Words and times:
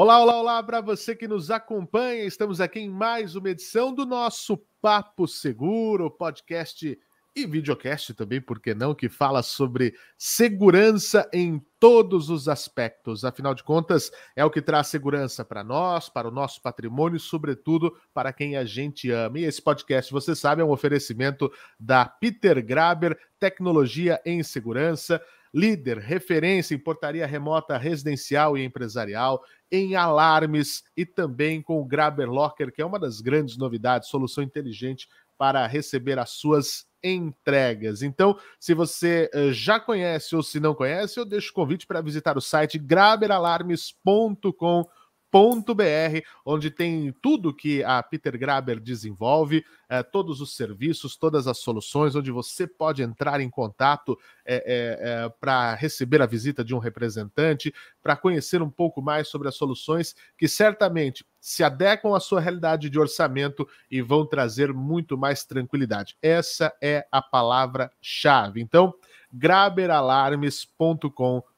Olá, 0.00 0.22
olá, 0.22 0.38
olá 0.38 0.62
para 0.62 0.80
você 0.80 1.12
que 1.12 1.26
nos 1.26 1.50
acompanha. 1.50 2.22
Estamos 2.22 2.60
aqui 2.60 2.78
em 2.78 2.88
mais 2.88 3.34
uma 3.34 3.50
edição 3.50 3.92
do 3.92 4.06
nosso 4.06 4.56
Papo 4.80 5.26
Seguro, 5.26 6.08
podcast 6.08 6.96
e 7.34 7.46
videocast 7.46 8.14
também, 8.14 8.40
por 8.40 8.60
que 8.60 8.76
não, 8.76 8.94
que 8.94 9.08
fala 9.08 9.42
sobre 9.42 9.96
segurança 10.16 11.28
em 11.32 11.60
todos 11.80 12.30
os 12.30 12.48
aspectos. 12.48 13.24
Afinal 13.24 13.56
de 13.56 13.64
contas, 13.64 14.12
é 14.36 14.44
o 14.44 14.50
que 14.50 14.62
traz 14.62 14.86
segurança 14.86 15.44
para 15.44 15.64
nós, 15.64 16.08
para 16.08 16.28
o 16.28 16.32
nosso 16.32 16.62
patrimônio 16.62 17.16
e, 17.16 17.20
sobretudo, 17.20 17.92
para 18.14 18.32
quem 18.32 18.56
a 18.56 18.64
gente 18.64 19.10
ama. 19.10 19.40
E 19.40 19.44
esse 19.44 19.60
podcast, 19.60 20.12
você 20.12 20.36
sabe, 20.36 20.62
é 20.62 20.64
um 20.64 20.70
oferecimento 20.70 21.50
da 21.76 22.04
Peter 22.04 22.64
Graber, 22.64 23.18
Tecnologia 23.40 24.20
em 24.24 24.44
Segurança 24.44 25.20
líder, 25.52 25.98
referência 25.98 26.74
em 26.74 26.78
portaria 26.78 27.26
remota 27.26 27.76
residencial 27.76 28.56
e 28.56 28.64
empresarial, 28.64 29.42
em 29.70 29.96
alarmes 29.96 30.82
e 30.96 31.04
também 31.04 31.60
com 31.60 31.80
o 31.80 31.84
Graber 31.84 32.30
Locker, 32.30 32.72
que 32.72 32.82
é 32.82 32.86
uma 32.86 32.98
das 32.98 33.20
grandes 33.20 33.56
novidades, 33.56 34.08
solução 34.08 34.42
inteligente 34.42 35.08
para 35.36 35.66
receber 35.66 36.18
as 36.18 36.30
suas 36.30 36.86
entregas. 37.02 38.02
Então, 38.02 38.36
se 38.58 38.74
você 38.74 39.30
uh, 39.34 39.52
já 39.52 39.78
conhece 39.78 40.34
ou 40.34 40.42
se 40.42 40.58
não 40.58 40.74
conhece, 40.74 41.20
eu 41.20 41.24
deixo 41.24 41.50
o 41.50 41.54
convite 41.54 41.86
para 41.86 42.00
visitar 42.00 42.36
o 42.36 42.40
site 42.40 42.78
graberalarmes.com.br 42.78 44.88
br 45.32 46.22
onde 46.44 46.70
tem 46.70 47.12
tudo 47.22 47.54
que 47.54 47.82
a 47.84 48.02
Peter 48.02 48.38
Graber 48.38 48.80
desenvolve, 48.80 49.64
é, 49.88 50.02
todos 50.02 50.40
os 50.40 50.56
serviços, 50.56 51.16
todas 51.16 51.46
as 51.46 51.58
soluções, 51.58 52.14
onde 52.14 52.30
você 52.30 52.66
pode 52.66 53.02
entrar 53.02 53.40
em 53.40 53.50
contato 53.50 54.18
é, 54.44 54.98
é 55.00 55.28
para 55.40 55.74
receber 55.74 56.22
a 56.22 56.26
visita 56.26 56.64
de 56.64 56.74
um 56.74 56.78
representante, 56.78 57.74
para 58.02 58.16
conhecer 58.16 58.62
um 58.62 58.70
pouco 58.70 59.02
mais 59.02 59.28
sobre 59.28 59.48
as 59.48 59.56
soluções 59.56 60.14
que 60.36 60.48
certamente 60.48 61.24
se 61.40 61.62
adequam 61.62 62.14
à 62.14 62.20
sua 62.20 62.40
realidade 62.40 62.90
de 62.90 62.98
orçamento 62.98 63.66
e 63.90 64.02
vão 64.02 64.26
trazer 64.26 64.72
muito 64.72 65.16
mais 65.16 65.44
tranquilidade. 65.44 66.16
Essa 66.20 66.74
é 66.82 67.06
a 67.12 67.22
palavra-chave. 67.22 68.60
Então, 68.60 68.92
graberalarmes.com.br 69.32 71.57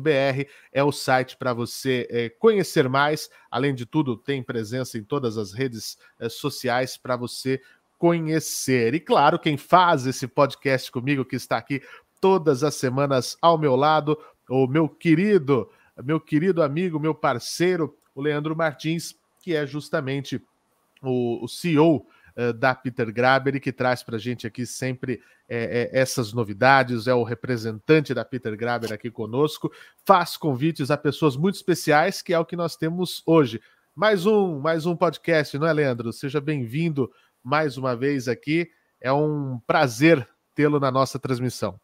br 0.00 0.48
é 0.72 0.82
o 0.82 0.90
site 0.90 1.36
para 1.36 1.52
você 1.52 2.06
é, 2.10 2.28
conhecer 2.28 2.88
mais. 2.88 3.30
Além 3.50 3.74
de 3.74 3.86
tudo, 3.86 4.16
tem 4.16 4.42
presença 4.42 4.98
em 4.98 5.04
todas 5.04 5.38
as 5.38 5.52
redes 5.52 5.96
é, 6.18 6.28
sociais 6.28 6.96
para 6.96 7.16
você 7.16 7.60
conhecer. 7.98 8.94
E 8.94 9.00
claro, 9.00 9.38
quem 9.38 9.56
faz 9.56 10.06
esse 10.06 10.26
podcast 10.26 10.90
comigo, 10.90 11.24
que 11.24 11.36
está 11.36 11.58
aqui 11.58 11.82
todas 12.20 12.64
as 12.64 12.74
semanas 12.74 13.36
ao 13.40 13.58
meu 13.58 13.76
lado, 13.76 14.18
o 14.48 14.66
meu 14.66 14.88
querido, 14.88 15.70
meu 16.02 16.20
querido 16.20 16.62
amigo, 16.62 16.98
meu 16.98 17.14
parceiro, 17.14 17.96
o 18.14 18.20
Leandro 18.20 18.56
Martins, 18.56 19.14
que 19.42 19.54
é 19.54 19.66
justamente 19.66 20.42
o, 21.02 21.44
o 21.44 21.48
CEO 21.48 22.06
eh, 22.40 22.54
da 22.54 22.74
Peter 22.74 23.12
Graber 23.12 23.54
e 23.54 23.60
que 23.60 23.70
traz 23.70 24.02
para 24.02 24.16
a 24.16 24.18
gente 24.18 24.46
aqui 24.46 24.64
sempre 24.64 25.20
é, 25.46 25.90
é, 25.92 26.00
essas 26.00 26.32
novidades, 26.32 27.06
é 27.06 27.12
o 27.12 27.22
representante 27.22 28.14
da 28.14 28.24
Peter 28.24 28.56
Graber 28.56 28.94
aqui 28.94 29.10
conosco, 29.10 29.70
faz 30.06 30.38
convites 30.38 30.90
a 30.90 30.96
pessoas 30.96 31.36
muito 31.36 31.56
especiais, 31.56 32.22
que 32.22 32.32
é 32.32 32.38
o 32.38 32.44
que 32.46 32.56
nós 32.56 32.76
temos 32.76 33.22
hoje. 33.26 33.60
Mais 33.94 34.24
um, 34.24 34.58
mais 34.58 34.86
um 34.86 34.96
podcast, 34.96 35.58
não 35.58 35.66
é, 35.66 35.72
Leandro? 35.74 36.14
Seja 36.14 36.40
bem-vindo 36.40 37.10
mais 37.44 37.76
uma 37.76 37.94
vez 37.94 38.26
aqui. 38.26 38.70
É 39.02 39.12
um 39.12 39.60
prazer 39.66 40.26
tê-lo 40.54 40.80
na 40.80 40.90
nossa 40.90 41.18
transmissão. 41.18 41.78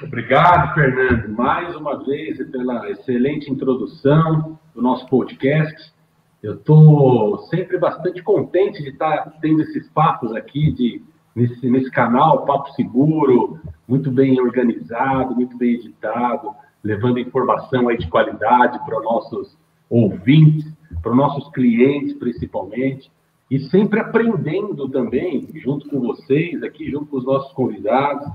Obrigado, 0.00 0.74
Fernando, 0.74 1.28
mais 1.30 1.74
uma 1.74 2.04
vez 2.04 2.38
pela 2.52 2.88
excelente 2.88 3.50
introdução 3.50 4.56
do 4.72 4.80
nosso 4.80 5.08
podcast. 5.08 5.92
Eu 6.42 6.54
estou 6.54 7.38
sempre 7.46 7.78
bastante 7.78 8.20
contente 8.20 8.82
de 8.82 8.88
estar 8.88 9.32
tendo 9.40 9.62
esses 9.62 9.88
papos 9.90 10.34
aqui 10.34 10.72
de, 10.72 11.00
nesse, 11.36 11.70
nesse 11.70 11.88
canal, 11.88 12.44
Papo 12.44 12.72
Seguro, 12.72 13.60
muito 13.86 14.10
bem 14.10 14.40
organizado, 14.40 15.36
muito 15.36 15.56
bem 15.56 15.74
editado, 15.74 16.52
levando 16.82 17.20
informação 17.20 17.88
aí 17.88 17.96
de 17.96 18.08
qualidade 18.08 18.76
para 18.84 18.98
os 18.98 19.04
nossos 19.04 19.56
ouvintes, 19.88 20.66
para 21.00 21.12
os 21.12 21.16
nossos 21.16 21.48
clientes 21.52 22.14
principalmente, 22.14 23.08
e 23.48 23.60
sempre 23.60 24.00
aprendendo 24.00 24.88
também, 24.88 25.48
junto 25.54 25.88
com 25.88 26.00
vocês 26.00 26.60
aqui, 26.64 26.90
junto 26.90 27.06
com 27.06 27.18
os 27.18 27.24
nossos 27.24 27.52
convidados. 27.52 28.26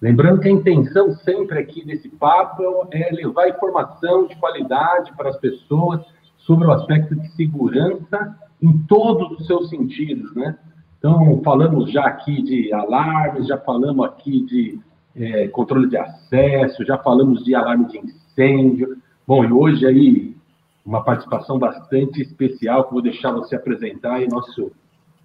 Lembrando 0.00 0.40
que 0.40 0.48
a 0.48 0.52
intenção 0.52 1.10
sempre 1.14 1.58
aqui 1.58 1.84
desse 1.84 2.08
papo 2.10 2.86
é 2.92 3.10
levar 3.10 3.48
informação 3.48 4.28
de 4.28 4.36
qualidade 4.36 5.12
para 5.16 5.30
as 5.30 5.36
pessoas 5.38 6.04
sobre 6.46 6.66
o 6.66 6.72
aspecto 6.72 7.14
de 7.16 7.28
segurança 7.32 8.38
em 8.62 8.78
todos 8.86 9.38
os 9.38 9.46
seus 9.46 9.68
sentidos, 9.68 10.34
né? 10.34 10.56
Então, 10.98 11.42
falamos 11.44 11.92
já 11.92 12.06
aqui 12.06 12.42
de 12.42 12.72
alarmes, 12.72 13.48
já 13.48 13.58
falamos 13.58 14.06
aqui 14.06 14.42
de 14.46 14.80
é, 15.14 15.48
controle 15.48 15.88
de 15.88 15.96
acesso, 15.96 16.84
já 16.84 16.96
falamos 16.98 17.44
de 17.44 17.54
alarme 17.54 17.86
de 17.86 17.98
incêndio. 17.98 18.96
Bom, 19.26 19.44
e 19.44 19.52
hoje 19.52 19.86
aí 19.86 20.36
uma 20.84 21.02
participação 21.02 21.58
bastante 21.58 22.22
especial 22.22 22.84
que 22.84 22.92
vou 22.92 23.02
deixar 23.02 23.32
você 23.32 23.56
apresentar 23.56 24.14
aí, 24.14 24.28
nosso 24.28 24.70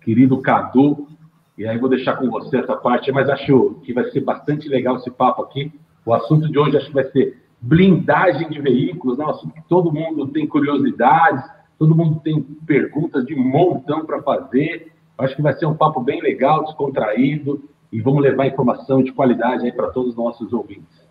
querido 0.04 0.42
Cadu. 0.42 1.08
E 1.56 1.68
aí 1.68 1.78
vou 1.78 1.90
deixar 1.90 2.16
com 2.16 2.30
você 2.30 2.58
essa 2.58 2.76
parte, 2.76 3.12
mas 3.12 3.30
acho 3.30 3.76
que 3.84 3.94
vai 3.94 4.10
ser 4.10 4.22
bastante 4.22 4.68
legal 4.68 4.98
esse 4.98 5.12
papo 5.12 5.44
aqui. 5.44 5.72
O 6.04 6.14
assunto 6.14 6.50
de 6.50 6.58
hoje 6.58 6.78
acho 6.78 6.88
que 6.88 6.94
vai 6.94 7.04
ser 7.12 7.41
blindagem 7.62 8.50
de 8.50 8.60
veículos, 8.60 9.18
né? 9.18 9.26
um 9.26 9.30
assunto 9.30 9.54
que 9.54 9.62
todo 9.70 9.92
mundo 9.92 10.28
tem 10.28 10.48
curiosidades, 10.48 11.44
todo 11.78 11.96
mundo 11.96 12.20
tem 12.20 12.42
perguntas 12.42 13.26
de 13.26 13.36
montão 13.36 14.06
para 14.06 14.22
fazer. 14.22 14.92
Acho 15.18 15.36
que 15.36 15.42
vai 15.42 15.54
ser 15.54 15.68
um 15.68 15.76
papo 15.76 16.02
bem 16.02 16.22
legal, 16.22 16.64
descontraído, 16.66 17.64
e 17.92 18.02
vamos 18.02 18.24
levar 18.24 18.48
informação 18.48 19.04
de 19.04 19.12
qualidade 19.12 19.66
aí 19.66 19.72
para 19.72 19.90
todos 19.90 20.12
os 20.12 20.16
nossos 20.16 20.52
ouvintes. 20.52 21.02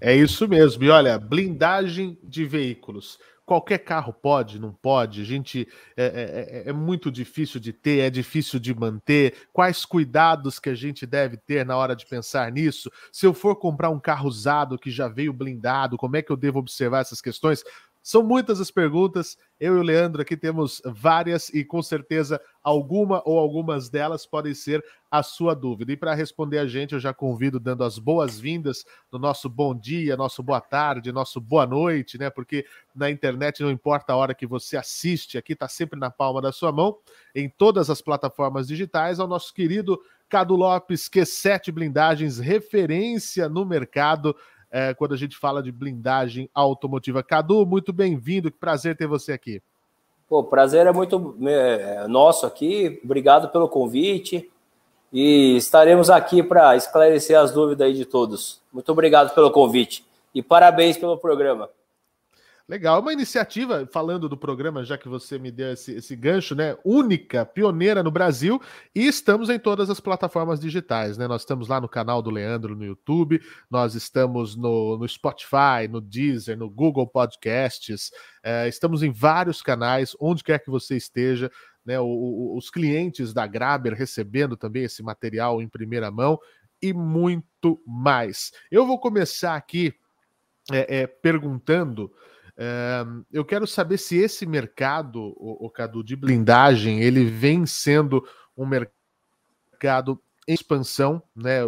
É 0.00 0.14
isso 0.14 0.48
mesmo. 0.48 0.82
E 0.82 0.90
olha, 0.90 1.18
blindagem 1.18 2.18
de 2.22 2.44
veículos 2.44 3.18
qualquer 3.52 3.80
carro 3.80 4.14
pode, 4.14 4.58
não 4.58 4.72
pode, 4.72 5.22
gente 5.26 5.68
é, 5.94 6.04
é, 6.04 6.60
é, 6.62 6.70
é, 6.70 6.72
muito 6.72 7.12
difícil 7.12 7.60
de 7.60 7.70
ter, 7.70 7.98
é 7.98 8.08
difícil 8.08 8.58
de 8.58 8.74
manter. 8.74 9.34
Quais 9.52 9.84
cuidados 9.84 10.58
que 10.58 10.70
a 10.70 10.74
gente 10.74 11.04
deve 11.04 11.36
ter 11.36 11.66
na 11.66 11.76
hora 11.76 11.94
de 11.94 12.06
pensar 12.06 12.50
nisso? 12.50 12.90
Se 13.12 13.26
eu 13.26 13.34
for 13.34 13.54
comprar 13.56 13.90
um 13.90 14.00
carro 14.00 14.26
usado 14.26 14.78
que 14.78 14.90
já 14.90 15.06
veio 15.06 15.34
blindado, 15.34 15.98
como 15.98 16.16
é 16.16 16.22
que 16.22 16.32
eu 16.32 16.36
devo 16.36 16.60
observar 16.60 17.00
essas 17.00 17.20
questões? 17.20 17.62
São 18.02 18.22
muitas 18.22 18.58
as 18.58 18.70
perguntas. 18.70 19.36
Eu 19.60 19.76
e 19.76 19.80
o 19.80 19.82
Leandro 19.82 20.22
aqui 20.22 20.34
temos 20.34 20.80
várias 20.86 21.50
e 21.50 21.62
com 21.62 21.82
certeza 21.82 22.40
alguma 22.62 23.22
ou 23.24 23.38
algumas 23.38 23.88
delas 23.88 24.24
podem 24.26 24.54
ser 24.54 24.84
a 25.10 25.22
sua 25.22 25.54
dúvida. 25.54 25.92
E 25.92 25.96
para 25.96 26.14
responder 26.14 26.58
a 26.58 26.66
gente, 26.66 26.94
eu 26.94 27.00
já 27.00 27.12
convido 27.12 27.60
dando 27.60 27.84
as 27.84 27.98
boas-vindas 27.98 28.84
no 29.10 29.18
nosso 29.18 29.48
bom 29.48 29.74
dia, 29.74 30.16
nosso 30.16 30.42
boa 30.42 30.60
tarde, 30.60 31.12
nosso 31.12 31.40
boa 31.40 31.66
noite, 31.66 32.16
né? 32.16 32.30
Porque 32.30 32.64
na 32.94 33.10
internet 33.10 33.62
não 33.62 33.70
importa 33.70 34.12
a 34.12 34.16
hora 34.16 34.34
que 34.34 34.46
você 34.46 34.76
assiste, 34.76 35.36
aqui 35.36 35.52
está 35.52 35.68
sempre 35.68 35.98
na 35.98 36.10
palma 36.10 36.40
da 36.40 36.52
sua 36.52 36.72
mão, 36.72 36.96
em 37.34 37.48
todas 37.48 37.90
as 37.90 38.00
plataformas 38.00 38.68
digitais, 38.68 39.20
ao 39.20 39.28
nosso 39.28 39.52
querido 39.52 40.00
Cadu 40.28 40.56
Lopes, 40.56 41.10
Q7 41.10 41.70
Blindagens, 41.70 42.38
referência 42.38 43.48
no 43.48 43.66
mercado 43.66 44.34
é, 44.70 44.94
quando 44.94 45.12
a 45.12 45.16
gente 45.18 45.36
fala 45.36 45.62
de 45.62 45.70
blindagem 45.70 46.48
automotiva. 46.54 47.22
Cadu, 47.22 47.66
muito 47.66 47.92
bem-vindo, 47.92 48.50
que 48.50 48.58
prazer 48.58 48.96
ter 48.96 49.06
você 49.06 49.32
aqui. 49.32 49.62
Pô, 50.32 50.42
prazer 50.42 50.86
é 50.86 50.92
muito 50.94 51.36
é, 51.42 52.08
nosso 52.08 52.46
aqui, 52.46 52.98
obrigado 53.04 53.50
pelo 53.50 53.68
convite 53.68 54.50
e 55.12 55.58
estaremos 55.58 56.08
aqui 56.08 56.42
para 56.42 56.74
esclarecer 56.74 57.38
as 57.38 57.50
dúvidas 57.50 57.86
aí 57.86 57.92
de 57.92 58.06
todos. 58.06 58.58
Muito 58.72 58.90
obrigado 58.90 59.34
pelo 59.34 59.50
convite 59.50 60.02
e 60.34 60.42
parabéns 60.42 60.96
pelo 60.96 61.18
programa. 61.18 61.68
Legal, 62.68 63.00
uma 63.00 63.12
iniciativa, 63.12 63.86
falando 63.92 64.28
do 64.28 64.36
programa, 64.36 64.84
já 64.84 64.96
que 64.96 65.08
você 65.08 65.38
me 65.38 65.50
deu 65.50 65.72
esse, 65.72 65.94
esse, 65.94 66.14
gancho, 66.14 66.54
né? 66.54 66.76
Única, 66.84 67.44
pioneira 67.44 68.02
no 68.02 68.10
Brasil, 68.10 68.60
e 68.94 69.06
estamos 69.06 69.50
em 69.50 69.58
todas 69.58 69.90
as 69.90 69.98
plataformas 69.98 70.60
digitais, 70.60 71.18
né? 71.18 71.26
Nós 71.26 71.42
estamos 71.42 71.66
lá 71.66 71.80
no 71.80 71.88
canal 71.88 72.22
do 72.22 72.30
Leandro 72.30 72.76
no 72.76 72.84
YouTube, 72.84 73.42
nós 73.68 73.94
estamos 73.94 74.54
no, 74.54 74.96
no 74.96 75.08
Spotify, 75.08 75.88
no 75.90 76.00
Deezer, 76.00 76.56
no 76.56 76.70
Google 76.70 77.06
Podcasts, 77.06 78.10
é, 78.42 78.68
estamos 78.68 79.02
em 79.02 79.10
vários 79.10 79.60
canais, 79.60 80.16
onde 80.20 80.44
quer 80.44 80.60
que 80.60 80.70
você 80.70 80.96
esteja, 80.96 81.50
né? 81.84 81.98
O, 81.98 82.06
o, 82.06 82.56
os 82.56 82.70
clientes 82.70 83.34
da 83.34 83.46
Graber 83.46 83.94
recebendo 83.94 84.56
também 84.56 84.84
esse 84.84 85.02
material 85.02 85.60
em 85.60 85.68
primeira 85.68 86.10
mão 86.10 86.38
e 86.80 86.92
muito 86.92 87.80
mais. 87.86 88.52
Eu 88.70 88.86
vou 88.86 88.98
começar 88.98 89.56
aqui 89.56 89.94
é, 90.70 91.00
é, 91.00 91.06
perguntando 91.06 92.12
eu 93.32 93.44
quero 93.44 93.66
saber 93.66 93.98
se 93.98 94.16
esse 94.16 94.46
mercado, 94.46 95.34
o, 95.36 95.66
o 95.66 95.70
Cadu, 95.70 96.04
de 96.04 96.14
blindagem, 96.14 97.00
ele 97.00 97.24
vem 97.24 97.66
sendo 97.66 98.26
um 98.56 98.66
mercado 98.66 100.20
em 100.46 100.54
expansão 100.54 101.22
né, 101.34 101.60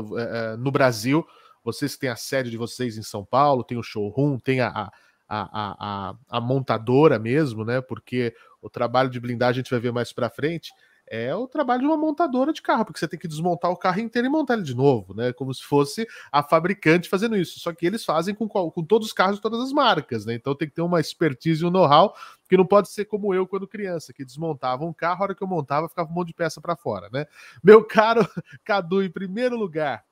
no 0.59 0.71
Brasil. 0.71 1.27
Vocês 1.63 1.97
têm 1.97 2.11
a 2.11 2.17
sede 2.17 2.51
de 2.51 2.57
vocês 2.57 2.99
em 2.99 3.03
São 3.03 3.25
Paulo, 3.25 3.65
tem 3.65 3.79
o 3.79 3.83
showroom, 3.83 4.39
tem 4.39 4.61
a, 4.61 4.69
a, 4.69 4.91
a, 5.29 6.15
a, 6.29 6.41
montadora 6.41 7.19
mesmo, 7.19 7.65
né? 7.65 7.81
Porque 7.81 8.35
o 8.61 8.69
trabalho 8.69 9.09
de 9.09 9.19
blindagem 9.19 9.61
a 9.61 9.63
gente 9.63 9.71
vai 9.71 9.81
ver 9.81 9.93
mais 9.93 10.13
para 10.13 10.29
frente 10.29 10.71
é 11.07 11.35
o 11.35 11.47
trabalho 11.47 11.83
de 11.83 11.87
uma 11.87 11.97
montadora 11.97 12.53
de 12.53 12.63
carro, 12.63 12.85
porque 12.85 12.99
você 12.99 13.07
tem 13.07 13.19
que 13.19 13.29
desmontar 13.29 13.71
o 13.71 13.77
carro 13.77 14.01
inteiro 14.01 14.27
e 14.27 14.31
montar 14.31 14.55
ele 14.55 14.63
de 14.63 14.75
novo, 14.75 15.15
né? 15.15 15.33
Como 15.33 15.53
se 15.53 15.63
fosse 15.63 16.07
a 16.33 16.43
fabricante 16.43 17.09
fazendo 17.09 17.37
isso. 17.37 17.61
Só 17.61 17.73
que 17.73 17.87
eles 17.87 18.05
fazem 18.05 18.35
com, 18.35 18.49
com 18.49 18.85
todos 18.85 19.09
os 19.09 19.13
carros 19.13 19.37
de 19.37 19.43
todas 19.43 19.61
as 19.61 19.73
marcas, 19.73 20.25
né? 20.25 20.35
Então 20.35 20.55
tem 20.55 20.69
que 20.69 20.75
ter 20.75 20.83
uma 20.83 21.01
expertise 21.01 21.63
e 21.63 21.67
um 21.67 21.71
know-how 21.71 22.15
que 22.49 22.57
não 22.57 22.67
pode 22.67 22.89
ser 22.89 23.05
como 23.05 23.35
eu 23.35 23.47
quando 23.47 23.67
criança, 23.67 24.13
que 24.13 24.25
desmontava 24.25 24.85
um 24.85 24.93
carro, 24.93 25.23
a 25.23 25.25
hora 25.25 25.35
que 25.35 25.43
eu 25.43 25.49
montava 25.49 25.89
ficava 25.89 26.11
um 26.11 26.15
monte 26.15 26.29
de 26.29 26.35
peça 26.35 26.61
para 26.61 26.77
fora, 26.77 27.09
né? 27.13 27.27
Meu 27.63 27.85
caro 27.85 28.27
Cadu, 28.65 29.03
em 29.03 29.11
primeiro 29.11 29.57
lugar, 29.57 30.05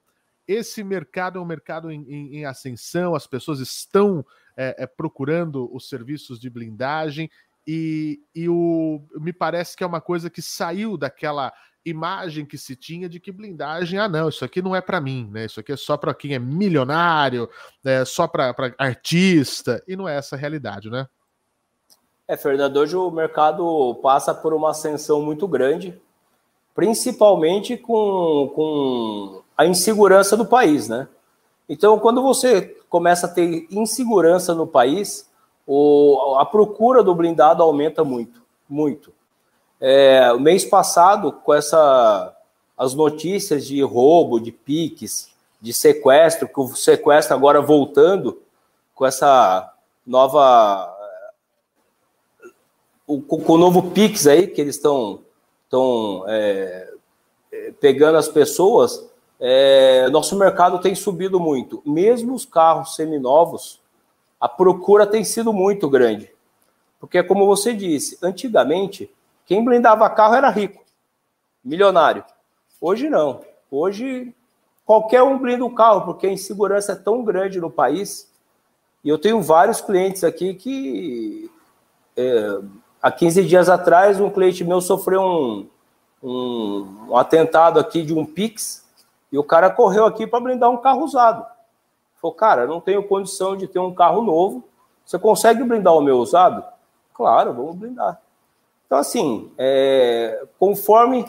esse 0.47 0.83
mercado 0.83 1.39
é 1.39 1.43
um 1.43 1.47
mercado 1.47 1.91
em, 1.91 2.03
em, 2.09 2.37
em 2.39 2.45
ascensão, 2.45 3.15
as 3.15 3.27
pessoas 3.27 3.61
estão 3.61 4.25
é, 4.57 4.83
é, 4.83 4.87
procurando 4.87 5.75
os 5.75 5.89
serviços 5.89 6.39
de 6.39 6.51
blindagem 6.51 7.31
e, 7.67 8.21
e 8.35 8.49
o, 8.49 9.01
me 9.17 9.33
parece 9.33 9.77
que 9.77 9.85
é 9.85 9.87
uma 9.87 10.01
coisa 10.01 10.29
que 10.29 10.43
saiu 10.43 10.97
daquela 10.97 11.53
imagem 11.85 12.47
que 12.47 12.57
se 12.57 12.77
tinha 12.77 13.09
de 13.09 13.19
que 13.19 13.33
blindagem, 13.33 13.99
ah, 13.99 14.09
não, 14.09 14.29
isso 14.29 14.45
aqui 14.45 14.63
não 14.63 14.75
é 14.75 14.81
para 14.81 15.01
mim, 15.01 15.29
né? 15.33 15.47
Isso 15.47 15.61
aqui 15.61 15.73
é 15.73 15.77
só 15.77 15.97
para 15.97 16.15
quem 16.15 16.35
é 16.35 16.39
milionário, 16.39 17.49
é 17.85 18.05
só 18.05 18.29
para 18.29 18.55
artista, 18.79 19.83
e 19.87 19.97
não 19.97 20.09
é 20.09 20.17
essa 20.17 20.37
a 20.37 20.39
realidade, 20.39 20.91
né? 20.91 21.09
É, 22.27 22.37
Fernando, 22.37 22.77
hoje 22.77 22.97
o 22.97 23.11
mercado 23.11 23.99
passa 24.03 24.33
por 24.33 24.55
uma 24.55 24.71
ascensão 24.71 25.21
muito 25.21 25.47
grande, 25.49 26.01
principalmente 26.75 27.77
com, 27.77 28.53
com 28.55 29.43
a 29.57 29.67
insegurança 29.67 30.37
do 30.37 30.47
país, 30.47 30.89
né? 30.89 31.09
Então, 31.69 31.99
quando 31.99 32.23
você 32.23 32.77
começa 32.89 33.27
a 33.27 33.29
ter 33.29 33.67
insegurança 33.71 34.55
no 34.55 34.67
país, 34.67 35.29
o, 35.75 36.37
a 36.39 36.45
procura 36.45 37.03
do 37.03 37.15
blindado 37.15 37.63
aumenta 37.63 38.05
muito, 38.05 38.43
muito. 38.69 39.11
É, 39.81 40.31
mês 40.35 40.67
passado, 40.67 41.33
com 41.33 41.55
essa, 41.55 42.37
as 42.77 42.93
notícias 42.93 43.67
de 43.67 43.81
roubo, 43.83 44.39
de 44.39 44.53
piques, 44.53 45.31
de 45.63 45.73
sequestro, 45.73 46.47
que 46.47 46.61
o 46.61 46.69
sequestro 46.77 47.35
agora 47.35 47.63
voltando 47.63 48.43
com 48.95 49.07
essa 49.07 49.73
nova. 50.07 50.95
O, 53.07 53.23
com 53.23 53.55
o 53.55 53.59
novo 53.59 53.91
Pix 53.93 54.27
aí, 54.27 54.47
que 54.47 54.61
eles 54.61 54.77
estão 54.77 55.21
estão 55.65 56.25
é, 56.29 56.93
é, 57.51 57.73
pegando 57.81 58.19
as 58.19 58.29
pessoas, 58.29 59.09
é, 59.41 60.07
nosso 60.11 60.37
mercado 60.37 60.79
tem 60.81 60.95
subido 60.95 61.41
muito. 61.41 61.83
Mesmo 61.87 62.35
os 62.35 62.45
carros 62.45 62.95
seminovos, 62.95 63.82
a 64.43 64.49
procura 64.49 65.07
tem 65.07 65.23
sido 65.23 65.53
muito 65.53 65.89
grande. 65.89 66.29
Porque, 66.99 67.23
como 67.23 67.47
você 67.47 67.73
disse, 67.73 68.19
antigamente, 68.21 69.09
quem 69.47 69.65
blindava 69.65 70.11
carro 70.11 70.35
era 70.35 70.51
rico, 70.51 70.83
milionário. 71.65 72.25
Hoje 72.81 73.09
não. 73.09 73.41
Hoje, 73.71 74.35
qualquer 74.85 75.23
um 75.23 75.39
blinda 75.39 75.65
o 75.65 75.73
carro, 75.73 76.01
porque 76.01 76.27
a 76.27 76.33
insegurança 76.33 76.91
é 76.91 76.97
tão 76.97 77.23
grande 77.23 77.61
no 77.61 77.71
país. 77.71 78.29
E 79.05 79.09
eu 79.09 79.17
tenho 79.17 79.41
vários 79.41 79.81
clientes 79.81 80.25
aqui 80.25 80.55
que. 80.55 81.49
É, 82.17 82.59
há 83.01 83.13
15 83.13 83.45
dias 83.45 83.69
atrás, 83.69 84.19
um 84.19 84.29
cliente 84.29 84.65
meu 84.65 84.81
sofreu 84.81 85.23
um, 85.23 85.69
um, 86.21 87.11
um 87.11 87.17
atentado 87.17 87.79
aqui 87.79 88.03
de 88.03 88.13
um 88.13 88.27
Pix 88.27 88.85
e 89.31 89.39
o 89.39 89.45
cara 89.45 89.71
correu 89.71 90.05
aqui 90.05 90.27
para 90.27 90.41
blindar 90.41 90.69
um 90.69 90.79
carro 90.79 91.05
usado. 91.05 91.47
Falou, 92.23 92.37
cara, 92.37 92.69
não 92.69 92.81
tenho 92.81 93.03
condição 93.03 93.57
de 93.57 93.67
ter 93.67 93.81
um 93.81 93.93
carro 93.93 94.23
novo. 94.23 94.63
Você 95.05 95.19
consegue 95.19 95.65
blindar 95.65 95.93
o 95.93 96.01
meu 96.01 96.19
usado? 96.19 96.65
Claro, 97.13 97.53
vamos 97.53 97.75
blindar. 97.75 98.23
Então, 98.87 98.97
assim, 98.97 99.51
é, 99.59 100.47
conforme 100.57 101.27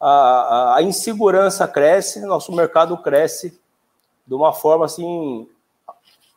a, 0.00 0.76
a, 0.76 0.82
insegurança 0.82 1.68
cresce, 1.68 2.24
nosso 2.24 2.52
mercado 2.52 2.96
cresce 2.96 3.60
de 4.26 4.34
uma 4.34 4.50
forma 4.50 4.86
assim 4.86 5.46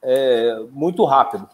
é, 0.01 0.59
muito 0.71 1.05
rápido. 1.05 1.47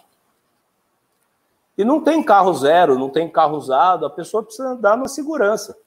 E 1.78 1.86
não 1.86 2.02
tem 2.02 2.24
carro 2.24 2.52
zero, 2.56 2.98
não 2.98 3.10
tem 3.10 3.30
carro 3.30 3.58
usado, 3.58 4.08
a 4.08 4.10
pessoa 4.10 4.42
precisa 4.42 4.70
andar 4.70 4.98
na 4.98 5.08
segurança. 5.08 5.78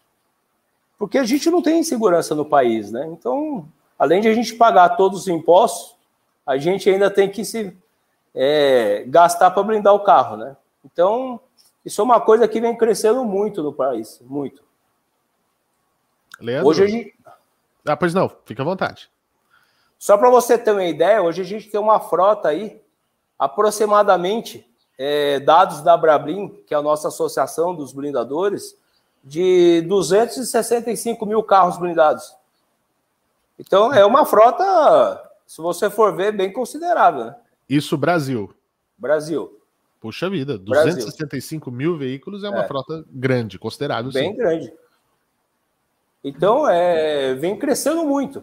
Porque 0.96 1.18
a 1.18 1.24
gente 1.24 1.50
não 1.50 1.60
tem 1.60 1.82
segurança 1.82 2.36
no 2.36 2.44
país, 2.44 2.92
né? 2.92 3.04
Então, 3.08 3.66
além 3.98 4.20
de 4.20 4.28
a 4.28 4.34
gente 4.34 4.54
pagar 4.54 4.90
todos 4.90 5.22
os 5.22 5.28
impostos, 5.28 6.00
a 6.46 6.56
gente 6.58 6.88
ainda 6.88 7.10
tem 7.10 7.30
que 7.30 7.44
se 7.44 7.76
é, 8.34 9.04
gastar 9.06 9.50
para 9.50 9.62
blindar 9.62 9.94
o 9.94 10.00
carro, 10.00 10.36
né? 10.36 10.56
Então, 10.84 11.40
isso 11.84 12.00
é 12.00 12.04
uma 12.04 12.20
coisa 12.20 12.48
que 12.48 12.60
vem 12.60 12.76
crescendo 12.76 13.24
muito 13.24 13.62
no 13.62 13.72
país, 13.72 14.20
muito. 14.22 14.62
Leandro? 16.40 16.68
Hoje 16.68 16.84
a 16.84 16.86
gente... 16.86 17.14
Ah, 17.84 17.96
pois 17.96 18.14
não, 18.14 18.30
fica 18.44 18.62
à 18.62 18.64
vontade. 18.64 19.10
Só 19.98 20.16
para 20.18 20.30
você 20.30 20.58
ter 20.58 20.72
uma 20.72 20.84
ideia, 20.84 21.22
hoje 21.22 21.42
a 21.42 21.44
gente 21.44 21.68
tem 21.68 21.80
uma 21.80 22.00
frota 22.00 22.48
aí, 22.48 22.80
aproximadamente, 23.38 24.68
é, 24.98 25.38
dados 25.40 25.80
da 25.80 25.96
Brablin, 25.96 26.48
que 26.66 26.74
é 26.74 26.76
a 26.76 26.82
nossa 26.82 27.08
associação 27.08 27.74
dos 27.74 27.92
blindadores, 27.92 28.76
de 29.22 29.82
265 29.82 31.24
mil 31.24 31.42
carros 31.42 31.78
blindados. 31.78 32.34
Então, 33.58 33.92
é 33.92 34.04
uma 34.04 34.24
frota 34.26 35.31
se 35.52 35.60
você 35.60 35.90
for 35.90 36.16
ver, 36.16 36.32
bem 36.32 36.50
considerável. 36.50 37.26
Né? 37.26 37.36
Isso 37.68 37.94
Brasil. 37.98 38.54
Brasil. 38.96 39.60
Puxa 40.00 40.30
vida, 40.30 40.56
265 40.56 41.70
Brasil. 41.70 41.76
mil 41.90 41.98
veículos 41.98 42.42
é 42.42 42.48
uma 42.48 42.64
é. 42.64 42.66
frota 42.66 43.04
grande, 43.10 43.58
considerável. 43.58 44.10
Bem 44.10 44.30
sim. 44.30 44.36
grande. 44.38 44.72
Então, 46.24 46.66
é, 46.66 47.34
vem 47.34 47.58
crescendo 47.58 48.02
muito. 48.02 48.42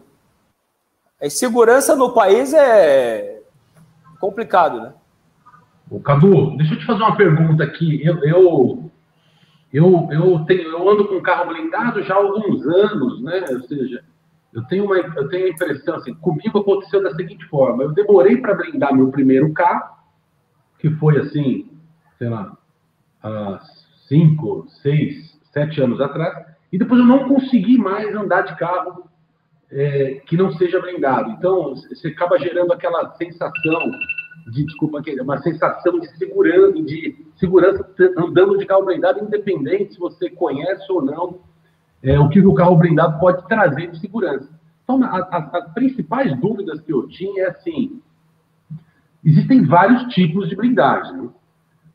A 1.20 1.26
insegurança 1.26 1.96
no 1.96 2.14
país 2.14 2.54
é 2.54 3.42
complicado, 4.20 4.80
né? 4.80 4.94
O 5.90 5.98
Cadu, 5.98 6.56
deixa 6.58 6.74
eu 6.74 6.78
te 6.78 6.86
fazer 6.86 7.02
uma 7.02 7.16
pergunta 7.16 7.64
aqui. 7.64 8.06
Eu, 8.06 8.22
eu, 8.22 8.90
eu, 9.72 10.08
eu, 10.12 10.44
tenho, 10.44 10.62
eu 10.62 10.88
ando 10.88 11.08
com 11.08 11.20
carro 11.20 11.48
blindado 11.48 12.04
já 12.04 12.14
há 12.14 12.18
alguns 12.18 12.64
anos, 12.68 13.20
né? 13.20 13.46
Ou 13.50 13.62
seja, 13.62 14.04
eu 14.52 14.62
tenho, 14.64 14.84
uma, 14.84 14.96
eu 14.96 15.28
tenho 15.28 15.46
a 15.46 15.50
impressão, 15.50 15.96
assim, 15.96 16.12
comigo 16.14 16.58
aconteceu 16.58 17.02
da 17.02 17.14
seguinte 17.14 17.44
forma: 17.46 17.84
eu 17.84 17.92
demorei 17.92 18.36
para 18.36 18.54
blindar 18.54 18.94
meu 18.94 19.10
primeiro 19.10 19.52
carro, 19.52 19.96
que 20.78 20.90
foi 20.90 21.18
assim, 21.18 21.70
sei 22.18 22.28
lá, 22.28 22.56
há 23.22 23.60
cinco, 24.08 24.66
seis, 24.82 25.38
sete 25.52 25.80
anos 25.80 26.00
atrás, 26.00 26.46
e 26.72 26.78
depois 26.78 27.00
eu 27.00 27.06
não 27.06 27.28
consegui 27.28 27.78
mais 27.78 28.14
andar 28.14 28.42
de 28.42 28.56
carro 28.56 29.08
é, 29.70 30.20
que 30.26 30.36
não 30.36 30.52
seja 30.52 30.80
blindado. 30.80 31.30
Então, 31.30 31.76
você 31.76 32.08
acaba 32.08 32.38
gerando 32.38 32.72
aquela 32.72 33.14
sensação 33.14 33.90
de, 34.50 34.64
desculpa, 34.64 35.00
uma 35.22 35.38
sensação 35.38 36.00
de 36.00 36.08
segurança, 36.16 36.72
de 36.72 37.26
segurança 37.36 37.88
andando 38.16 38.58
de 38.58 38.66
carro 38.66 38.84
blindado, 38.84 39.22
independente 39.22 39.94
se 39.94 40.00
você 40.00 40.28
conhece 40.28 40.90
ou 40.90 41.02
não 41.02 41.38
é, 42.02 42.18
o 42.18 42.28
que 42.28 42.40
o 42.40 42.54
carro 42.54 42.76
blindado 42.76 43.18
pode 43.18 43.46
trazer 43.46 43.90
de 43.90 44.00
segurança. 44.00 44.48
Então, 44.84 45.02
a, 45.04 45.18
a, 45.18 45.58
as 45.58 45.72
principais 45.72 46.38
dúvidas 46.40 46.80
que 46.80 46.92
eu 46.92 47.06
tinha 47.08 47.44
é 47.44 47.50
assim: 47.50 48.00
existem 49.24 49.64
vários 49.64 50.12
tipos 50.14 50.48
de 50.48 50.56
blindagem, 50.56 51.16
né? 51.16 51.28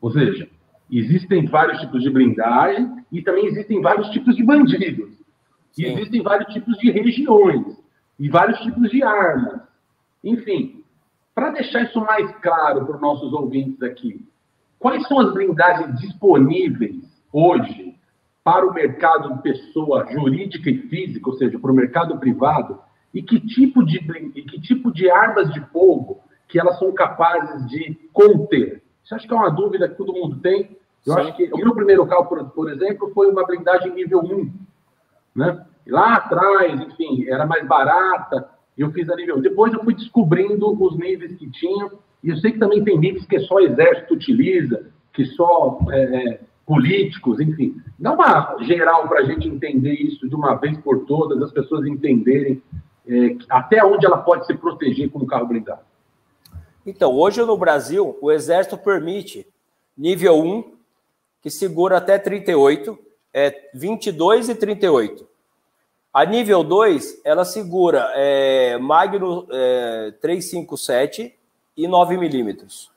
ou 0.00 0.10
seja, 0.10 0.48
existem 0.90 1.46
vários 1.46 1.80
tipos 1.80 2.02
de 2.02 2.10
blindagem 2.10 3.04
e 3.10 3.22
também 3.22 3.46
existem 3.46 3.80
vários 3.80 4.08
tipos 4.10 4.36
de 4.36 4.44
bandidos. 4.44 5.16
E 5.76 5.84
existem 5.84 6.22
vários 6.22 6.52
tipos 6.54 6.78
de 6.78 6.90
regiões 6.90 7.76
e 8.18 8.30
vários 8.30 8.58
tipos 8.60 8.88
de 8.90 9.02
armas. 9.02 9.60
Enfim, 10.24 10.82
para 11.34 11.50
deixar 11.50 11.82
isso 11.82 12.00
mais 12.00 12.30
claro 12.36 12.86
para 12.86 12.96
os 12.96 13.00
nossos 13.02 13.30
ouvintes 13.34 13.82
aqui, 13.82 14.26
quais 14.78 15.06
são 15.06 15.20
as 15.20 15.34
blindagens 15.34 16.00
disponíveis 16.00 16.96
hoje 17.30 17.94
para 18.46 18.64
o 18.64 18.72
mercado 18.72 19.34
de 19.34 19.42
pessoa 19.42 20.06
jurídica 20.08 20.70
e 20.70 20.78
física, 20.82 21.28
ou 21.28 21.36
seja, 21.36 21.58
para 21.58 21.72
o 21.72 21.74
mercado 21.74 22.16
privado, 22.16 22.78
e 23.12 23.20
que 23.20 23.40
tipo 23.40 23.84
de, 23.84 23.96
e 24.36 24.42
que 24.42 24.60
tipo 24.60 24.92
de 24.92 25.10
armas 25.10 25.52
de 25.52 25.58
fogo 25.72 26.20
que 26.46 26.56
elas 26.56 26.78
são 26.78 26.92
capazes 26.92 27.68
de 27.68 27.98
conter? 28.12 28.84
Isso 29.02 29.16
acho 29.16 29.26
que 29.26 29.34
é 29.34 29.36
uma 29.36 29.50
dúvida 29.50 29.88
que 29.88 29.96
todo 29.96 30.12
mundo 30.12 30.38
tem. 30.38 30.78
Eu 31.04 31.14
Sim. 31.14 31.20
acho 31.22 31.36
que 31.36 31.50
o 31.52 31.56
meu 31.56 31.74
primeiro 31.74 32.06
carro, 32.06 32.26
por, 32.26 32.44
por, 32.50 32.70
exemplo, 32.70 33.10
foi 33.12 33.28
uma 33.28 33.44
blindagem 33.44 33.92
nível 33.92 34.20
1. 34.20 34.52
Né? 35.34 35.66
Lá 35.88 36.14
atrás, 36.14 36.80
enfim, 36.80 37.28
era 37.28 37.44
mais 37.46 37.66
barata, 37.66 38.48
eu 38.78 38.92
fiz 38.92 39.10
a 39.10 39.16
nível 39.16 39.38
1. 39.38 39.40
Depois 39.40 39.72
eu 39.72 39.82
fui 39.82 39.94
descobrindo 39.94 40.70
os 40.84 40.96
níveis 40.96 41.34
que 41.34 41.50
tinham, 41.50 41.90
e 42.22 42.30
eu 42.30 42.36
sei 42.36 42.52
que 42.52 42.60
também 42.60 42.84
tem 42.84 42.96
níveis 42.96 43.26
que 43.26 43.40
só 43.40 43.58
exército 43.58 44.14
utiliza, 44.14 44.86
que 45.12 45.24
só 45.24 45.80
é, 45.90 46.00
é 46.00 46.40
políticos, 46.66 47.38
enfim. 47.38 47.80
Dá 47.96 48.12
uma 48.12 48.56
geral 48.62 49.08
para 49.08 49.20
a 49.20 49.24
gente 49.24 49.46
entender 49.46 49.94
isso 49.94 50.28
de 50.28 50.34
uma 50.34 50.56
vez 50.56 50.76
por 50.78 51.06
todas, 51.06 51.40
as 51.40 51.52
pessoas 51.52 51.86
entenderem 51.86 52.60
é, 53.06 53.36
até 53.48 53.84
onde 53.84 54.04
ela 54.04 54.18
pode 54.18 54.46
se 54.46 54.54
proteger 54.54 55.08
com 55.10 55.20
um 55.20 55.26
carro 55.26 55.46
blindado. 55.46 55.80
Então, 56.84 57.14
hoje 57.14 57.40
no 57.42 57.56
Brasil, 57.56 58.18
o 58.20 58.32
Exército 58.32 58.76
permite 58.76 59.46
nível 59.96 60.40
1, 60.40 60.72
que 61.40 61.50
segura 61.50 61.98
até 61.98 62.18
38, 62.18 62.98
é 63.32 63.70
22 63.72 64.48
e 64.48 64.54
38. 64.54 65.26
A 66.12 66.24
nível 66.24 66.64
2, 66.64 67.20
ela 67.24 67.44
segura 67.44 68.10
é, 68.14 68.78
Magno 68.78 69.46
é, 69.50 70.12
357 70.20 71.34
e 71.76 71.86
9 71.86 72.16
milímetros. 72.16 72.90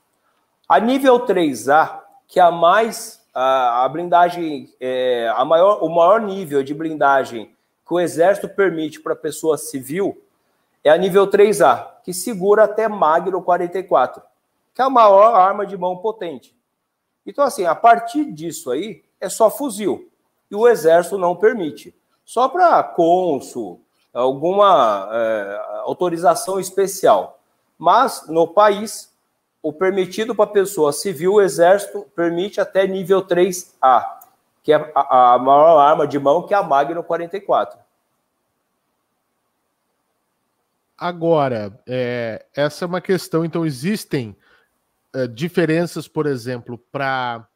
A 0.68 0.80
nível 0.80 1.20
3A, 1.26 2.00
que 2.26 2.40
é 2.40 2.42
a 2.42 2.50
mais 2.50 3.19
a, 3.34 3.88
blindagem, 3.88 4.72
é, 4.80 5.32
a 5.36 5.44
maior, 5.44 5.82
o 5.82 5.88
maior 5.88 6.20
nível 6.20 6.62
de 6.62 6.74
blindagem 6.74 7.54
que 7.86 7.94
o 7.94 8.00
Exército 8.00 8.48
permite 8.48 9.00
para 9.00 9.16
pessoa 9.16 9.58
civil 9.58 10.22
é 10.82 10.90
a 10.90 10.96
nível 10.96 11.28
3A, 11.28 11.88
que 12.04 12.12
segura 12.12 12.64
até 12.64 12.88
Magno 12.88 13.42
44, 13.42 14.22
que 14.74 14.80
é 14.80 14.84
a 14.84 14.90
maior 14.90 15.34
arma 15.34 15.66
de 15.66 15.76
mão 15.76 15.96
potente. 15.98 16.56
Então, 17.26 17.44
assim, 17.44 17.66
a 17.66 17.74
partir 17.74 18.32
disso 18.32 18.70
aí, 18.70 19.02
é 19.20 19.28
só 19.28 19.50
fuzil. 19.50 20.10
E 20.50 20.56
o 20.56 20.66
Exército 20.66 21.18
não 21.18 21.36
permite 21.36 21.94
só 22.24 22.48
para 22.48 22.82
cônsul, 22.82 23.82
alguma 24.12 25.08
é, 25.12 25.60
autorização 25.84 26.58
especial. 26.58 27.40
Mas 27.78 28.26
no 28.28 28.48
país, 28.48 29.09
o 29.62 29.72
permitido 29.72 30.34
para 30.34 30.46
pessoa 30.46 30.92
civil, 30.92 31.34
o 31.34 31.40
Exército 31.40 32.06
permite 32.14 32.60
até 32.60 32.86
nível 32.86 33.22
3A, 33.22 34.04
que 34.62 34.72
é 34.72 34.92
a, 34.94 35.34
a 35.34 35.38
maior 35.38 35.78
arma 35.78 36.06
de 36.06 36.18
mão, 36.18 36.46
que 36.46 36.54
é 36.54 36.56
a 36.56 36.62
Magno 36.62 37.02
44. 37.02 37.78
Agora, 40.96 41.78
é, 41.86 42.44
essa 42.54 42.84
é 42.84 42.86
uma 42.86 43.00
questão. 43.00 43.44
Então, 43.44 43.64
existem 43.64 44.36
é, 45.14 45.26
diferenças, 45.26 46.06
por 46.06 46.26
exemplo, 46.26 46.78
para 46.90 47.46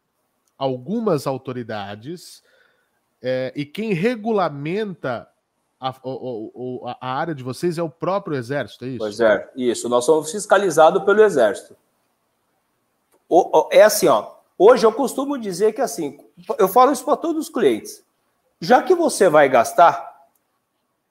algumas 0.57 1.27
autoridades 1.27 2.43
é, 3.27 3.51
e 3.57 3.65
quem 3.65 3.95
regulamenta 3.95 5.27
a, 5.81 5.89
a, 5.89 6.99
a, 7.01 7.19
área 7.19 7.35
de 7.35 7.43
vocês 7.43 7.79
é 7.79 7.83
o 7.83 7.89
próprio 7.89 8.37
Exército, 8.37 8.85
é 8.85 8.89
isso? 8.89 8.99
Pois 8.99 9.19
é, 9.19 9.51
isso. 9.57 9.89
Nós 9.89 10.05
somos 10.05 10.31
fiscalizados 10.31 11.03
pelo 11.05 11.23
Exército. 11.23 11.75
É 13.71 13.83
assim, 13.83 14.09
ó. 14.09 14.33
Hoje 14.57 14.87
eu 14.87 14.93
costumo 14.93 15.39
dizer 15.39 15.73
que 15.73 15.81
assim, 15.81 16.19
eu 16.59 16.69
falo 16.69 16.93
isso 16.93 17.05
para 17.05 17.17
todos 17.17 17.49
os 17.49 17.53
clientes. 17.53 18.05
Já 18.61 18.83
que 18.83 18.95
você 18.95 19.29
vai 19.29 19.49
gastar, 19.49 20.15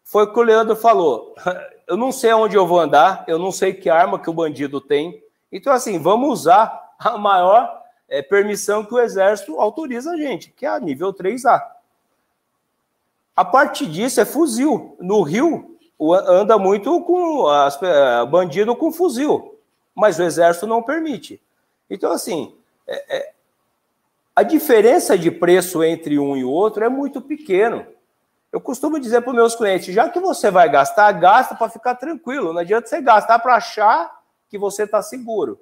foi 0.03 0.23
o 0.23 0.33
que 0.33 0.39
o 0.39 0.43
Leandro 0.43 0.75
falou. 0.75 1.35
Eu 1.85 1.97
não 1.97 2.13
sei 2.13 2.31
onde 2.31 2.55
eu 2.55 2.65
vou 2.65 2.79
andar, 2.79 3.25
eu 3.27 3.37
não 3.37 3.51
sei 3.51 3.73
que 3.73 3.89
arma 3.89 4.17
que 4.17 4.29
o 4.29 4.33
bandido 4.33 4.79
tem. 4.79 5.21
Então, 5.51 5.73
assim, 5.73 5.99
vamos 5.99 6.39
usar 6.39 6.95
a 6.97 7.17
maior 7.17 7.83
é, 8.07 8.21
permissão 8.21 8.85
que 8.85 8.93
o 8.93 8.99
Exército 9.01 9.59
autoriza 9.59 10.11
a 10.11 10.17
gente, 10.17 10.49
que 10.49 10.65
é 10.65 10.69
a 10.69 10.79
nível 10.79 11.13
3A. 11.13 11.61
A 13.35 13.43
partir 13.43 13.87
disso 13.87 14.21
é 14.21 14.25
fuzil. 14.25 14.95
No 14.99 15.23
Rio 15.23 15.77
anda 16.27 16.57
muito 16.57 17.01
com 17.01 17.47
as, 17.47 17.81
é, 17.81 18.25
bandido 18.25 18.75
com 18.75 18.91
fuzil, 18.91 19.59
mas 19.95 20.19
o 20.19 20.23
exército 20.23 20.67
não 20.67 20.81
permite. 20.81 21.41
Então, 21.93 22.11
assim, 22.11 22.55
é, 22.87 23.17
é, 23.17 23.33
a 24.35 24.41
diferença 24.41 25.15
de 25.15 25.29
preço 25.29 25.83
entre 25.83 26.17
um 26.17 26.35
e 26.35 26.43
o 26.43 26.49
outro 26.49 26.83
é 26.83 26.89
muito 26.89 27.21
pequeno. 27.21 27.85
Eu 28.51 28.59
costumo 28.59 28.99
dizer 28.99 29.21
para 29.21 29.29
os 29.29 29.35
meus 29.35 29.55
clientes, 29.55 29.93
já 29.93 30.09
que 30.09 30.19
você 30.19 30.49
vai 30.49 30.67
gastar, 30.67 31.11
gasta 31.11 31.53
para 31.53 31.69
ficar 31.69 31.93
tranquilo. 31.93 32.51
Não 32.51 32.61
adianta 32.61 32.87
você 32.87 32.99
gastar 32.99 33.37
para 33.37 33.53
achar 33.53 34.23
que 34.49 34.57
você 34.57 34.85
está 34.85 35.03
seguro. 35.03 35.59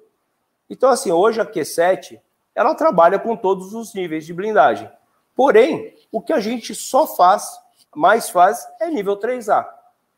Então, 0.70 0.88
assim, 0.88 1.12
hoje 1.12 1.38
a 1.38 1.44
Q7, 1.44 2.18
ela 2.54 2.74
trabalha 2.74 3.18
com 3.18 3.36
todos 3.36 3.74
os 3.74 3.92
níveis 3.92 4.24
de 4.24 4.32
blindagem. 4.32 4.90
Porém, 5.36 5.94
o 6.10 6.22
que 6.22 6.32
a 6.32 6.40
gente 6.40 6.74
só 6.74 7.06
faz 7.06 7.60
mais 7.94 8.30
faz 8.30 8.66
é 8.80 8.88
nível 8.88 9.18
3A. 9.18 9.66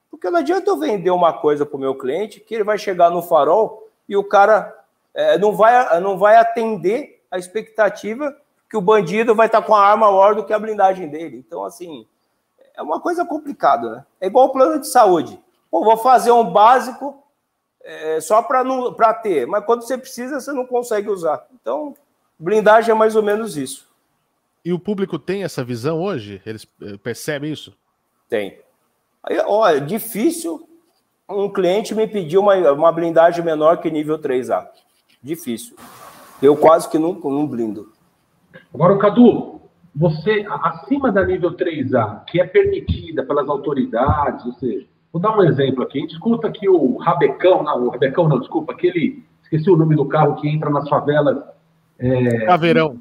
Porque 0.09 0.31
não 0.31 0.39
adianta 0.39 0.71
eu 0.71 0.79
vender 0.79 1.11
uma 1.11 1.33
coisa 1.33 1.67
para 1.67 1.77
o 1.77 1.81
meu 1.81 1.97
cliente 1.97 2.39
que 2.39 2.55
ele 2.55 2.63
vai 2.63 2.79
chegar 2.79 3.11
no 3.11 3.21
farol 3.21 3.91
e 4.09 4.17
o 4.17 4.23
cara 4.23 4.84
é, 5.15 5.39
não, 5.39 5.53
vai, 5.53 6.01
não 6.01 6.19
vai 6.19 6.37
atender 6.37 7.23
a 7.31 7.39
expectativa 7.39 8.37
que 8.69 8.77
o 8.77 8.81
bandido 8.81 9.35
vai 9.35 9.47
estar 9.47 9.63
com 9.63 9.75
a 9.75 9.87
arma 9.87 10.11
maior 10.11 10.35
do 10.35 10.45
que 10.45 10.53
a 10.53 10.59
blindagem 10.59 11.09
dele. 11.09 11.37
Então, 11.37 11.65
assim, 11.65 12.07
é 12.75 12.83
uma 12.83 13.01
coisa 13.01 13.25
complicada, 13.25 13.91
né? 13.91 14.07
É 14.21 14.27
igual 14.27 14.47
o 14.47 14.53
plano 14.53 14.81
de 14.81 14.89
saúde. 14.89 15.39
Pô, 15.71 15.85
vou 15.85 15.97
fazer 15.97 16.33
um 16.33 16.51
básico 16.51 17.23
é, 17.83 18.21
só 18.21 18.43
para 18.43 19.15
ter, 19.15 19.47
mas 19.47 19.65
quando 19.65 19.83
você 19.83 19.97
precisa, 19.97 20.41
você 20.41 20.53
não 20.53 20.67
consegue 20.67 21.09
usar. 21.09 21.47
Então, 21.55 21.95
blindagem 22.39 22.91
é 22.91 22.95
mais 22.95 23.15
ou 23.15 23.23
menos 23.23 23.57
isso. 23.57 23.89
E 24.65 24.73
o 24.73 24.79
público 24.79 25.19
tem 25.19 25.45
essa 25.45 25.63
visão 25.63 26.03
hoje? 26.03 26.41
Eles 26.47 26.67
eh, 26.81 26.97
percebem 26.97 27.53
isso? 27.53 27.77
Tem. 28.29 28.59
Aí, 29.23 29.39
olha, 29.41 29.79
difícil 29.79 30.67
um 31.29 31.51
cliente 31.51 31.95
me 31.95 32.07
pedir 32.07 32.39
uma, 32.39 32.55
uma 32.73 32.91
blindagem 32.91 33.45
menor 33.45 33.79
que 33.79 33.91
nível 33.91 34.19
3A. 34.19 34.67
Difícil. 35.25 35.75
Eu 36.43 36.55
quase 36.55 36.91
que 36.91 36.99
não, 36.99 37.15
não 37.15 37.47
blindo. 37.47 37.89
Agora, 38.75 38.99
Cadu, 38.99 39.63
você, 39.97 40.45
acima 40.49 41.11
da 41.11 41.25
nível 41.25 41.57
3A, 41.57 42.25
que 42.27 42.39
é 42.39 42.45
permitida 42.45 43.25
pelas 43.25 43.49
autoridades, 43.49 44.45
ou 44.45 44.53
seja, 44.55 44.87
vou 45.11 45.23
dar 45.23 45.35
um 45.35 45.43
exemplo 45.45 45.83
aqui. 45.83 45.99
A 45.99 46.01
gente 46.03 46.13
escuta 46.13 46.51
que 46.51 46.69
o 46.69 46.99
Rabecão, 46.99 47.63
não, 47.63 47.87
o 47.87 47.91
Rabecão 47.91 48.29
não, 48.29 48.39
desculpa, 48.39 48.73
aquele, 48.75 49.25
esqueci 49.43 49.71
o 49.71 49.77
nome 49.77 49.97
do 49.97 50.05
carro 50.05 50.37
que 50.37 50.49
entra 50.49 50.69
nas 50.69 50.87
favelas. 50.91 51.43
É, 51.99 52.45
Caveirão. 52.45 52.99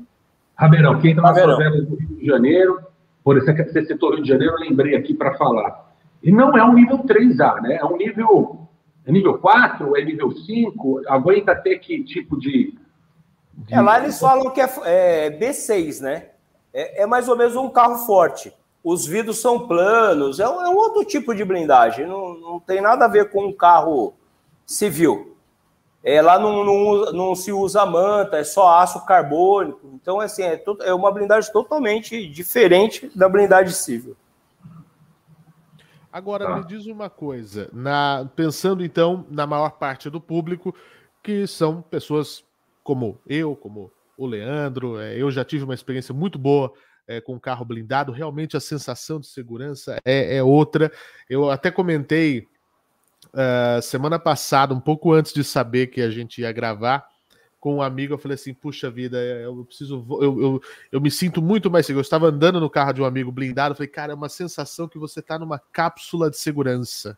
Rabeirão, 0.55 0.99
quem 1.01 1.11
entra 1.11 1.23
nas 1.23 1.37
favelas 1.37 1.85
do 1.85 1.95
Rio 1.95 2.17
de 2.17 2.25
Janeiro, 2.25 2.79
por 3.21 3.37
isso 3.37 3.53
que 3.53 3.63
você 3.65 3.83
citou 3.85 4.13
Rio 4.13 4.23
de 4.23 4.29
Janeiro, 4.29 4.53
eu 4.53 4.69
lembrei 4.69 4.95
aqui 4.95 5.13
para 5.13 5.33
falar. 5.33 5.91
E 6.23 6.31
não 6.31 6.57
é 6.57 6.63
um 6.63 6.73
nível 6.73 6.99
3A, 6.99 7.61
né? 7.61 7.79
É 7.81 7.85
um 7.85 7.97
nível. 7.97 8.62
É 9.05 9.11
nível 9.11 9.37
4, 9.37 9.97
é 9.97 10.03
nível 10.03 10.31
5? 10.31 11.01
Aguenta 11.07 11.55
ter 11.55 11.79
que 11.79 12.03
tipo 12.03 12.39
de. 12.39 12.77
de... 13.53 13.73
É, 13.73 13.81
lá 13.81 13.99
eles 13.99 14.19
falam 14.19 14.49
que 14.51 14.61
é, 14.61 14.69
é 14.85 15.29
B6, 15.29 16.01
né? 16.01 16.29
É, 16.73 17.03
é, 17.03 17.05
mais 17.05 17.27
ou 17.27 17.37
menos 17.37 17.55
um 17.55 17.69
carro 17.69 18.05
forte. 18.05 18.53
Os 18.83 19.05
vidros 19.05 19.39
são 19.39 19.67
planos, 19.67 20.39
é, 20.39 20.43
é 20.43 20.47
um 20.47 20.75
outro 20.75 21.05
tipo 21.05 21.33
de 21.33 21.45
blindagem, 21.45 22.05
não, 22.05 22.33
não 22.33 22.59
tem 22.59 22.81
nada 22.81 23.05
a 23.05 23.07
ver 23.07 23.29
com 23.29 23.45
um 23.45 23.53
carro 23.53 24.13
civil. 24.65 25.37
É, 26.03 26.21
lá 26.21 26.37
não, 26.37 26.65
não, 26.65 27.11
não, 27.13 27.35
se 27.35 27.53
usa 27.53 27.85
manta, 27.85 28.37
é 28.37 28.43
só 28.43 28.79
aço 28.79 29.05
carbônico. 29.05 29.89
Então, 29.93 30.19
assim, 30.19 30.43
é, 30.43 30.57
to, 30.57 30.77
é 30.81 30.93
uma 30.93 31.09
blindagem 31.11 31.51
totalmente 31.53 32.27
diferente 32.27 33.09
da 33.15 33.29
blindagem 33.29 33.73
civil. 33.73 34.17
Agora, 36.13 36.45
tá. 36.45 36.57
me 36.57 36.67
diz 36.67 36.85
uma 36.85 37.09
coisa, 37.09 37.71
na, 37.73 38.29
pensando 38.35 38.85
então 38.85 39.25
na 39.31 39.47
maior 39.47 39.71
parte 39.71 40.11
do 40.11 40.21
público, 40.21 40.73
que 41.23 41.47
são 41.47 41.81
pessoas 41.81 42.45
como 42.83 43.19
eu, 43.25 43.55
como 43.55 43.91
o 44.15 44.27
Leandro, 44.27 44.99
é, 44.99 45.17
eu 45.17 45.31
já 45.31 45.43
tive 45.43 45.63
uma 45.63 45.73
experiência 45.73 46.13
muito 46.13 46.37
boa 46.37 46.71
é, 47.07 47.19
com 47.19 47.39
carro 47.39 47.65
blindado, 47.65 48.11
realmente 48.11 48.55
a 48.55 48.59
sensação 48.59 49.19
de 49.19 49.25
segurança 49.25 49.97
é, 50.05 50.37
é 50.37 50.43
outra. 50.43 50.91
Eu 51.27 51.49
até 51.49 51.71
comentei 51.71 52.47
uh, 53.33 53.81
semana 53.81 54.19
passada, 54.19 54.71
um 54.71 54.79
pouco 54.79 55.13
antes 55.13 55.33
de 55.33 55.43
saber 55.43 55.87
que 55.87 55.99
a 55.99 56.11
gente 56.11 56.41
ia 56.41 56.51
gravar, 56.51 57.07
com 57.63 57.75
um 57.75 57.81
amigo, 57.81 58.13
eu 58.13 58.17
falei 58.17 58.35
assim: 58.35 58.53
puxa 58.53 58.91
vida, 58.91 59.17
eu 59.17 59.63
preciso. 59.63 60.05
Eu, 60.21 60.41
eu, 60.41 60.61
eu 60.91 60.99
me 60.99 61.09
sinto 61.09 61.41
muito 61.41 61.71
mais 61.71 61.85
seguro. 61.85 62.01
Eu 62.01 62.03
estava 62.03 62.27
andando 62.27 62.59
no 62.59 62.69
carro 62.69 62.91
de 62.91 63.01
um 63.01 63.05
amigo 63.05 63.31
blindado, 63.31 63.73
falei, 63.73 63.87
cara, 63.87 64.11
é 64.11 64.15
uma 64.15 64.27
sensação 64.27 64.85
que 64.85 64.97
você 64.97 65.21
está 65.21 65.39
numa 65.39 65.57
cápsula 65.57 66.29
de 66.29 66.37
segurança. 66.37 67.17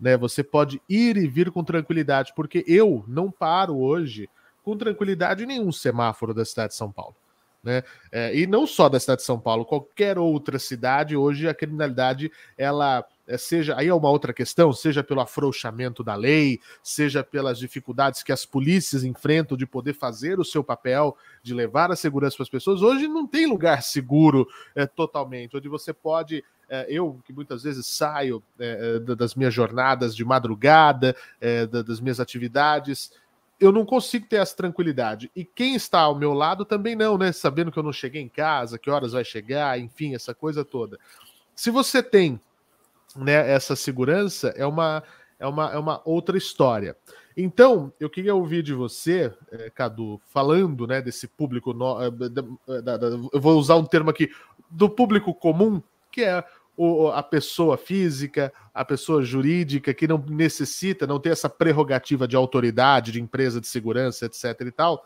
Né? 0.00 0.16
Você 0.16 0.42
pode 0.42 0.82
ir 0.88 1.16
e 1.16 1.28
vir 1.28 1.52
com 1.52 1.62
tranquilidade, 1.62 2.32
porque 2.34 2.64
eu 2.66 3.04
não 3.06 3.30
paro 3.30 3.78
hoje 3.78 4.28
com 4.64 4.76
tranquilidade 4.76 5.44
em 5.44 5.46
nenhum 5.46 5.70
semáforo 5.70 6.34
da 6.34 6.44
cidade 6.44 6.70
de 6.70 6.76
São 6.76 6.90
Paulo. 6.90 7.14
Né? 7.62 7.84
É, 8.10 8.36
e 8.36 8.48
não 8.48 8.66
só 8.66 8.88
da 8.88 8.98
cidade 8.98 9.20
de 9.20 9.26
São 9.26 9.38
Paulo, 9.38 9.64
qualquer 9.64 10.18
outra 10.18 10.58
cidade, 10.58 11.16
hoje 11.16 11.48
a 11.48 11.54
criminalidade 11.54 12.32
ela 12.58 12.98
é, 12.98 13.04
seja 13.38 13.76
aí 13.76 13.88
é 13.88 13.94
uma 13.94 14.10
outra 14.10 14.32
questão, 14.32 14.72
seja 14.72 15.02
pelo 15.02 15.20
afrouxamento 15.20 16.04
da 16.04 16.14
lei, 16.14 16.60
seja 16.82 17.24
pelas 17.24 17.58
dificuldades 17.58 18.22
que 18.22 18.32
as 18.32 18.44
polícias 18.44 19.04
enfrentam 19.04 19.56
de 19.56 19.66
poder 19.66 19.94
fazer 19.94 20.38
o 20.38 20.44
seu 20.44 20.62
papel 20.62 21.16
de 21.42 21.54
levar 21.54 21.90
a 21.90 21.96
segurança 21.96 22.36
para 22.36 22.44
as 22.44 22.50
pessoas. 22.50 22.82
Hoje 22.82 23.08
não 23.08 23.26
tem 23.26 23.46
lugar 23.46 23.82
seguro 23.82 24.46
é, 24.74 24.86
totalmente, 24.86 25.56
onde 25.56 25.68
você 25.68 25.92
pode 25.92 26.44
é, 26.68 26.86
eu 26.88 27.20
que 27.24 27.32
muitas 27.32 27.62
vezes 27.62 27.86
saio 27.86 28.42
é, 28.58 29.00
é 29.08 29.14
das 29.14 29.34
minhas 29.34 29.52
jornadas 29.52 30.16
de 30.16 30.24
madrugada, 30.24 31.14
é, 31.40 31.66
das 31.66 32.00
minhas 32.00 32.20
atividades, 32.20 33.12
eu 33.60 33.70
não 33.70 33.84
consigo 33.84 34.26
ter 34.26 34.36
essa 34.36 34.56
tranquilidade. 34.56 35.30
E 35.34 35.44
quem 35.44 35.74
está 35.74 36.00
ao 36.00 36.14
meu 36.14 36.32
lado 36.32 36.64
também 36.64 36.96
não, 36.96 37.16
né? 37.16 37.32
Sabendo 37.32 37.70
que 37.70 37.78
eu 37.78 37.82
não 37.82 37.92
cheguei 37.92 38.20
em 38.20 38.28
casa, 38.28 38.78
que 38.78 38.90
horas 38.90 39.12
vai 39.12 39.24
chegar, 39.24 39.78
enfim, 39.78 40.14
essa 40.14 40.34
coisa 40.34 40.64
toda. 40.64 40.98
Se 41.54 41.70
você 41.70 42.02
tem 42.02 42.40
né, 43.16 43.50
essa 43.50 43.76
segurança, 43.76 44.48
é 44.56 44.66
uma, 44.66 45.02
é, 45.38 45.46
uma, 45.46 45.72
é 45.72 45.78
uma 45.78 46.02
outra 46.04 46.36
história. 46.36 46.96
Então, 47.36 47.92
eu 47.98 48.08
queria 48.08 48.34
ouvir 48.34 48.62
de 48.62 48.72
você, 48.72 49.32
eh, 49.50 49.70
Cadu, 49.74 50.20
falando 50.26 50.86
né, 50.86 51.02
desse 51.02 51.26
público. 51.26 51.72
No, 51.72 52.00
eh, 52.00 52.10
da, 52.10 52.80
da, 52.80 52.96
da, 52.96 53.06
eu 53.32 53.40
vou 53.40 53.58
usar 53.58 53.74
um 53.74 53.84
termo 53.84 54.08
aqui, 54.08 54.30
do 54.70 54.88
público 54.88 55.34
comum, 55.34 55.82
que 56.12 56.22
é 56.22 56.44
o, 56.76 57.08
a 57.08 57.22
pessoa 57.22 57.76
física, 57.76 58.52
a 58.72 58.84
pessoa 58.84 59.22
jurídica, 59.22 59.92
que 59.92 60.06
não 60.06 60.24
necessita, 60.28 61.06
não 61.06 61.18
tem 61.18 61.32
essa 61.32 61.48
prerrogativa 61.48 62.26
de 62.28 62.36
autoridade, 62.36 63.12
de 63.12 63.20
empresa 63.20 63.60
de 63.60 63.66
segurança, 63.66 64.26
etc. 64.26 64.60
e 64.60 64.70
tal. 64.70 65.04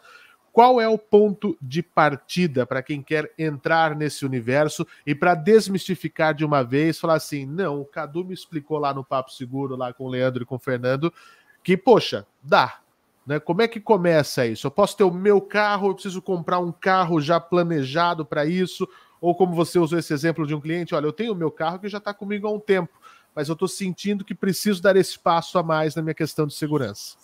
Qual 0.59 0.81
é 0.81 0.89
o 0.89 0.99
ponto 0.99 1.57
de 1.63 1.85
partida 1.85 2.67
para 2.67 2.83
quem 2.83 3.01
quer 3.01 3.33
entrar 3.39 3.95
nesse 3.95 4.27
universo 4.27 4.85
e 5.07 5.15
para 5.15 5.37
desmistificar 5.37 6.35
de 6.35 6.45
uma 6.45 6.65
vez, 6.65 6.99
falar 6.99 7.15
assim: 7.15 7.47
não, 7.47 7.81
o 7.81 7.85
Cadu 7.85 8.25
me 8.25 8.35
explicou 8.35 8.77
lá 8.77 8.93
no 8.93 9.05
Papo 9.05 9.31
Seguro, 9.31 9.77
lá 9.77 9.93
com 9.93 10.07
o 10.07 10.09
Leandro 10.09 10.43
e 10.43 10.45
com 10.45 10.57
o 10.57 10.59
Fernando, 10.59 11.15
que, 11.63 11.77
poxa, 11.77 12.27
dá. 12.43 12.81
Né? 13.25 13.39
Como 13.39 13.63
é 13.63 13.69
que 13.69 13.79
começa 13.79 14.45
isso? 14.47 14.67
Eu 14.67 14.71
posso 14.73 14.97
ter 14.97 15.05
o 15.05 15.13
meu 15.13 15.41
carro, 15.41 15.91
eu 15.91 15.95
preciso 15.95 16.21
comprar 16.21 16.59
um 16.59 16.73
carro 16.73 17.21
já 17.21 17.39
planejado 17.39 18.27
para 18.27 18.45
isso, 18.45 18.89
ou 19.21 19.37
como 19.37 19.55
você 19.55 19.79
usou 19.79 19.97
esse 19.97 20.13
exemplo 20.13 20.45
de 20.45 20.57
um 20.57 20.61
cliente, 20.61 20.93
olha, 20.93 21.07
eu 21.07 21.13
tenho 21.13 21.35
o 21.35 21.37
meu 21.37 21.53
carro 21.53 21.79
que 21.79 21.89
já 21.89 21.99
está 21.99 22.13
comigo 22.13 22.49
há 22.49 22.51
um 22.51 22.59
tempo, 22.59 23.01
mas 23.33 23.49
eu 23.49 23.53
estou 23.53 23.69
sentindo 23.69 24.25
que 24.25 24.35
preciso 24.35 24.83
dar 24.83 24.97
esse 24.97 25.17
passo 25.17 25.57
a 25.57 25.63
mais 25.63 25.95
na 25.95 26.03
minha 26.03 26.15
questão 26.15 26.49
de 26.49 26.55
segurança. 26.55 27.17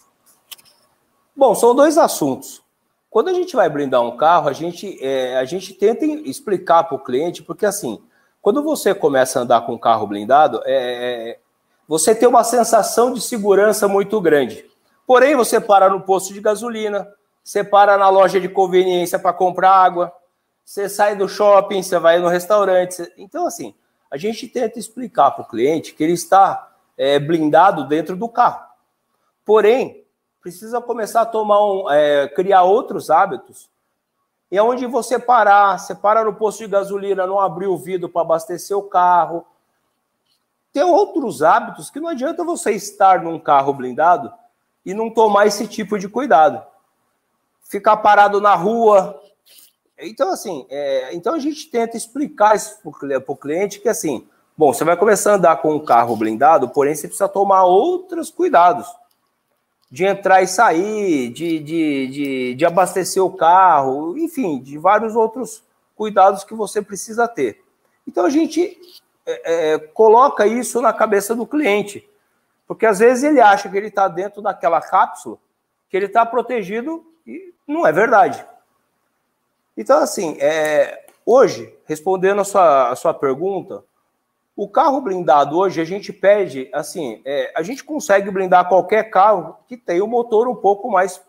Bom, 1.37 1.53
são 1.57 1.75
dois 1.75 1.99
assuntos. 1.99 2.64
Quando 3.15 3.29
a 3.29 3.33
gente 3.33 3.55
vai 3.55 3.71
blindar 3.71 4.03
um 4.03 4.17
carro, 4.17 4.49
a 4.49 4.53
gente, 4.53 4.99
é, 5.01 5.37
a 5.37 5.45
gente 5.45 5.73
tenta 5.73 6.05
explicar 6.05 6.83
para 6.83 6.97
o 6.97 6.99
cliente, 6.99 7.45
porque 7.45 7.65
assim, 7.65 8.03
quando 8.43 8.61
você 8.61 8.93
começa 8.93 9.39
a 9.39 9.43
andar 9.43 9.61
com 9.61 9.75
um 9.75 9.79
carro 9.79 10.05
blindado, 10.05 10.61
é, 10.65 11.31
é 11.31 11.39
você 11.87 12.13
tem 12.13 12.29
uma 12.29 12.43
sensação 12.43 13.15
de 13.15 13.21
segurança 13.21 13.87
muito 13.87 14.21
grande. 14.21 14.67
Porém, 15.07 15.37
você 15.37 15.61
para 15.61 15.89
no 15.89 16.01
posto 16.01 16.35
de 16.35 16.41
gasolina, 16.41 17.07
você 17.41 17.63
para 17.63 17.97
na 17.97 18.09
loja 18.09 18.41
de 18.41 18.49
conveniência 18.49 19.17
para 19.17 19.33
comprar 19.33 19.71
água, 19.71 20.13
você 20.65 20.89
sai 20.89 21.15
do 21.15 21.29
shopping, 21.29 21.85
você 21.85 22.01
vai 22.01 22.19
no 22.19 22.27
restaurante. 22.27 22.95
Você... 22.95 23.13
Então, 23.17 23.47
assim, 23.47 23.77
a 24.11 24.17
gente 24.17 24.49
tenta 24.49 24.77
explicar 24.77 25.31
para 25.31 25.45
o 25.45 25.49
cliente 25.49 25.95
que 25.95 26.03
ele 26.03 26.15
está 26.15 26.69
é, 26.99 27.21
blindado 27.21 27.87
dentro 27.87 28.17
do 28.17 28.29
carro. 28.29 28.67
Porém, 29.45 30.04
precisa 30.45 30.79
começar 30.79 31.23
a 31.23 31.27
tomar 31.27 31.65
um, 31.65 31.91
é, 31.91 32.29
criar 32.29 32.65
outros 32.65 33.09
hábitos. 33.09 33.71
E 34.53 34.59
é 34.59 34.63
onde 34.63 34.85
você 34.85 35.19
parar, 35.19 35.79
você 35.79 35.95
para 35.95 36.23
no 36.23 36.35
posto 36.35 36.59
de 36.59 36.69
gasolina, 36.69 37.27
não 37.27 37.41
abrir 37.41 37.67
o 37.67 37.79
vidro 37.79 38.11
para 38.11 38.21
abastecer 38.21 38.77
o 38.77 38.83
carro, 38.83 39.47
tem 40.71 40.83
outros 40.83 41.43
hábitos 41.43 41.89
que 41.89 41.99
não 41.99 42.11
adianta 42.11 42.45
você 42.45 42.73
estar 42.73 43.23
num 43.23 43.39
carro 43.39 43.73
blindado 43.73 44.31
e 44.85 44.93
não 44.93 45.09
tomar 45.09 45.47
esse 45.47 45.67
tipo 45.67 45.99
de 45.99 46.11
cuidado. 46.11 46.63
Ficar 47.63 47.97
parado 47.97 48.39
na 48.39 48.55
rua. 48.55 49.19
Então, 49.99 50.31
assim, 50.31 50.67
é, 50.69 51.15
então 51.15 51.35
a 51.35 51.39
gente 51.39 51.71
tenta 51.71 51.97
explicar 51.97 52.55
isso 52.55 52.81
para 52.83 53.33
o 53.33 53.37
cliente 53.37 53.81
que, 53.81 53.89
assim, 53.89 54.29
bom, 54.55 54.75
você 54.75 54.85
vai 54.85 54.97
começar 54.97 55.33
a 55.33 55.37
andar 55.37 55.57
com 55.63 55.75
um 55.75 55.83
carro 55.83 56.15
blindado, 56.15 56.69
porém 56.69 56.95
você 56.95 57.07
precisa 57.09 57.31
tomar 57.31 57.65
outros 57.65 58.31
cuidados. 58.31 58.87
De 59.95 60.05
entrar 60.05 60.43
e 60.43 60.49
sair, 60.49 61.31
de, 61.31 61.61
de, 61.61 62.07
de, 62.09 62.55
de 62.55 62.67
abastecer 62.67 63.23
o 63.23 63.37
carro, 63.37 64.19
enfim, 64.19 64.61
de 64.61 64.77
vários 64.77 65.15
outros 65.15 65.63
cuidados 65.95 66.43
que 66.43 66.53
você 66.53 66.83
precisa 66.83 67.29
ter. 67.29 67.63
Então 68.07 68.27
a 68.27 68.31
gente 68.31 68.77
é, 69.25 69.75
é, 69.75 69.79
coloca 69.79 70.49
isso 70.49 70.81
na 70.81 70.93
cabeça 70.93 71.33
do 71.35 71.47
cliente. 71.47 72.09
Porque 72.67 72.87
às 72.87 72.99
vezes 72.99 73.23
ele 73.23 73.41
acha 73.41 73.69
que 73.69 73.77
ele 73.77 73.87
está 73.87 74.09
dentro 74.09 74.43
daquela 74.43 74.81
cápsula, 74.81 75.39
que 75.89 75.97
ele 75.97 76.07
está 76.07 76.27
protegido 76.27 77.05
e 77.25 77.55
não 77.65 77.87
é 77.87 77.93
verdade. 77.93 78.45
Então, 79.77 79.99
assim, 79.99 80.37
é, 80.41 81.07
hoje, 81.25 81.73
respondendo 81.87 82.41
a 82.41 82.45
sua, 82.45 82.91
a 82.91 82.97
sua 82.97 83.15
pergunta, 83.15 83.85
o 84.57 84.69
carro 84.69 85.01
blindado 85.01 85.59
hoje 85.59 85.81
a 85.81 85.85
gente 85.85 86.13
pede, 86.13 86.69
assim, 86.73 87.21
é, 87.25 87.53
a 87.57 87.63
gente 87.63 87.83
consegue 87.83 88.31
blindar 88.31 88.69
qualquer 88.69 89.11
carro 89.11 89.57
que 89.67 89.77
tenha 89.77 90.05
um 90.05 90.09
motor 90.09 90.47
um 90.47 90.55
pouco 90.55 90.91
mais 90.91 91.21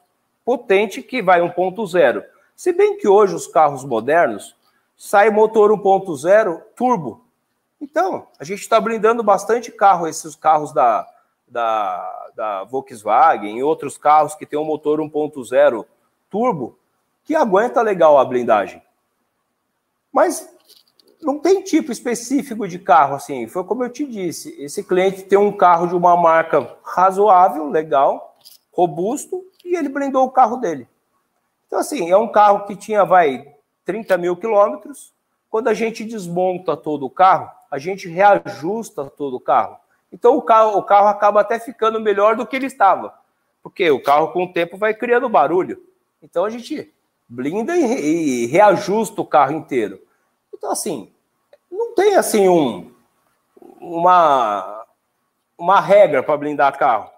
potente 0.44 1.02
que 1.02 1.22
vai 1.22 1.42
1.0. 1.42 2.24
Se 2.56 2.72
bem 2.72 2.98
que 2.98 3.08
hoje 3.08 3.34
os 3.34 3.48
carros 3.48 3.84
modernos 3.84 4.56
sai 4.96 5.30
motor 5.30 5.72
1.0 5.72 6.62
turbo. 6.76 7.26
Então, 7.82 8.28
a 8.40 8.44
gente 8.44 8.62
está 8.62 8.80
blindando 8.80 9.24
bastante 9.24 9.72
carro, 9.72 10.08
esses 10.08 10.36
carros 10.36 10.72
da, 10.72 11.06
da, 11.48 12.30
da 12.36 12.64
Volkswagen 12.64 13.58
e 13.58 13.64
outros 13.64 13.98
carros 13.98 14.36
que 14.36 14.46
tem 14.46 14.58
um 14.58 14.64
motor 14.64 15.00
1.0 15.00 15.86
turbo, 16.30 16.78
que 17.24 17.36
aguenta 17.36 17.82
legal 17.82 18.18
a 18.18 18.24
blindagem. 18.24 18.82
Mas 20.12 20.55
não 21.26 21.40
tem 21.40 21.64
tipo 21.64 21.92
específico 21.92 22.68
de 22.68 22.78
carro 22.78 23.16
assim. 23.16 23.48
Foi 23.48 23.64
como 23.64 23.84
eu 23.84 23.90
te 23.90 24.06
disse: 24.06 24.56
esse 24.62 24.84
cliente 24.84 25.24
tem 25.24 25.40
um 25.40 25.52
carro 25.52 25.88
de 25.88 25.96
uma 25.96 26.16
marca 26.16 26.78
razoável, 26.84 27.68
legal, 27.68 28.38
robusto, 28.72 29.44
e 29.64 29.76
ele 29.76 29.90
blindou 29.90 30.24
o 30.26 30.32
carro 30.32 30.58
dele. 30.58 30.88
Então, 31.66 31.80
assim, 31.80 32.12
é 32.12 32.16
um 32.16 32.32
carro 32.32 32.66
que 32.66 32.76
tinha, 32.76 33.04
vai, 33.04 33.56
30 33.84 34.18
mil 34.20 34.38
quilômetros. 34.38 35.12
Quando 35.50 35.68
a 35.68 35.74
gente 35.74 36.04
desmonta 36.04 36.78
todo 36.78 37.06
o 37.06 37.10
carro, 37.10 37.50
a 37.72 37.80
gente 37.80 38.08
reajusta 38.08 39.06
todo 39.06 39.38
o 39.38 39.40
carro. 39.40 39.78
Então 40.12 40.38
o 40.38 40.42
carro, 40.42 40.78
o 40.78 40.84
carro 40.84 41.08
acaba 41.08 41.42
até 41.42 41.60
ficando 41.60 42.00
melhor 42.00 42.36
do 42.36 42.46
que 42.46 42.56
ele 42.56 42.68
estava. 42.68 43.14
Porque 43.64 43.90
o 43.90 44.02
carro 44.02 44.32
com 44.32 44.44
o 44.44 44.54
tempo 44.54 44.78
vai 44.78 44.94
criando 44.94 45.28
barulho. 45.28 45.82
Então 46.22 46.46
a 46.46 46.50
gente 46.50 46.94
blinda 47.28 47.76
e, 47.76 48.44
e 48.44 48.46
reajusta 48.46 49.22
o 49.22 49.26
carro 49.26 49.54
inteiro. 49.54 50.00
Então, 50.54 50.72
assim, 50.72 51.12
não 51.76 51.94
tem 51.94 52.16
assim 52.16 52.48
um, 52.48 52.92
uma, 53.80 54.86
uma 55.58 55.80
regra 55.80 56.24
para 56.24 56.38
blindar 56.38 56.78
carro. 56.78 57.10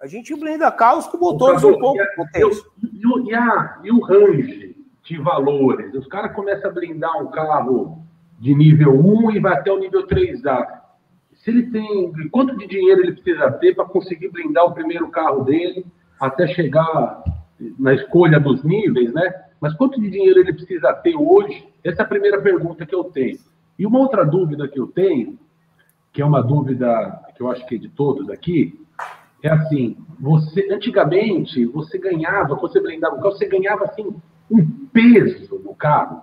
A 0.00 0.06
gente 0.06 0.34
blinda 0.34 0.70
carros 0.70 1.06
com 1.06 1.18
motores 1.18 1.64
um 1.64 1.78
pouco 1.78 1.98
potentes. 2.14 2.62
E, 2.82 2.86
e, 2.86 3.86
e 3.86 3.90
o 3.90 4.00
range 4.00 4.76
de 5.02 5.18
valores? 5.18 5.92
Os 5.94 6.06
caras 6.06 6.34
começam 6.34 6.70
a 6.70 6.74
blindar 6.74 7.20
um 7.20 7.30
carro 7.30 8.04
de 8.38 8.54
nível 8.54 8.92
1 8.94 9.32
e 9.32 9.40
vai 9.40 9.54
até 9.54 9.72
o 9.72 9.78
nível 9.78 10.06
3A. 10.06 10.66
Se 11.34 11.50
ele 11.50 11.70
tem. 11.70 12.12
Quanto 12.30 12.56
de 12.56 12.66
dinheiro 12.66 13.00
ele 13.02 13.12
precisa 13.12 13.50
ter 13.52 13.74
para 13.74 13.84
conseguir 13.84 14.28
blindar 14.28 14.66
o 14.66 14.74
primeiro 14.74 15.08
carro 15.08 15.44
dele 15.44 15.84
até 16.20 16.46
chegar 16.46 17.22
na 17.78 17.94
escolha 17.94 18.38
dos 18.38 18.62
níveis, 18.62 19.12
né? 19.12 19.47
Mas 19.60 19.74
quanto 19.74 20.00
de 20.00 20.10
dinheiro 20.10 20.40
ele 20.40 20.52
precisa 20.52 20.92
ter 20.92 21.16
hoje? 21.16 21.66
Essa 21.84 22.02
é 22.02 22.04
a 22.04 22.08
primeira 22.08 22.40
pergunta 22.40 22.86
que 22.86 22.94
eu 22.94 23.04
tenho. 23.04 23.38
E 23.78 23.86
uma 23.86 23.98
outra 23.98 24.24
dúvida 24.24 24.68
que 24.68 24.78
eu 24.78 24.86
tenho, 24.86 25.38
que 26.12 26.22
é 26.22 26.24
uma 26.24 26.42
dúvida 26.42 27.20
que 27.36 27.42
eu 27.42 27.50
acho 27.50 27.66
que 27.66 27.76
é 27.76 27.78
de 27.78 27.88
todos 27.88 28.28
aqui, 28.30 28.80
é 29.42 29.50
assim: 29.50 29.96
você 30.18 30.68
antigamente 30.72 31.64
você 31.66 31.98
ganhava, 31.98 32.54
você 32.56 32.80
blindava 32.80 33.16
o 33.16 33.20
carro, 33.20 33.32
você 33.32 33.46
ganhava 33.46 33.84
assim 33.84 34.14
um 34.50 34.64
peso 34.92 35.60
no 35.62 35.74
carro 35.74 36.22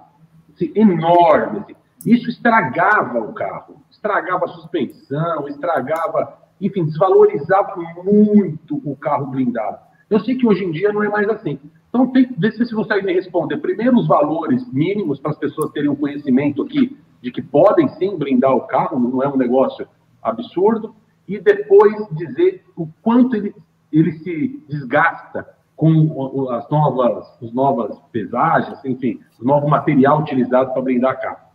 assim, 0.53 0.71
enorme. 0.75 1.59
Assim. 1.59 1.75
Isso 2.05 2.29
estragava 2.29 3.19
o 3.19 3.33
carro, 3.33 3.81
estragava 3.89 4.45
a 4.45 4.49
suspensão, 4.49 5.47
estragava, 5.47 6.37
enfim, 6.59 6.85
desvalorizava 6.85 7.75
muito 8.03 8.81
o 8.83 8.95
carro 8.95 9.27
blindado. 9.27 9.77
Eu 10.09 10.19
sei 10.19 10.35
que 10.35 10.45
hoje 10.45 10.63
em 10.63 10.71
dia 10.71 10.93
não 10.93 11.03
é 11.03 11.09
mais 11.09 11.27
assim. 11.29 11.59
Então, 11.95 12.07
tem, 12.07 12.29
vê 12.37 12.51
se 12.51 12.57
você 12.57 12.75
consegue 12.75 13.05
me 13.05 13.13
responder. 13.13 13.55
Primeiro, 13.57 13.97
os 13.97 14.05
valores 14.05 14.69
mínimos 14.73 15.17
para 15.17 15.31
as 15.31 15.37
pessoas 15.37 15.71
terem 15.71 15.89
um 15.89 15.95
conhecimento 15.95 16.61
aqui 16.61 16.97
de 17.21 17.31
que 17.31 17.41
podem 17.41 17.87
sim 17.87 18.17
blindar 18.17 18.53
o 18.53 18.67
carro, 18.67 18.99
não 18.99 19.23
é 19.23 19.29
um 19.29 19.37
negócio 19.37 19.87
absurdo. 20.21 20.93
E 21.25 21.39
depois 21.39 21.95
dizer 22.11 22.65
o 22.75 22.85
quanto 23.01 23.37
ele, 23.37 23.55
ele 23.93 24.11
se 24.19 24.61
desgasta 24.67 25.47
com 25.73 26.49
as 26.51 26.69
novas, 26.69 27.25
as 27.41 27.53
novas 27.53 27.97
pesagens, 28.11 28.83
enfim, 28.83 29.21
o 29.39 29.45
novo 29.45 29.65
material 29.69 30.19
utilizado 30.19 30.73
para 30.73 30.81
blindar 30.81 31.21
carro. 31.21 31.45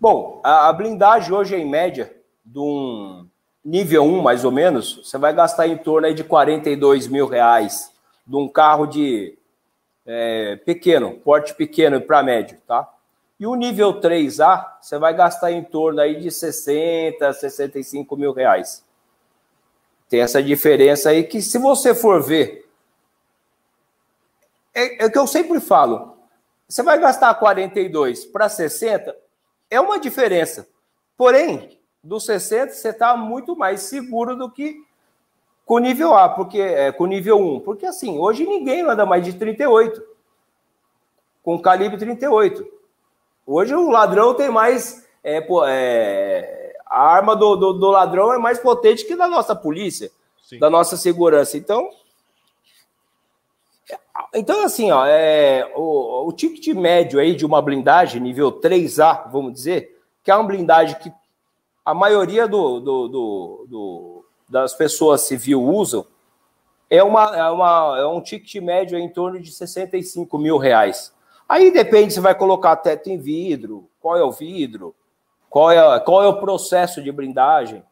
Bom, 0.00 0.40
a, 0.42 0.72
blindagem 0.72 1.32
hoje, 1.32 1.54
em 1.54 1.68
média, 1.68 2.12
de 2.44 2.58
um 2.58 3.24
nível 3.64 4.02
1, 4.02 4.20
mais 4.20 4.44
ou 4.44 4.50
menos, 4.50 5.00
você 5.04 5.16
vai 5.16 5.32
gastar 5.32 5.68
em 5.68 5.76
torno 5.76 6.08
aí 6.08 6.14
de 6.14 6.24
42 6.24 7.06
mil 7.06 7.28
reais 7.28 7.91
de 8.26 8.36
um 8.36 8.48
carro 8.48 8.86
de 8.86 9.36
é, 10.06 10.56
pequeno, 10.56 11.14
porte 11.18 11.54
pequeno 11.54 12.00
para 12.00 12.22
médio, 12.22 12.58
tá? 12.66 12.88
E 13.38 13.46
o 13.46 13.54
nível 13.54 14.00
3A, 14.00 14.78
você 14.80 14.98
vai 14.98 15.14
gastar 15.14 15.50
em 15.50 15.64
torno 15.64 16.00
aí 16.00 16.20
de 16.20 16.30
60, 16.30 17.32
65 17.32 18.16
mil 18.16 18.32
reais. 18.32 18.84
Tem 20.08 20.20
essa 20.20 20.42
diferença 20.42 21.10
aí 21.10 21.24
que, 21.24 21.42
se 21.42 21.58
você 21.58 21.94
for 21.94 22.22
ver, 22.22 22.68
é, 24.74 25.02
é 25.02 25.06
o 25.06 25.10
que 25.10 25.18
eu 25.18 25.26
sempre 25.26 25.58
falo. 25.58 26.16
Você 26.68 26.82
vai 26.82 26.98
gastar 26.98 27.34
42 27.34 28.24
para 28.26 28.48
60, 28.48 29.16
é 29.68 29.80
uma 29.80 29.98
diferença. 29.98 30.68
Porém, 31.16 31.78
do 32.02 32.20
60, 32.20 32.72
você 32.72 32.90
está 32.90 33.16
muito 33.16 33.56
mais 33.56 33.82
seguro 33.82 34.36
do 34.36 34.50
que 34.50 34.76
com 35.72 35.78
nível 35.78 36.14
A, 36.14 36.28
porque 36.28 36.60
é, 36.60 36.92
com 36.92 37.06
nível 37.06 37.38
1, 37.38 37.60
porque 37.60 37.86
assim, 37.86 38.18
hoje 38.18 38.44
ninguém 38.44 38.82
anda 38.82 39.06
mais 39.06 39.24
de 39.24 39.32
38 39.32 40.02
com 41.42 41.58
calibre 41.58 41.96
38. 41.96 42.62
Hoje 43.46 43.74
o 43.74 43.88
ladrão 43.88 44.34
tem 44.34 44.50
mais 44.50 45.08
é, 45.24 45.40
pô, 45.40 45.64
é, 45.66 46.76
a 46.84 47.00
arma 47.00 47.34
do, 47.34 47.56
do, 47.56 47.72
do, 47.72 47.88
ladrão 47.88 48.34
é 48.34 48.36
mais 48.36 48.58
potente 48.58 49.06
que 49.06 49.16
da 49.16 49.26
nossa 49.26 49.56
polícia, 49.56 50.10
Sim. 50.42 50.58
da 50.58 50.68
nossa 50.68 50.94
segurança. 50.98 51.56
Então, 51.56 51.88
então 54.34 54.66
assim, 54.66 54.92
ó, 54.92 55.06
é, 55.06 55.72
o, 55.74 56.28
o 56.28 56.32
ticket 56.34 56.76
médio 56.76 57.18
aí 57.18 57.34
de 57.34 57.46
uma 57.46 57.62
blindagem 57.62 58.20
nível 58.20 58.52
3A, 58.60 59.30
vamos 59.32 59.54
dizer, 59.54 59.98
que 60.22 60.30
é 60.30 60.34
uma 60.34 60.44
blindagem 60.44 60.98
que 60.98 61.10
a 61.82 61.94
maioria 61.94 62.46
do, 62.46 62.78
do, 62.78 63.08
do, 63.08 63.66
do 63.70 64.21
das 64.52 64.74
pessoas 64.74 65.22
civil 65.22 65.62
usam, 65.62 66.06
é, 66.90 67.02
uma, 67.02 67.34
é, 67.34 67.50
uma, 67.50 67.98
é 67.98 68.06
um 68.06 68.20
ticket 68.20 68.62
médio 68.62 68.98
em 68.98 69.08
torno 69.08 69.40
de 69.40 69.50
65 69.50 70.38
mil 70.38 70.58
reais. 70.58 71.10
Aí 71.48 71.72
depende 71.72 72.12
se 72.12 72.20
vai 72.20 72.34
colocar 72.34 72.76
teto 72.76 73.08
em 73.08 73.16
vidro, 73.16 73.88
qual 73.98 74.14
é 74.14 74.22
o 74.22 74.30
vidro, 74.30 74.94
qual 75.48 75.70
é, 75.70 76.00
qual 76.00 76.22
é 76.22 76.28
o 76.28 76.38
processo 76.38 77.02
de 77.02 77.10
blindagem. 77.10 77.82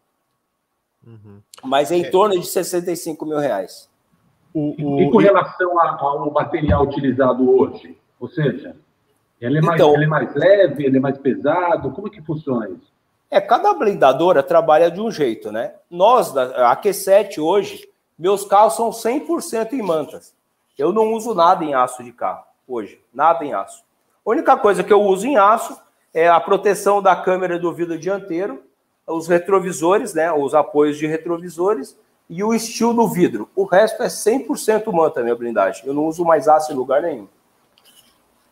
Uhum. 1.06 1.40
Mas 1.64 1.90
é 1.90 1.96
em 1.96 2.04
é. 2.04 2.10
torno 2.10 2.38
de 2.38 2.46
65 2.46 3.24
mil 3.24 3.38
reais. 3.38 3.88
O, 4.52 4.74
o... 4.78 5.00
E 5.00 5.10
com 5.10 5.16
relação 5.16 5.80
ao 5.80 6.30
material 6.30 6.82
utilizado 6.82 7.58
hoje? 7.58 7.96
Ou 8.20 8.28
seja, 8.28 8.76
ele 9.40 9.58
é, 9.58 9.60
mais, 9.62 9.80
então, 9.80 9.94
ele 9.94 10.04
é 10.04 10.08
mais 10.08 10.34
leve, 10.34 10.84
ele 10.84 10.98
é 10.98 11.00
mais 11.00 11.16
pesado? 11.16 11.90
Como 11.92 12.08
é 12.08 12.10
que 12.10 12.20
funciona 12.20 12.68
isso? 12.68 12.92
É, 13.30 13.40
cada 13.40 13.72
blindadora 13.72 14.42
trabalha 14.42 14.90
de 14.90 15.00
um 15.00 15.10
jeito, 15.10 15.52
né? 15.52 15.74
Nós, 15.88 16.36
a 16.36 16.76
Q7 16.76 17.38
hoje, 17.38 17.88
meus 18.18 18.44
carros 18.44 18.74
são 18.74 18.90
100% 18.90 19.72
em 19.72 19.82
mantas. 19.82 20.34
Eu 20.76 20.92
não 20.92 21.12
uso 21.12 21.32
nada 21.34 21.64
em 21.64 21.72
aço 21.72 22.02
de 22.02 22.12
carro 22.12 22.44
hoje, 22.66 23.00
nada 23.14 23.44
em 23.44 23.52
aço. 23.52 23.84
A 24.26 24.30
única 24.30 24.56
coisa 24.56 24.82
que 24.82 24.92
eu 24.92 25.00
uso 25.02 25.26
em 25.26 25.36
aço 25.36 25.80
é 26.12 26.28
a 26.28 26.40
proteção 26.40 27.00
da 27.00 27.14
câmera 27.14 27.58
do 27.58 27.72
vidro 27.72 27.98
dianteiro, 27.98 28.62
os 29.06 29.28
retrovisores, 29.28 30.12
né, 30.14 30.32
os 30.32 30.54
apoios 30.54 30.98
de 30.98 31.06
retrovisores 31.06 31.98
e 32.28 32.42
o 32.44 32.54
estilo 32.54 32.94
do 32.94 33.08
vidro. 33.08 33.48
O 33.54 33.64
resto 33.64 34.02
é 34.02 34.06
100% 34.06 34.92
manta, 34.92 35.22
minha 35.22 35.34
blindagem. 35.34 35.86
Eu 35.86 35.94
não 35.94 36.06
uso 36.06 36.24
mais 36.24 36.48
aço 36.48 36.72
em 36.72 36.76
lugar 36.76 37.02
nenhum. 37.02 37.28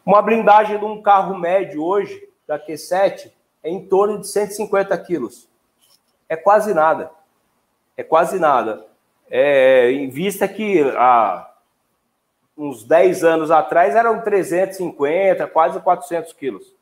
Uma 0.05 0.23
blindagem 0.23 0.79
de 0.79 0.85
um 0.85 1.03
carro 1.03 1.37
médio 1.39 1.83
hoje, 1.85 2.29
da 2.47 2.59
Q7, 2.59 3.31
é 3.63 3.71
em 3.71 3.87
torno 3.87 4.21
de 4.21 4.29
150 4.29 4.97
quilos. 4.99 5.49
É 6.29 6.37
quase 6.37 6.75
nada. 6.75 7.11
É 7.97 8.03
quase 8.03 8.39
nada. 8.39 8.87
É, 9.31 9.91
em 9.91 10.09
vista 10.09 10.47
que 10.49 10.81
há 10.97 11.51
uns 12.57 12.85
10 12.85 13.25
anos 13.25 13.51
atrás 13.51 13.95
eram 13.95 14.21
350, 14.21 15.47
quase 15.49 15.81
400 15.81 16.33
quilos. 16.33 16.75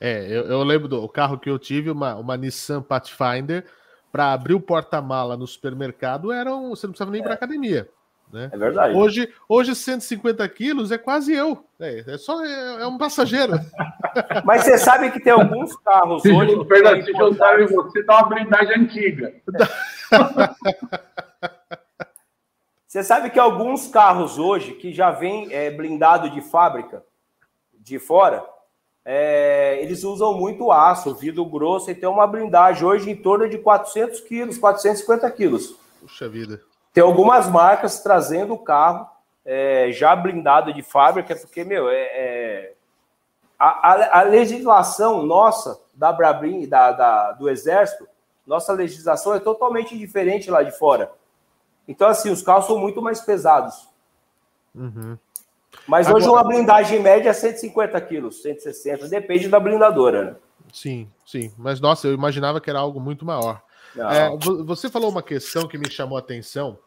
É, 0.00 0.26
eu, 0.26 0.44
eu 0.46 0.62
lembro 0.64 0.88
do 0.88 1.08
carro 1.08 1.38
que 1.38 1.48
eu 1.48 1.58
tive, 1.58 1.90
uma, 1.90 2.16
uma 2.16 2.36
Nissan 2.36 2.82
Pathfinder, 2.82 3.64
para 4.10 4.32
abrir 4.32 4.54
o 4.54 4.60
porta-mala 4.60 5.36
no 5.36 5.46
supermercado, 5.46 6.32
eram, 6.32 6.70
você 6.70 6.86
não 6.86 6.92
precisava 6.92 7.10
nem 7.10 7.20
ir 7.20 7.24
para 7.24 7.34
academia. 7.34 7.88
Né? 8.32 8.48
É 8.50 8.56
verdade. 8.56 8.96
Hoje, 8.96 9.28
hoje 9.46 9.74
150 9.74 10.48
quilos 10.48 10.90
é 10.90 10.96
quase 10.96 11.34
eu. 11.34 11.64
É, 11.78 12.14
é 12.14 12.18
só 12.18 12.42
é, 12.42 12.82
é, 12.82 12.86
um 12.86 12.96
passageiro. 12.96 13.52
Mas 14.44 14.64
você 14.64 14.78
sabe 14.78 15.10
que 15.10 15.20
tem 15.20 15.32
alguns 15.32 15.76
carros 15.76 16.22
se 16.22 16.32
hoje. 16.32 16.56
Fernando, 16.66 17.04
se 17.04 17.12
juntaram 17.12 17.66
você, 17.66 18.02
dá 18.04 18.18
uma 18.18 18.28
blindagem 18.28 18.80
antiga. 18.80 19.34
Você 22.92 23.02
sabe 23.02 23.30
que 23.30 23.38
alguns 23.38 23.88
carros 23.88 24.38
hoje 24.38 24.74
que 24.74 24.92
já 24.92 25.10
vem 25.10 25.50
é, 25.50 25.70
blindado 25.70 26.28
de 26.28 26.42
fábrica, 26.42 27.02
de 27.72 27.98
fora, 27.98 28.44
é, 29.02 29.82
eles 29.82 30.04
usam 30.04 30.34
muito 30.34 30.70
aço, 30.70 31.14
vidro 31.14 31.42
grosso, 31.46 31.90
e 31.90 31.94
tem 31.94 32.06
uma 32.06 32.26
blindagem 32.26 32.84
hoje 32.84 33.10
em 33.10 33.16
torno 33.16 33.48
de 33.48 33.56
400 33.56 34.20
quilos, 34.20 34.58
450 34.58 35.30
quilos. 35.30 35.74
Puxa 36.02 36.28
vida. 36.28 36.60
Tem 36.92 37.02
algumas 37.02 37.48
marcas 37.48 38.02
trazendo 38.02 38.54
o 38.54 38.58
carro 38.58 39.08
é, 39.44 39.90
já 39.92 40.14
blindado 40.14 40.72
de 40.72 40.82
fábrica, 40.82 41.34
porque, 41.36 41.64
meu, 41.64 41.88
é, 41.88 41.96
é 41.96 42.74
a, 43.58 44.20
a, 44.20 44.22
legislação 44.22 45.22
nossa, 45.22 45.80
da 45.94 46.12
Brabrim, 46.12 46.66
da, 46.66 46.92
da, 46.92 47.32
do 47.32 47.48
Exército, 47.48 48.06
nossa 48.46 48.72
legislação 48.72 49.34
é 49.34 49.40
totalmente 49.40 49.96
diferente 49.96 50.50
lá 50.50 50.62
de 50.62 50.76
fora. 50.76 51.12
Então, 51.86 52.08
assim, 52.08 52.30
os 52.30 52.42
carros 52.42 52.66
são 52.66 52.78
muito 52.78 53.00
mais 53.00 53.20
pesados. 53.20 53.88
Uhum. 54.74 55.16
Mas 55.86 56.06
Agora... 56.06 56.22
hoje 56.22 56.30
uma 56.30 56.44
blindagem 56.44 57.00
média 57.00 57.30
é 57.30 57.32
150 57.32 58.00
quilos, 58.02 58.42
160, 58.42 59.08
depende 59.08 59.48
da 59.48 59.58
blindadora. 59.58 60.24
Né? 60.24 60.36
Sim, 60.72 61.08
sim. 61.24 61.52
Mas, 61.56 61.80
nossa, 61.80 62.06
eu 62.06 62.14
imaginava 62.14 62.60
que 62.60 62.68
era 62.68 62.78
algo 62.78 63.00
muito 63.00 63.24
maior. 63.24 63.62
É, 63.96 64.36
você 64.64 64.88
falou 64.88 65.10
uma 65.10 65.22
questão 65.22 65.68
que 65.68 65.76
me 65.76 65.90
chamou 65.90 66.16
a 66.16 66.20
atenção. 66.20 66.78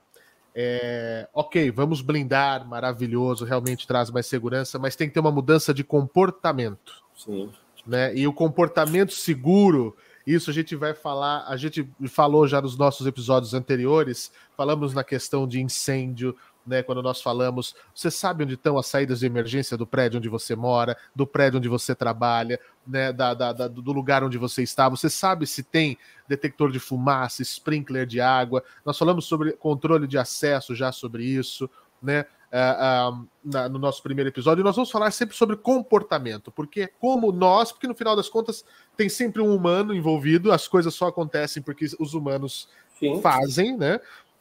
É, 0.57 1.27
ok, 1.33 1.69
vamos 1.69 2.01
blindar, 2.01 2.65
maravilhoso, 2.65 3.43
realmente 3.43 3.85
traz 3.85 4.09
mais 4.09 4.25
segurança, 4.25 4.79
mas 4.79 4.95
tem 4.95 5.07
que 5.07 5.13
ter 5.13 5.19
uma 5.19 5.31
mudança 5.31 5.73
de 5.73 5.83
comportamento. 5.83 7.03
Sim. 7.15 7.51
Né? 7.85 8.15
E 8.15 8.25
o 8.25 8.33
comportamento 8.33 9.13
seguro, 9.13 9.95
isso 10.25 10.49
a 10.49 10.53
gente 10.53 10.75
vai 10.75 10.93
falar, 10.93 11.45
a 11.47 11.57
gente 11.57 11.87
falou 12.07 12.47
já 12.47 12.61
nos 12.61 12.77
nossos 12.77 13.05
episódios 13.05 13.53
anteriores, 13.53 14.31
falamos 14.55 14.93
na 14.93 15.03
questão 15.03 15.45
de 15.45 15.61
incêndio, 15.61 16.35
né, 16.65 16.81
quando 16.81 17.01
nós 17.01 17.21
falamos, 17.21 17.75
você 17.93 18.09
sabe 18.09 18.43
onde 18.43 18.55
estão 18.55 18.77
as 18.77 18.87
saídas 18.87 19.19
de 19.19 19.25
emergência 19.25 19.77
do 19.77 19.85
prédio 19.85 20.17
onde 20.17 20.29
você 20.29 20.55
mora, 20.55 20.97
do 21.15 21.27
prédio 21.27 21.59
onde 21.59 21.69
você 21.69 21.93
trabalha, 21.93 22.59
né, 22.85 23.13
da, 23.13 23.33
da, 23.33 23.53
da, 23.53 23.67
do 23.67 23.91
lugar 23.91 24.23
onde 24.23 24.37
você 24.37 24.63
está, 24.63 24.89
você 24.89 25.09
sabe 25.09 25.45
se 25.45 25.63
tem 25.63 25.97
detector 26.27 26.71
de 26.71 26.79
fumaça, 26.79 27.41
sprinkler 27.41 28.05
de 28.05 28.19
água. 28.19 28.63
Nós 28.83 28.97
falamos 28.97 29.25
sobre 29.25 29.53
controle 29.53 30.07
de 30.07 30.17
acesso 30.17 30.73
já 30.73 30.91
sobre 30.91 31.23
isso, 31.23 31.69
né? 32.01 32.25
Uh, 32.51 33.11
uh, 33.11 33.27
na, 33.43 33.67
no 33.67 33.77
nosso 33.77 34.01
primeiro 34.01 34.29
episódio, 34.29 34.61
e 34.61 34.63
nós 34.63 34.75
vamos 34.75 34.89
falar 34.89 35.11
sempre 35.11 35.35
sobre 35.35 35.57
comportamento, 35.57 36.51
porque 36.51 36.87
como 37.01 37.29
nós, 37.29 37.69
porque 37.69 37.87
no 37.87 37.95
final 37.95 38.15
das 38.15 38.29
contas 38.29 38.63
tem 38.95 39.09
sempre 39.09 39.41
um 39.41 39.53
humano 39.53 39.93
envolvido, 39.93 40.53
as 40.53 40.65
coisas 40.65 40.93
só 40.93 41.07
acontecem 41.07 41.61
porque 41.61 41.85
os 41.99 42.13
humanos 42.13 42.69
Sim. 42.97 43.19
fazem, 43.19 43.75
né? 43.75 43.99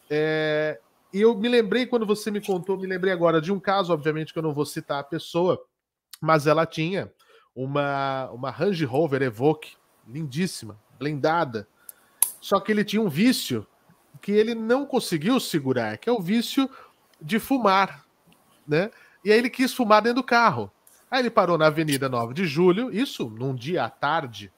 É, 0.09 0.79
e 1.15 1.21
eu 1.21 1.39
me 1.39 1.49
lembrei, 1.49 1.87
quando 1.87 2.05
você 2.05 2.29
me 2.29 2.41
contou, 2.41 2.77
me 2.77 2.89
lembrei 2.89 3.13
agora 3.13 3.41
de 3.41 3.53
um 3.53 3.61
caso, 3.61 3.93
obviamente 3.93 4.33
que 4.33 4.39
eu 4.41 4.43
não 4.43 4.53
vou 4.53 4.67
citar 4.67 4.99
a 4.99 5.05
pessoa, 5.05 5.65
mas 6.21 6.49
ela 6.49 6.67
tinha 6.67 7.13
uma, 7.55 8.29
uma 8.33 8.51
Range 8.51 8.85
Rover 8.85 9.23
Evoque, 9.23 9.77
lindíssima, 10.09 10.77
blindada. 10.99 11.69
Só 12.41 12.59
que 12.59 12.73
ele 12.73 12.85
tinha 12.85 13.01
um 13.01 13.09
vício 13.09 13.65
que 14.21 14.33
ele 14.33 14.57
não 14.57 14.85
conseguiu 14.85 15.39
segurar, 15.39 15.99
que 15.99 16.09
é 16.09 16.13
o 16.13 16.21
vício 16.21 16.69
de 17.23 17.39
fumar, 17.39 18.05
né? 18.67 18.91
E 19.25 19.31
aí 19.31 19.39
ele 19.39 19.51
quis 19.51 19.73
fumar 19.73 20.03
dentro 20.03 20.21
do 20.21 20.27
carro. 20.27 20.69
Aí 21.09 21.21
ele 21.21 21.31
parou 21.31 21.57
na 21.57 21.69
Avenida 21.69 22.09
9 22.09 22.35
de 22.35 22.45
Julho, 22.45 22.93
isso 22.93 23.31
num 23.31 23.55
dia 23.55 23.85
à 23.85 23.89
tarde, 23.89 24.53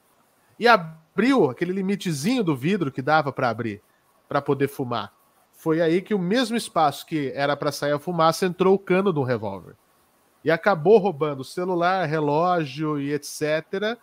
e 0.59 0.67
abriu 0.67 1.51
aquele 1.51 1.71
limitezinho 1.71 2.43
do 2.43 2.55
vidro 2.55 2.91
que 2.91 3.03
dava 3.03 3.31
para 3.31 3.47
abrir, 3.47 3.79
para 4.27 4.41
poder 4.41 4.67
fumar. 4.67 5.16
Foi 5.57 5.81
aí 5.81 6.03
que 6.03 6.13
o 6.13 6.19
mesmo 6.19 6.55
espaço 6.55 7.03
que 7.03 7.31
era 7.33 7.57
para 7.57 7.71
sair 7.71 7.91
a 7.91 7.97
fumaça 7.97 8.45
entrou 8.45 8.75
o 8.75 8.79
cano 8.79 9.11
do 9.11 9.23
revólver. 9.23 9.75
E 10.45 10.51
acabou 10.51 10.99
roubando 10.99 11.43
celular, 11.43 12.05
relógio 12.05 13.01
e 13.01 13.11
etc. 13.11 13.97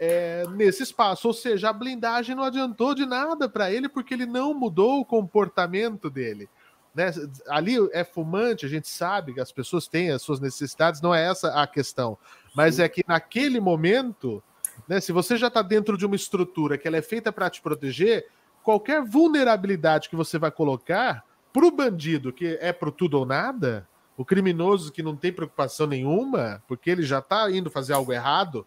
É, 0.00 0.44
nesse 0.54 0.82
espaço. 0.82 1.28
Ou 1.28 1.34
seja, 1.34 1.68
a 1.68 1.72
blindagem 1.72 2.34
não 2.34 2.42
adiantou 2.42 2.94
de 2.94 3.04
nada 3.04 3.46
para 3.46 3.70
ele 3.70 3.90
porque 3.90 4.14
ele 4.14 4.24
não 4.24 4.54
mudou 4.54 4.98
o 4.98 5.04
comportamento 5.04 6.08
dele. 6.08 6.48
Né? 6.94 7.12
Ali 7.46 7.76
é 7.92 8.02
fumante, 8.02 8.64
a 8.64 8.68
gente 8.68 8.88
sabe 8.88 9.34
que 9.34 9.40
as 9.40 9.52
pessoas 9.52 9.86
têm 9.86 10.10
as 10.10 10.22
suas 10.22 10.40
necessidades, 10.40 11.02
não 11.02 11.14
é 11.14 11.26
essa 11.26 11.60
a 11.60 11.66
questão. 11.66 12.16
Mas 12.54 12.76
Sim. 12.76 12.82
é 12.82 12.88
que 12.88 13.04
naquele 13.06 13.60
momento, 13.60 14.42
né, 14.88 14.98
se 14.98 15.12
você 15.12 15.36
já 15.36 15.48
está 15.48 15.60
dentro 15.60 15.98
de 15.98 16.06
uma 16.06 16.16
estrutura 16.16 16.78
que 16.78 16.88
ela 16.88 16.96
é 16.96 17.02
feita 17.02 17.30
para 17.30 17.50
te 17.50 17.60
proteger, 17.60 18.26
qualquer 18.66 19.00
vulnerabilidade 19.00 20.08
que 20.08 20.16
você 20.16 20.40
vai 20.40 20.50
colocar 20.50 21.24
para 21.52 21.64
o 21.64 21.70
bandido 21.70 22.32
que 22.32 22.58
é 22.60 22.72
pro 22.72 22.90
tudo 22.90 23.16
ou 23.16 23.24
nada, 23.24 23.88
o 24.16 24.24
criminoso 24.24 24.90
que 24.90 25.04
não 25.04 25.14
tem 25.14 25.32
preocupação 25.32 25.86
nenhuma, 25.86 26.60
porque 26.66 26.90
ele 26.90 27.04
já 27.04 27.20
está 27.20 27.48
indo 27.48 27.70
fazer 27.70 27.92
algo 27.92 28.12
errado, 28.12 28.66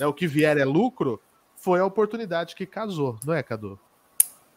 né, 0.00 0.06
o 0.06 0.14
que 0.14 0.26
vier 0.26 0.56
é 0.56 0.64
lucro, 0.64 1.20
foi 1.56 1.78
a 1.78 1.84
oportunidade 1.84 2.54
que 2.54 2.64
casou, 2.64 3.18
não 3.22 3.34
é, 3.34 3.42
Cadu? 3.42 3.78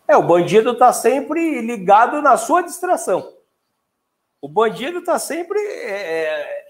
É, 0.08 0.16
o 0.16 0.24
bandido 0.24 0.72
está 0.72 0.94
sempre 0.94 1.60
ligado 1.60 2.22
na 2.22 2.38
sua 2.38 2.62
distração. 2.62 3.34
O 4.42 4.48
bandido 4.48 5.00
está 5.00 5.20
sempre 5.20 5.60
é, 5.60 5.90
é, 5.90 6.66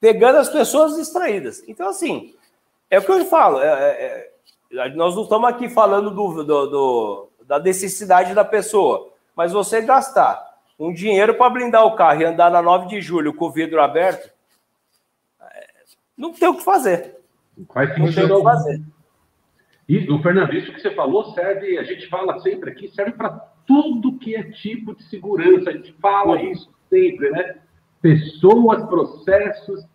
pegando 0.00 0.38
as 0.38 0.48
pessoas 0.48 0.96
distraídas. 0.96 1.62
Então, 1.68 1.88
assim, 1.88 2.34
é 2.90 2.98
o 2.98 3.04
que 3.04 3.12
eu 3.12 3.24
falo. 3.26 3.60
É, 3.60 3.68
é, 3.68 4.32
é 4.72 4.90
nós 4.96 5.14
não 5.14 5.22
estamos 5.22 5.48
aqui 5.48 5.68
falando 5.68 6.10
do, 6.10 6.42
do, 6.42 6.66
do 6.66 7.28
da 7.46 7.58
necessidade 7.58 8.34
da 8.34 8.44
pessoa. 8.44 9.12
Mas 9.34 9.52
você 9.52 9.80
gastar 9.80 10.44
um 10.78 10.92
dinheiro 10.92 11.34
para 11.34 11.50
blindar 11.50 11.84
o 11.84 11.94
carro 11.94 12.20
e 12.20 12.24
andar 12.24 12.50
na 12.50 12.60
9 12.60 12.88
de 12.88 13.00
julho 13.00 13.32
com 13.32 13.46
o 13.46 13.50
vidro 13.50 13.80
aberto, 13.80 14.30
é, 15.40 15.66
não 16.16 16.32
tem 16.32 16.48
o 16.48 16.56
que 16.56 16.64
fazer. 16.64 17.16
Faz 17.72 17.88
não 17.98 18.12
tem 18.12 18.24
o 18.24 18.36
que 18.38 18.42
fazer. 18.42 18.82
E, 19.88 20.10
o 20.10 20.20
Fernando, 20.20 20.52
isso 20.52 20.72
que 20.72 20.80
você 20.80 20.90
falou 20.90 21.32
serve, 21.32 21.78
a 21.78 21.84
gente 21.84 22.08
fala 22.08 22.38
sempre 22.40 22.70
aqui, 22.70 22.88
serve 22.88 23.12
para 23.12 23.30
tudo 23.66 24.18
que 24.18 24.34
é 24.34 24.42
tipo 24.42 24.94
de 24.94 25.04
segurança. 25.04 25.70
A 25.70 25.72
gente 25.72 25.92
fala 26.00 26.42
isso 26.42 26.68
sempre, 26.90 27.30
né? 27.30 27.56
Pessoas, 28.02 28.84
processos 28.84 29.86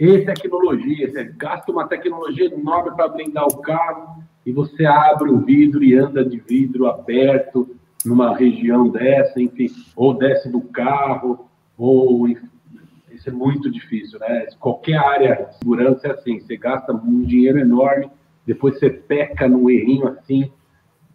e 0.00 0.24
tecnologia. 0.24 1.10
Você 1.10 1.24
gasta 1.24 1.70
uma 1.70 1.86
tecnologia 1.86 2.46
enorme 2.46 2.96
para 2.96 3.08
blindar 3.08 3.46
o 3.46 3.60
carro 3.60 4.24
e 4.44 4.52
você 4.52 4.84
abre 4.84 5.30
o 5.30 5.38
vidro 5.38 5.82
e 5.82 5.94
anda 5.94 6.24
de 6.24 6.38
vidro 6.38 6.86
aberto 6.86 7.74
numa 8.04 8.36
região 8.36 8.88
dessa, 8.88 9.40
enfim, 9.40 9.68
ou 9.96 10.12
desce 10.12 10.50
do 10.50 10.60
carro, 10.60 11.48
ou 11.78 12.28
isso 12.28 13.28
é 13.28 13.32
muito 13.32 13.70
difícil, 13.70 14.18
né? 14.18 14.46
Qualquer 14.60 14.98
área 14.98 15.46
de 15.46 15.58
segurança 15.58 16.08
é 16.08 16.10
assim, 16.10 16.40
você 16.40 16.56
gasta 16.56 16.92
um 16.92 17.22
dinheiro 17.22 17.58
enorme, 17.58 18.10
depois 18.46 18.78
você 18.78 18.90
peca 18.90 19.48
num 19.48 19.70
errinho 19.70 20.08
assim, 20.08 20.52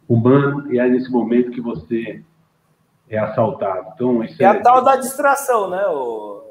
humano, 0.08 0.74
e 0.74 0.80
é 0.80 0.90
nesse 0.90 1.12
momento 1.12 1.52
que 1.52 1.62
você 1.62 2.24
é 3.08 3.20
assaltado. 3.20 3.92
Então, 3.94 4.24
isso 4.24 4.42
é, 4.42 4.46
é 4.46 4.48
a 4.48 4.60
tal 4.60 4.84
da 4.84 4.96
distração, 4.96 5.70
né, 5.70 5.86
o, 5.88 6.42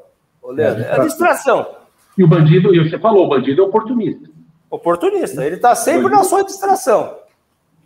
o 0.41 0.51
Leandro? 0.51 0.83
É 0.83 0.93
a 0.93 1.03
distração. 1.03 1.57
É 1.57 1.59
a 1.59 1.63
distração. 1.63 1.79
E 2.17 2.23
o 2.23 2.27
bandido, 2.27 2.73
e 2.73 2.89
você 2.89 2.97
falou, 2.97 3.25
o 3.25 3.29
bandido 3.29 3.61
é 3.61 3.65
oportunista. 3.65 4.28
Oportunista, 4.69 5.43
ele 5.45 5.55
está 5.55 5.73
sempre 5.75 6.11
na 6.11 6.23
sua 6.23 6.43
distração. 6.43 7.17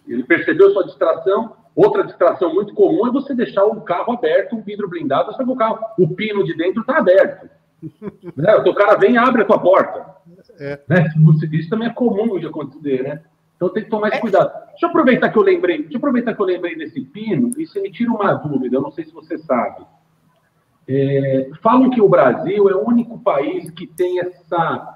Ele 0.07 0.23
percebeu 0.23 0.71
sua 0.71 0.83
distração. 0.83 1.55
Outra 1.75 2.03
distração 2.03 2.53
muito 2.53 2.73
comum 2.73 3.07
é 3.07 3.11
você 3.11 3.33
deixar 3.33 3.65
o 3.65 3.81
carro 3.81 4.13
aberto, 4.13 4.55
um 4.55 4.61
vidro 4.61 4.87
blindado, 4.87 5.31
só 5.31 5.43
que 5.43 5.49
o 5.49 5.55
carro, 5.55 5.79
o 5.97 6.07
pino 6.07 6.43
de 6.43 6.55
dentro 6.55 6.81
está 6.81 6.97
aberto. 6.97 7.49
né? 8.35 8.55
O 8.55 8.73
cara 8.75 8.95
vem 8.95 9.13
e 9.13 9.17
abre 9.17 9.41
a 9.41 9.45
tua 9.45 9.59
porta. 9.59 10.13
É. 10.59 10.79
Né? 10.87 11.09
Isso 11.51 11.69
também 11.69 11.87
é 11.87 11.93
comum 11.93 12.37
de 12.39 12.45
acontecer, 12.45 13.03
né? 13.03 13.21
Então 13.55 13.69
tem 13.69 13.83
que 13.83 13.89
tomar 13.89 14.09
esse 14.09 14.17
é. 14.17 14.21
cuidado. 14.21 14.51
Deixa 14.71 14.85
eu 14.85 14.89
aproveitar 14.89 15.29
que 15.29 15.37
eu 15.37 15.43
lembrei, 15.43 15.79
deixa 15.79 15.93
eu 15.93 15.97
aproveitar 15.97 16.33
que 16.33 16.41
eu 16.41 16.45
lembrei 16.45 16.75
desse 16.75 17.01
pino, 17.01 17.51
e 17.57 17.65
você 17.65 17.79
me 17.81 17.91
tira 17.91 18.11
uma 18.11 18.33
dúvida, 18.33 18.75
eu 18.75 18.81
não 18.81 18.91
sei 18.91 19.05
se 19.05 19.13
você 19.13 19.37
sabe. 19.37 19.85
É, 20.87 21.49
falam 21.61 21.89
que 21.89 22.01
o 22.01 22.09
Brasil 22.09 22.69
é 22.69 22.75
o 22.75 22.85
único 22.85 23.17
país 23.19 23.71
que 23.71 23.87
tem 23.87 24.19
essa 24.19 24.92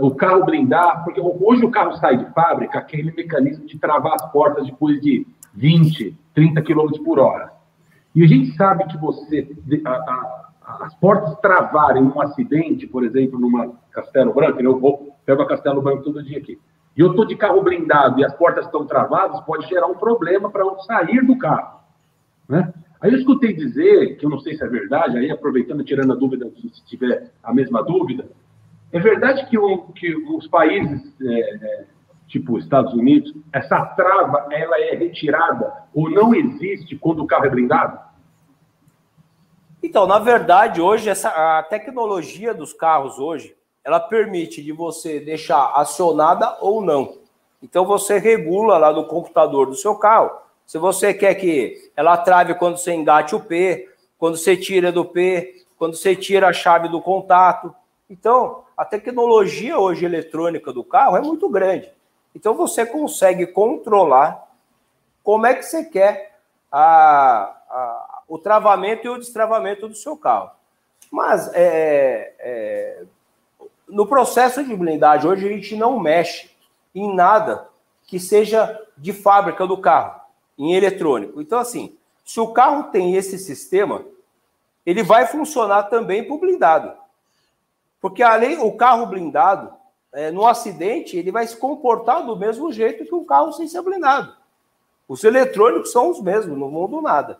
o 0.00 0.14
carro 0.14 0.44
blindar, 0.44 1.04
porque 1.04 1.20
hoje 1.20 1.64
o 1.64 1.70
carro 1.70 1.96
sai 1.96 2.16
de 2.16 2.32
fábrica, 2.32 2.78
aquele 2.78 3.10
mecanismo 3.10 3.66
de 3.66 3.78
travar 3.78 4.14
as 4.14 4.30
portas 4.30 4.64
depois 4.64 5.00
de 5.00 5.26
20, 5.54 6.16
30 6.34 6.62
km 6.62 6.88
por 7.04 7.18
hora. 7.18 7.52
E 8.14 8.22
a 8.22 8.26
gente 8.26 8.54
sabe 8.56 8.84
que 8.86 8.96
você, 8.96 9.48
a, 9.84 9.90
a, 9.90 10.48
as 10.84 10.94
portas 10.96 11.34
travarem 11.40 12.04
num 12.04 12.20
acidente, 12.20 12.86
por 12.86 13.04
exemplo, 13.04 13.38
numa 13.38 13.72
Castelo 13.90 14.32
Branco, 14.32 14.60
eu 14.60 14.78
vou, 14.78 15.16
pego 15.26 15.42
a 15.42 15.48
Castelo 15.48 15.82
Branco 15.82 16.04
todo 16.04 16.22
dia 16.22 16.38
aqui, 16.38 16.58
e 16.96 17.00
eu 17.00 17.10
estou 17.10 17.24
de 17.24 17.36
carro 17.36 17.62
blindado 17.62 18.20
e 18.20 18.24
as 18.24 18.34
portas 18.34 18.66
estão 18.66 18.86
travadas, 18.86 19.40
pode 19.40 19.68
gerar 19.68 19.86
um 19.86 19.94
problema 19.94 20.50
para 20.50 20.62
eu 20.62 20.78
sair 20.80 21.24
do 21.24 21.36
carro. 21.38 21.80
Né? 22.48 22.72
Aí 23.00 23.12
eu 23.12 23.18
escutei 23.18 23.52
dizer, 23.52 24.16
que 24.16 24.26
eu 24.26 24.30
não 24.30 24.40
sei 24.40 24.56
se 24.56 24.64
é 24.64 24.68
verdade, 24.68 25.16
aí 25.16 25.30
aproveitando, 25.30 25.84
tirando 25.84 26.12
a 26.12 26.16
dúvida, 26.16 26.50
se 26.56 26.84
tiver 26.86 27.30
a 27.42 27.54
mesma 27.54 27.82
dúvida, 27.82 28.28
é 28.92 28.98
verdade 28.98 29.46
que, 29.46 29.58
o, 29.58 29.78
que 29.92 30.14
os 30.14 30.46
países, 30.46 31.12
é, 31.20 31.40
é, 31.40 31.84
tipo 32.26 32.58
Estados 32.58 32.92
Unidos, 32.94 33.34
essa 33.52 33.84
trava 33.84 34.46
ela 34.50 34.80
é 34.80 34.94
retirada 34.94 35.72
ou 35.94 36.10
não 36.10 36.34
existe 36.34 36.96
quando 36.96 37.22
o 37.22 37.26
carro 37.26 37.46
é 37.46 37.50
blindado? 37.50 37.98
Então, 39.82 40.06
na 40.06 40.18
verdade, 40.18 40.80
hoje 40.80 41.08
essa, 41.08 41.58
a 41.58 41.62
tecnologia 41.62 42.52
dos 42.52 42.72
carros 42.72 43.18
hoje, 43.18 43.54
ela 43.84 44.00
permite 44.00 44.62
de 44.62 44.72
você 44.72 45.20
deixar 45.20 45.72
acionada 45.74 46.56
ou 46.60 46.82
não. 46.82 47.18
Então 47.62 47.84
você 47.84 48.18
regula 48.18 48.76
lá 48.78 48.92
no 48.92 49.06
computador 49.06 49.66
do 49.66 49.74
seu 49.74 49.94
carro. 49.94 50.30
Se 50.66 50.78
você 50.78 51.14
quer 51.14 51.34
que 51.34 51.90
ela 51.96 52.16
trave 52.16 52.54
quando 52.54 52.76
você 52.76 52.92
engate 52.92 53.34
o 53.34 53.40
P, 53.40 53.88
quando 54.18 54.36
você 54.36 54.56
tira 54.56 54.92
do 54.92 55.04
P, 55.04 55.64
quando 55.78 55.94
você 55.94 56.14
tira 56.14 56.48
a 56.48 56.52
chave 56.52 56.88
do 56.88 57.00
contato. 57.00 57.74
Então, 58.08 58.64
a 58.76 58.84
tecnologia 58.84 59.78
hoje 59.78 60.04
eletrônica 60.04 60.72
do 60.72 60.82
carro 60.82 61.16
é 61.16 61.20
muito 61.20 61.48
grande. 61.48 61.90
Então 62.34 62.54
você 62.54 62.86
consegue 62.86 63.46
controlar 63.46 64.46
como 65.22 65.46
é 65.46 65.54
que 65.54 65.62
você 65.62 65.84
quer 65.84 66.38
a, 66.70 67.54
a, 67.68 68.22
o 68.28 68.38
travamento 68.38 69.06
e 69.06 69.10
o 69.10 69.18
destravamento 69.18 69.88
do 69.88 69.94
seu 69.94 70.16
carro. 70.16 70.50
Mas 71.10 71.52
é, 71.54 72.34
é, 72.38 73.02
no 73.88 74.06
processo 74.06 74.62
de 74.62 74.76
blindagem, 74.76 75.28
hoje 75.28 75.46
a 75.46 75.52
gente 75.52 75.76
não 75.76 75.98
mexe 75.98 76.50
em 76.94 77.14
nada 77.14 77.68
que 78.06 78.18
seja 78.20 78.80
de 78.96 79.12
fábrica 79.12 79.66
do 79.66 79.76
carro, 79.78 80.20
em 80.56 80.74
eletrônico. 80.74 81.40
Então, 81.40 81.58
assim, 81.58 81.96
se 82.24 82.40
o 82.40 82.52
carro 82.52 82.84
tem 82.84 83.14
esse 83.16 83.38
sistema, 83.38 84.04
ele 84.84 85.02
vai 85.02 85.26
funcionar 85.26 85.84
também 85.84 86.24
para 86.24 86.34
o 86.34 86.38
blindado. 86.38 87.07
Porque 88.00 88.22
além 88.22 88.58
o 88.58 88.76
carro 88.76 89.06
blindado, 89.06 89.72
é, 90.12 90.30
no 90.30 90.46
acidente, 90.46 91.16
ele 91.16 91.30
vai 91.30 91.46
se 91.46 91.56
comportar 91.56 92.24
do 92.24 92.36
mesmo 92.36 92.72
jeito 92.72 93.04
que 93.04 93.14
um 93.14 93.24
carro 93.24 93.52
sem 93.52 93.68
ser 93.68 93.82
blindado. 93.82 94.32
Os 95.06 95.24
eletrônicos 95.24 95.92
são 95.92 96.10
os 96.10 96.20
mesmos, 96.20 96.56
não 96.56 96.70
mudam 96.70 97.00
nada. 97.00 97.38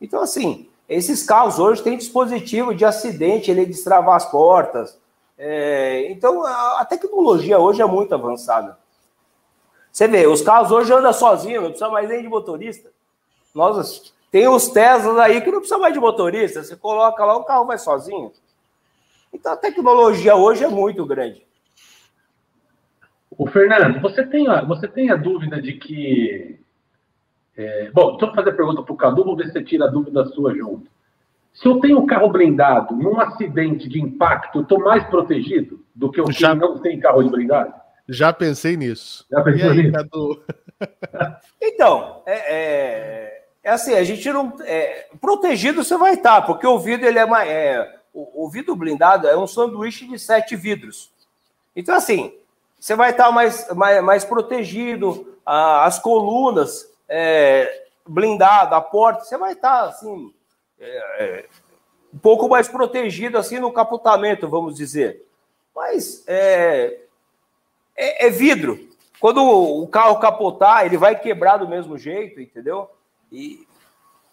Então, 0.00 0.20
assim, 0.20 0.68
esses 0.88 1.22
carros 1.22 1.58
hoje 1.58 1.82
têm 1.82 1.98
dispositivo 1.98 2.74
de 2.74 2.84
acidente, 2.84 3.50
ele 3.50 3.66
destravar 3.66 4.16
as 4.16 4.30
portas. 4.30 4.98
É, 5.36 6.10
então, 6.10 6.44
a, 6.44 6.80
a, 6.80 6.84
tecnologia 6.84 7.58
hoje 7.58 7.82
é 7.82 7.86
muito 7.86 8.14
avançada. 8.14 8.78
Você 9.92 10.08
vê, 10.08 10.26
os 10.26 10.42
carros 10.42 10.70
hoje 10.70 10.92
andam 10.92 11.12
sozinhos, 11.12 11.62
não 11.62 11.70
precisa 11.70 11.90
mais 11.90 12.08
nem 12.08 12.22
de 12.22 12.28
motorista. 12.28 12.90
Nós, 13.54 14.14
tem 14.30 14.48
os 14.48 14.68
Teslas 14.68 15.18
aí 15.18 15.40
que 15.40 15.50
não 15.50 15.58
precisa 15.58 15.78
mais 15.78 15.92
de 15.92 16.00
motorista. 16.00 16.62
Você 16.62 16.76
coloca 16.76 17.24
lá, 17.24 17.36
o 17.36 17.44
carro 17.44 17.66
vai 17.66 17.78
sozinho. 17.78 18.32
Então 19.32 19.52
a 19.52 19.56
tecnologia 19.56 20.34
hoje 20.36 20.64
é 20.64 20.68
muito 20.68 21.04
grande. 21.04 21.46
O 23.30 23.46
Fernando, 23.46 24.00
você 24.00 24.26
tem 24.26 24.48
a, 24.48 24.62
você 24.62 24.88
tem 24.88 25.10
a 25.10 25.16
dúvida 25.16 25.60
de 25.62 25.74
que. 25.74 26.58
É, 27.56 27.90
bom, 27.92 28.12
deixa 28.12 28.26
eu 28.26 28.34
fazer 28.34 28.50
a 28.50 28.54
pergunta 28.54 28.82
para 28.82 28.92
o 28.92 28.96
Cadu, 28.96 29.24
vou 29.24 29.36
ver 29.36 29.46
se 29.46 29.52
você 29.52 29.62
tira 29.62 29.84
a 29.84 29.90
dúvida 29.90 30.24
sua 30.26 30.54
junto. 30.54 30.90
Se 31.54 31.66
eu 31.66 31.80
tenho 31.80 31.98
o 31.98 32.06
carro 32.06 32.28
blindado 32.30 32.94
num 32.94 33.20
acidente 33.20 33.88
de 33.88 34.00
impacto, 34.00 34.58
eu 34.58 34.62
estou 34.62 34.80
mais 34.80 35.04
protegido 35.04 35.84
do 35.94 36.10
que 36.10 36.20
o 36.20 36.26
que 36.26 36.54
não 36.54 36.78
tem 36.78 37.00
carro 37.00 37.22
de 37.22 37.30
blindado? 37.30 37.74
Já 38.08 38.32
pensei 38.32 38.76
nisso. 38.76 39.26
Já 39.30 39.42
pensou 39.42 39.74
nisso? 39.74 39.92
Cadu? 39.92 40.42
então, 41.60 42.22
é, 42.26 42.54
é, 42.54 43.44
é, 43.62 43.70
assim, 43.70 43.94
a 43.94 44.04
gente 44.04 44.32
não. 44.32 44.54
É, 44.64 45.08
protegido 45.20 45.82
você 45.82 45.96
vai 45.96 46.14
estar, 46.14 46.42
porque 46.42 46.66
o 46.66 46.78
vidro 46.78 47.06
ele 47.06 47.18
é 47.18 47.26
mais. 47.26 47.48
O, 48.18 48.46
o 48.46 48.50
vidro 48.50 48.74
blindado 48.74 49.28
é 49.28 49.36
um 49.36 49.46
sanduíche 49.46 50.04
de 50.08 50.18
sete 50.18 50.56
vidros. 50.56 51.12
Então, 51.76 51.94
assim, 51.94 52.36
você 52.76 52.96
vai 52.96 53.10
estar 53.10 53.30
mais, 53.30 53.72
mais, 53.74 54.02
mais 54.02 54.24
protegido, 54.24 55.38
as 55.46 56.00
colunas 56.00 56.92
é, 57.08 57.86
blindadas, 58.04 58.72
a 58.72 58.80
porta, 58.80 59.24
você 59.24 59.38
vai 59.38 59.52
estar, 59.52 59.84
assim, 59.84 60.34
é, 60.80 61.24
é, 61.24 61.46
um 62.12 62.18
pouco 62.18 62.48
mais 62.48 62.66
protegido, 62.66 63.38
assim, 63.38 63.60
no 63.60 63.72
capotamento, 63.72 64.48
vamos 64.48 64.74
dizer. 64.74 65.24
Mas 65.72 66.24
é, 66.26 66.98
é, 67.96 68.26
é 68.26 68.30
vidro. 68.30 68.88
Quando 69.20 69.44
o 69.44 69.86
carro 69.86 70.18
capotar, 70.18 70.84
ele 70.84 70.96
vai 70.96 71.16
quebrar 71.16 71.58
do 71.58 71.68
mesmo 71.68 71.96
jeito, 71.96 72.40
entendeu? 72.40 72.90
E 73.30 73.64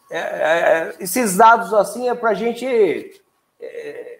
é, 0.09 0.17
é, 0.19 0.95
esses 0.99 1.37
dados 1.37 1.73
assim 1.73 2.09
é 2.09 2.15
para 2.15 2.31
a 2.31 2.35
gente 2.35 3.21
é, 3.65 4.19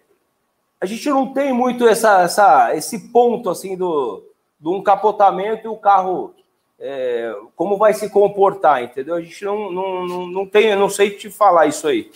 a 0.80 0.86
gente 0.86 1.08
não 1.08 1.32
tem 1.32 1.52
muito 1.52 1.86
essa, 1.86 2.22
essa, 2.22 2.74
esse 2.76 3.10
ponto 3.10 3.50
assim 3.50 3.76
do, 3.76 4.24
de 4.60 4.68
um 4.68 4.82
capotamento 4.82 5.66
e 5.66 5.68
o 5.68 5.76
carro 5.76 6.34
é, 6.78 7.34
como 7.54 7.76
vai 7.76 7.94
se 7.94 8.10
comportar, 8.10 8.82
entendeu? 8.82 9.14
A 9.14 9.20
gente 9.20 9.44
não, 9.44 9.70
não, 9.72 10.06
não, 10.06 10.26
não 10.26 10.46
tem, 10.46 10.74
não 10.76 10.90
sei 10.90 11.10
te 11.10 11.30
falar 11.30 11.66
isso 11.66 11.86
aí. 11.86 12.10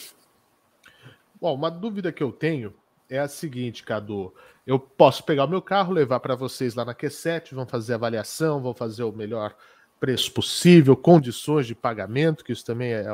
Bom, 1.41 1.55
uma 1.55 1.71
dúvida 1.71 2.13
que 2.13 2.23
eu 2.23 2.31
tenho 2.31 2.75
é 3.09 3.19
a 3.19 3.29
seguinte, 3.29 3.83
Cadu. 3.83 4.33
Eu 4.67 4.79
posso 4.79 5.25
pegar 5.25 5.47
o 5.47 5.49
meu 5.49 5.63
carro, 5.63 5.93
levar 5.93 6.21
para 6.21 6.37
vocês 6.37 6.75
lá 6.75 6.85
na 6.85 6.95
Q7, 6.95 7.55
vão 7.55 7.67
fazer 7.67 7.95
avaliação, 7.95 8.61
vão 8.61 8.75
fazer 8.75 9.03
o 9.03 9.13
melhor 9.13 9.57
preço 9.99 10.33
possível, 10.33 10.97
condições 10.97 11.67
de 11.67 11.75
pagamento, 11.75 12.45
que 12.45 12.53
isso 12.53 12.65
também 12.65 12.93
é, 12.93 13.07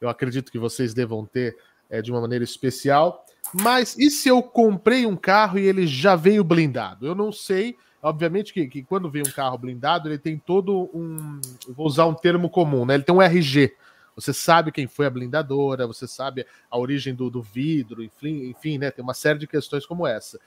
eu 0.00 0.08
acredito 0.08 0.52
que 0.52 0.58
vocês 0.58 0.94
devam 0.94 1.24
ter 1.24 1.56
é, 1.88 2.00
de 2.00 2.10
uma 2.10 2.20
maneira 2.20 2.44
especial. 2.44 3.24
Mas 3.52 3.96
e 3.98 4.10
se 4.10 4.28
eu 4.28 4.42
comprei 4.42 5.04
um 5.04 5.16
carro 5.16 5.58
e 5.58 5.66
ele 5.66 5.86
já 5.86 6.16
veio 6.16 6.42
blindado? 6.42 7.06
Eu 7.06 7.14
não 7.14 7.30
sei. 7.30 7.76
Obviamente 8.02 8.52
que, 8.52 8.66
que 8.66 8.82
quando 8.82 9.10
vem 9.10 9.22
um 9.22 9.30
carro 9.30 9.58
blindado, 9.58 10.08
ele 10.08 10.18
tem 10.18 10.36
todo 10.36 10.90
um. 10.92 11.40
vou 11.68 11.86
usar 11.86 12.06
um 12.06 12.14
termo 12.14 12.48
comum, 12.50 12.84
né? 12.84 12.94
Ele 12.94 13.04
tem 13.04 13.14
um 13.14 13.22
RG, 13.22 13.74
Você 14.16 14.32
sabe 14.32 14.72
quem 14.72 14.86
foi 14.86 15.06
a 15.06 15.10
blindadora, 15.10 15.86
você 15.86 16.08
sabe 16.08 16.44
a 16.70 16.78
origem 16.78 17.14
do, 17.14 17.30
do 17.30 17.40
vidro, 17.40 18.02
enfim, 18.02 18.46
enfim, 18.46 18.78
né? 18.78 18.90
Tem 18.90 19.04
uma 19.04 19.14
série 19.14 19.38
de 19.38 19.46
questões 19.46 19.86
como 19.86 20.06
essa. 20.06 20.40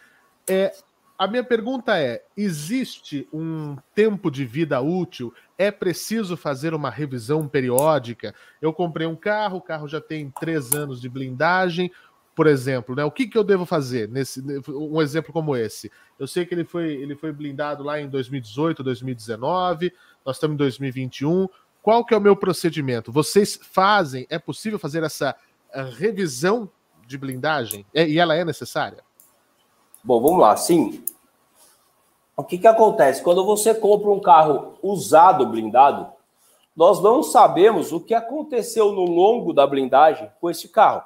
É, 0.47 0.73
a 1.17 1.27
minha 1.27 1.43
pergunta 1.43 1.97
é: 1.97 2.25
existe 2.35 3.27
um 3.31 3.77
tempo 3.93 4.29
de 4.29 4.43
vida 4.43 4.81
útil? 4.81 5.33
É 5.57 5.71
preciso 5.71 6.35
fazer 6.35 6.73
uma 6.73 6.89
revisão 6.89 7.47
periódica? 7.47 8.35
Eu 8.61 8.73
comprei 8.73 9.07
um 9.07 9.15
carro, 9.15 9.57
o 9.57 9.61
carro 9.61 9.87
já 9.87 10.01
tem 10.01 10.29
três 10.29 10.73
anos 10.73 10.99
de 10.99 11.07
blindagem, 11.07 11.89
por 12.35 12.47
exemplo, 12.47 12.93
né? 12.93 13.05
O 13.05 13.09
que, 13.09 13.27
que 13.27 13.37
eu 13.37 13.43
devo 13.43 13.65
fazer 13.65 14.09
nesse 14.09 14.43
um 14.67 15.01
exemplo 15.01 15.31
como 15.31 15.55
esse? 15.55 15.89
Eu 16.19 16.27
sei 16.27 16.45
que 16.45 16.53
ele 16.53 16.65
foi, 16.65 16.93
ele 16.93 17.15
foi 17.15 17.31
blindado 17.31 17.81
lá 17.81 17.99
em 17.99 18.09
2018, 18.09 18.83
2019, 18.83 19.93
nós 20.25 20.35
estamos 20.35 20.55
em 20.55 20.57
2021. 20.57 21.47
Qual 21.81 22.03
que 22.03 22.13
é 22.13 22.17
o 22.17 22.21
meu 22.21 22.35
procedimento? 22.35 23.11
Vocês 23.11 23.57
fazem, 23.71 24.27
é 24.29 24.37
possível 24.37 24.77
fazer 24.77 25.01
essa 25.01 25.33
eh, 25.71 25.83
revisão 25.97 26.69
de 27.07 27.17
blindagem? 27.17 27.85
É, 27.93 28.05
e 28.05 28.19
ela 28.19 28.35
é 28.35 28.43
necessária? 28.43 28.99
Bom, 30.03 30.19
vamos 30.19 30.39
lá. 30.39 30.57
Sim. 30.57 31.03
O 32.35 32.43
que, 32.43 32.57
que 32.57 32.67
acontece? 32.67 33.23
Quando 33.23 33.45
você 33.45 33.73
compra 33.73 34.11
um 34.11 34.19
carro 34.19 34.73
usado 34.83 35.45
blindado, 35.45 36.11
nós 36.75 37.01
não 37.01 37.23
sabemos 37.23 37.93
o 37.93 38.01
que 38.01 38.13
aconteceu 38.13 38.91
no 38.91 39.05
longo 39.05 39.53
da 39.53 39.65
blindagem 39.65 40.29
com 40.41 40.49
esse 40.49 40.67
carro. 40.67 41.01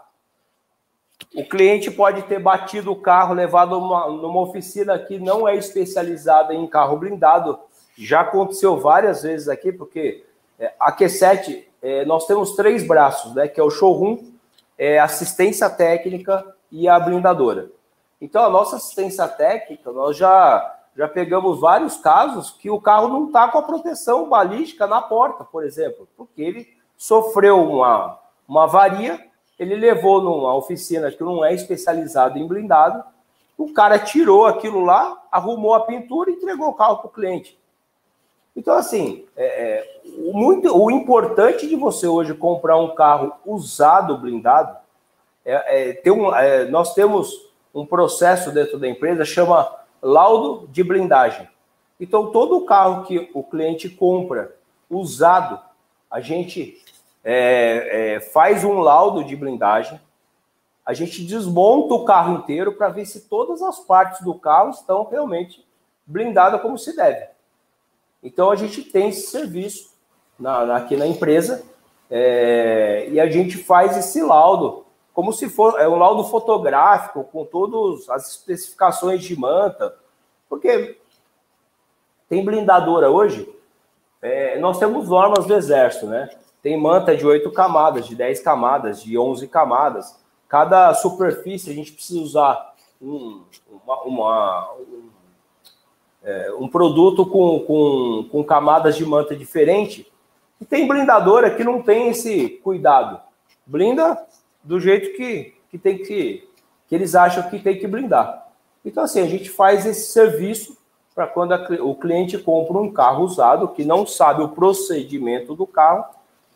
O 1.35 1.43
cliente 1.43 1.91
pode 1.91 2.23
ter 2.23 2.39
batido 2.39 2.91
o 2.91 2.99
carro, 2.99 3.35
levado 3.35 3.79
numa, 3.79 4.07
numa 4.09 4.41
oficina 4.41 4.97
que 4.97 5.19
não 5.19 5.47
é 5.47 5.55
especializada 5.55 6.53
em 6.55 6.65
carro 6.65 6.97
blindado. 6.97 7.59
Já 7.95 8.21
aconteceu 8.21 8.79
várias 8.79 9.21
vezes 9.21 9.47
aqui, 9.47 9.71
porque 9.71 10.23
é, 10.57 10.73
a 10.79 10.91
Q7, 10.91 11.63
é, 11.81 12.03
nós 12.05 12.25
temos 12.25 12.55
três 12.55 12.85
braços, 12.85 13.35
né? 13.35 13.47
Que 13.47 13.59
é 13.59 13.63
o 13.63 13.69
showroom, 13.69 14.31
é, 14.77 14.99
assistência 14.99 15.69
técnica 15.69 16.45
e 16.71 16.87
a 16.87 16.99
blindadora. 16.99 17.69
Então, 18.19 18.43
a 18.43 18.49
nossa 18.49 18.75
assistência 18.75 19.27
técnica, 19.27 19.91
nós 19.91 20.17
já, 20.17 20.77
já 20.97 21.07
pegamos 21.07 21.59
vários 21.59 21.95
casos 21.97 22.51
que 22.51 22.69
o 22.69 22.81
carro 22.81 23.07
não 23.07 23.27
está 23.27 23.47
com 23.47 23.59
a 23.59 23.63
proteção 23.63 24.27
balística 24.27 24.87
na 24.87 25.01
porta, 25.01 25.43
por 25.43 25.63
exemplo, 25.63 26.07
porque 26.17 26.41
ele 26.41 26.67
sofreu 26.97 27.61
uma, 27.61 28.19
uma 28.47 28.63
avaria, 28.63 29.28
ele 29.60 29.76
levou 29.76 30.22
numa 30.22 30.56
oficina 30.56 31.12
que 31.12 31.22
não 31.22 31.43
é 31.43 31.54
especializada 31.54 32.39
em 32.39 32.48
blindado, 32.48 33.04
o 33.58 33.74
cara 33.74 34.00
tirou 34.00 34.45
aquilo 34.45 34.86
lá, 34.86 35.22
arrumou 35.30 35.74
a 35.74 35.82
pintura 35.82 36.32
e 36.32 36.36
entregou 36.36 36.69
o 36.69 36.74
carro 36.74 36.98
para 36.98 37.08
o 37.08 37.12
cliente. 37.12 37.60
Então, 38.56 38.74
assim, 38.76 39.26
é, 39.36 39.45
é, 39.45 40.02
muito, 40.34 40.76
o 40.76 40.89
importante 40.89 41.67
de 41.67 41.76
você 41.76 42.08
hoje 42.08 42.34
comprar 42.34 42.78
um 42.78 42.95
carro 42.95 43.34
usado 43.45 44.17
blindado 44.17 44.78
é, 45.45 46.02
é 46.06 46.12
um, 46.12 46.34
é, 46.34 46.65
nós 46.65 46.93
temos 46.93 47.50
um 47.74 47.86
processo 47.86 48.52
dentro 48.52 48.80
da 48.80 48.88
empresa 48.88 49.26
chama 49.26 49.69
laudo 50.02 50.67
de 50.67 50.84
blindagem. 50.84 51.48
Então, 52.00 52.32
todo 52.32 52.65
carro 52.65 53.04
que 53.04 53.30
o 53.34 53.43
cliente 53.43 53.89
compra 53.89 54.56
usado, 54.89 55.60
a 56.10 56.22
gente 56.22 56.82
é, 57.23 58.15
é, 58.15 58.19
faz 58.19 58.63
um 58.63 58.79
laudo 58.79 59.23
de 59.23 59.36
blindagem, 59.36 59.99
a 60.86 60.93
gente 60.93 61.23
desmonta 61.23 61.93
o 61.93 62.05
carro 62.05 62.34
inteiro 62.39 62.73
para 62.73 62.89
ver 62.89 63.05
se 63.05 63.21
todas 63.21 63.62
as 63.62 63.79
partes 63.79 64.21
do 64.21 64.34
carro 64.34 64.71
estão 64.71 65.08
realmente 65.08 65.65
blindadas 66.05 66.62
como 66.62 66.77
se 66.77 66.95
deve. 66.95 67.27
Então, 68.23 68.49
a 68.49 68.55
gente 68.55 68.84
tem 68.84 69.10
esse 69.10 69.27
serviço 69.27 69.93
na, 70.39 70.65
na, 70.65 70.77
aqui 70.77 70.97
na 70.97 71.05
empresa 71.05 71.63
é, 72.10 73.08
e 73.10 73.19
a 73.19 73.29
gente 73.29 73.58
faz 73.58 73.95
esse 73.97 74.21
laudo 74.21 74.86
como 75.19 75.34
se 75.34 75.49
for 75.49 75.77
é 75.79 75.86
um 75.86 75.97
laudo 75.97 76.23
fotográfico 76.23 77.25
com 77.25 77.43
todas 77.43 78.10
as 78.10 78.29
especificações 78.29 79.21
de 79.21 79.38
manta, 79.38 79.93
porque 80.47 80.97
tem 82.29 82.45
blindadora 82.45 83.10
hoje. 83.10 83.53
É, 84.21 84.58
nós 84.60 84.79
temos 84.79 85.10
normas 85.10 85.45
do 85.45 85.53
Exército, 85.53 86.05
né? 86.05 86.29
Tem 86.62 86.80
manta 86.80 87.15
de 87.15 87.26
8 87.26 87.52
camadas, 87.52 88.08
de 88.08 88.15
10 88.15 88.41
camadas, 88.41 89.02
de 89.02 89.17
11 89.17 89.48
camadas. 89.48 90.17
Cada 90.48 90.93
superfície 90.93 91.72
a 91.72 91.74
gente 91.74 91.93
precisa 91.93 92.19
usar 92.19 92.74
um, 93.02 93.43
uma, 93.86 94.02
uma 94.04 94.72
um, 94.74 95.10
é, 96.24 96.54
um, 96.60 96.67
produto 96.67 97.26
com, 97.26 97.60
com, 97.62 98.30
com 98.30 98.43
camadas 98.43 98.98
de 98.98 99.06
manta 99.06 99.36
diferente. 99.36 100.12
E 100.60 100.65
tem 100.65 100.88
blindadora 100.88 101.56
que 101.56 101.63
não 101.63 101.82
tem 101.82 102.10
esse 102.10 102.50
cuidado. 102.63 103.22
Blinda 103.65 104.17
do 104.63 104.80
jeito 104.80 105.15
que, 105.15 105.54
que 105.69 105.78
tem 105.78 105.98
que 105.98 106.50
que 106.89 106.95
eles 106.95 107.13
acham 107.13 107.48
que 107.48 107.60
tem 107.60 107.78
que 107.78 107.88
blindar. 107.88 108.48
Então, 108.84 109.04
assim, 109.04 109.22
a 109.22 109.28
gente 109.28 109.48
faz 109.48 109.86
esse 109.86 110.12
serviço 110.12 110.76
para 111.13 111.28
quando 111.28 111.54
a, 111.54 111.67
o 111.82 111.95
cliente 111.95 112.38
compra 112.39 112.80
um 112.80 112.91
carro 112.91 113.24
usado, 113.24 113.67
que 113.69 113.86
não 113.86 114.08
sabe 114.08 114.41
o 114.41 114.50
procedimento 114.50 115.56
do 115.56 115.67
carro, 115.67 116.06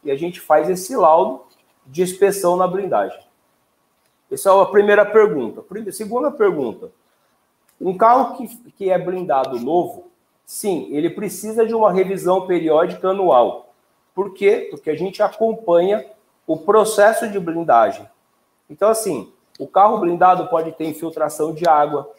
e 0.04 0.12
a 0.12 0.16
gente 0.16 0.40
faz 0.40 0.70
esse 0.70 0.96
laudo 0.96 1.42
de 1.86 2.02
inspeção 2.02 2.56
na 2.56 2.68
blindagem. 2.68 3.20
Essa 4.32 4.50
é 4.50 4.62
a 4.62 4.66
primeira 4.66 5.06
pergunta. 5.06 5.64
Segunda 5.92 6.32
pergunta. 6.32 6.92
Um 7.80 7.96
carro 7.98 8.38
que, 8.38 8.48
que 8.72 8.90
é 8.90 8.98
blindado 8.98 9.60
novo, 9.60 10.10
sim, 10.46 10.88
ele 10.92 11.10
precisa 11.10 11.66
de 11.66 11.74
uma 11.74 11.92
revisão 11.92 12.48
periódica 12.48 13.10
anual. 13.10 13.74
Por 14.16 14.34
quê? 14.34 14.68
Porque 14.72 14.90
a 14.90 14.96
gente 14.96 15.22
acompanha 15.22 16.06
o 16.48 16.58
processo 16.58 17.30
de 17.30 17.40
blindagem. 17.40 18.08
Então, 18.70 18.90
assim, 18.90 19.32
o 19.60 19.68
carro 19.68 20.00
blindado 20.00 20.48
pode 20.48 20.72
ter 20.72 20.86
infiltração 20.86 21.54
de 21.54 21.68
água, 21.68 22.10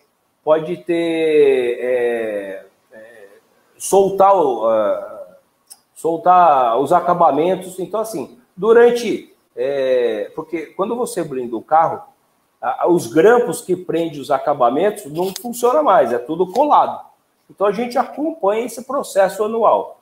pode 0.42 0.76
ter. 0.78 1.78
É, 1.80 2.66
é, 2.92 3.28
soltar, 3.78 4.36
uh, 4.36 5.13
soltar 6.04 6.78
os 6.78 6.92
acabamentos. 6.92 7.78
Então, 7.78 7.98
assim, 7.98 8.38
durante. 8.54 9.34
É, 9.56 10.30
porque 10.34 10.66
quando 10.66 10.94
você 10.94 11.24
blinda 11.24 11.56
o 11.56 11.62
carro, 11.62 12.02
os 12.88 13.06
grampos 13.06 13.62
que 13.62 13.74
prendem 13.74 14.20
os 14.20 14.30
acabamentos 14.30 15.06
não 15.06 15.32
funciona 15.34 15.82
mais, 15.82 16.12
é 16.12 16.18
tudo 16.18 16.52
colado. 16.52 17.06
Então 17.48 17.66
a 17.66 17.72
gente 17.72 17.96
acompanha 17.96 18.66
esse 18.66 18.84
processo 18.84 19.44
anual. 19.44 20.00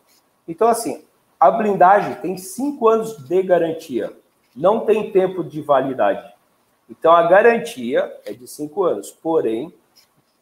Então, 0.48 0.66
assim, 0.66 1.04
a 1.38 1.50
blindagem 1.50 2.14
tem 2.16 2.36
cinco 2.36 2.88
anos 2.88 3.16
de 3.16 3.42
garantia, 3.42 4.12
não 4.56 4.80
tem 4.80 5.12
tempo 5.12 5.44
de 5.44 5.60
validade. 5.60 6.32
Então 6.90 7.12
a 7.12 7.22
garantia 7.28 8.12
é 8.24 8.32
de 8.32 8.48
cinco 8.48 8.82
anos, 8.84 9.10
porém 9.10 9.72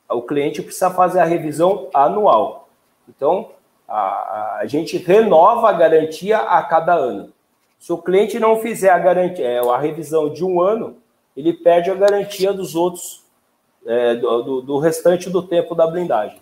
o 0.09 0.23
cliente 0.23 0.63
precisa 0.63 0.91
fazer 0.91 1.21
a 1.21 1.25
revisão 1.25 1.89
anual. 1.93 2.69
Então 3.09 3.51
a, 3.91 4.59
a 4.61 4.67
gente 4.67 4.97
renova 4.97 5.69
a 5.69 5.73
garantia 5.73 6.39
a 6.39 6.63
cada 6.63 6.95
ano. 6.95 7.33
Se 7.79 7.93
o 7.93 7.99
cliente 7.99 8.39
não 8.39 8.61
fizer 8.61 8.91
a 8.91 8.99
garantia, 8.99 9.45
é, 9.45 9.59
a 9.59 9.79
revisão 9.79 10.31
de 10.31 10.45
um 10.45 10.61
ano, 10.61 10.97
ele 11.37 11.53
perde 11.53 11.91
a 11.91 11.95
garantia 11.95 12.53
dos 12.53 12.77
outros, 12.77 13.25
é, 13.85 14.15
do, 14.15 14.61
do, 14.61 14.79
restante 14.79 15.29
do 15.29 15.43
tempo 15.43 15.75
da 15.75 15.87
blindagem. 15.87 16.41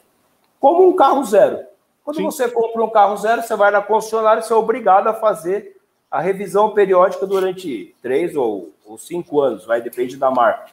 Como 0.61 0.87
um 0.87 0.95
carro 0.95 1.25
zero. 1.25 1.61
Quando 2.05 2.17
Sim. 2.17 2.25
você 2.25 2.51
compra 2.51 2.83
um 2.83 2.91
carro 2.91 3.17
zero, 3.17 3.43
você 3.43 3.55
vai 3.57 3.71
na 3.71 3.81
concessionária, 3.81 4.43
você 4.43 4.53
é 4.53 4.57
obrigado 4.57 5.07
a 5.07 5.15
fazer 5.15 5.77
a 6.11 6.21
revisão 6.21 6.73
periódica 6.73 7.27
durante 7.27 7.95
três 8.03 8.35
ou, 8.35 8.71
ou 8.85 8.99
cinco 8.99 9.41
anos, 9.41 9.65
vai 9.65 9.81
depende 9.81 10.17
da 10.17 10.31
marca. 10.31 10.73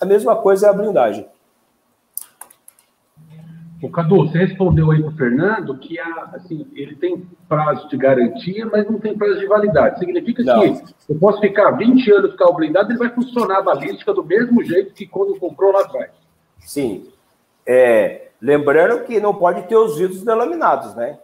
A 0.00 0.04
mesma 0.04 0.34
coisa 0.36 0.66
é 0.66 0.70
a 0.70 0.72
blindagem. 0.72 1.26
O 3.82 3.90
Cadu, 3.90 4.28
você 4.28 4.38
respondeu 4.38 4.90
aí 4.92 5.00
para 5.00 5.10
o 5.10 5.16
Fernando 5.16 5.76
que 5.76 5.98
a, 5.98 6.30
assim, 6.34 6.66
ele 6.72 6.94
tem 6.94 7.26
prazo 7.48 7.88
de 7.88 7.96
garantia, 7.96 8.64
mas 8.66 8.88
não 8.88 8.98
tem 8.98 9.18
prazo 9.18 9.40
de 9.40 9.46
validade. 9.46 9.98
Significa 9.98 10.42
não. 10.44 10.60
que 10.60 10.84
eu 11.08 11.18
posso 11.18 11.40
ficar 11.40 11.72
20 11.72 12.12
anos 12.12 12.30
com 12.30 12.36
o 12.36 12.38
carro 12.38 12.54
blindado, 12.54 12.92
ele 12.92 12.98
vai 12.98 13.10
funcionar 13.10 13.58
a 13.58 13.62
balística 13.62 14.14
do 14.14 14.24
mesmo 14.24 14.62
jeito 14.62 14.94
que 14.94 15.06
quando 15.06 15.38
comprou 15.38 15.72
lá 15.72 15.80
atrás. 15.80 16.10
Sim. 16.60 17.08
É, 17.66 18.28
Lembrando 18.42 19.04
que 19.04 19.20
não 19.20 19.32
pode 19.32 19.62
ter 19.68 19.76
os 19.76 19.96
vidros 19.96 20.24
delaminados, 20.24 20.96
né? 20.96 21.20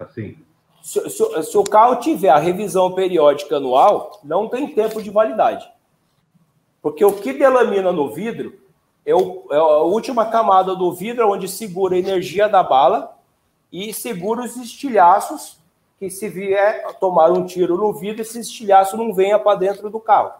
Assim. 0.00 0.38
Se, 0.82 1.10
se, 1.10 1.42
se, 1.42 1.58
o 1.58 1.64
carro 1.64 1.96
tiver 1.96 2.30
a 2.30 2.38
revisão 2.38 2.94
periódica 2.94 3.58
anual, 3.58 4.20
não 4.24 4.48
tem 4.48 4.68
tempo 4.68 5.02
de 5.02 5.10
validade. 5.10 5.70
Porque 6.80 7.04
o 7.04 7.12
que 7.12 7.34
delamina 7.34 7.92
no 7.92 8.10
vidro 8.14 8.58
é, 9.04 9.14
o, 9.14 9.46
é 9.50 9.56
a 9.56 9.82
última 9.82 10.26
camada 10.26 10.74
do 10.74 10.92
vidro 10.92 11.30
onde 11.30 11.48
segura 11.48 11.94
a 11.94 11.98
energia 11.98 12.48
da 12.48 12.62
bala 12.62 13.16
e 13.72 13.92
segura 13.92 14.42
os 14.42 14.56
estilhaços 14.56 15.58
que 15.98 16.10
se 16.10 16.28
vier 16.28 16.86
tomar 16.98 17.30
um 17.30 17.46
tiro 17.46 17.76
no 17.76 17.92
vidro, 17.92 18.22
esse 18.22 18.38
estilhaço 18.40 18.96
não 18.96 19.12
venha 19.12 19.38
para 19.38 19.58
dentro 19.58 19.88
do 19.90 20.00
carro. 20.00 20.32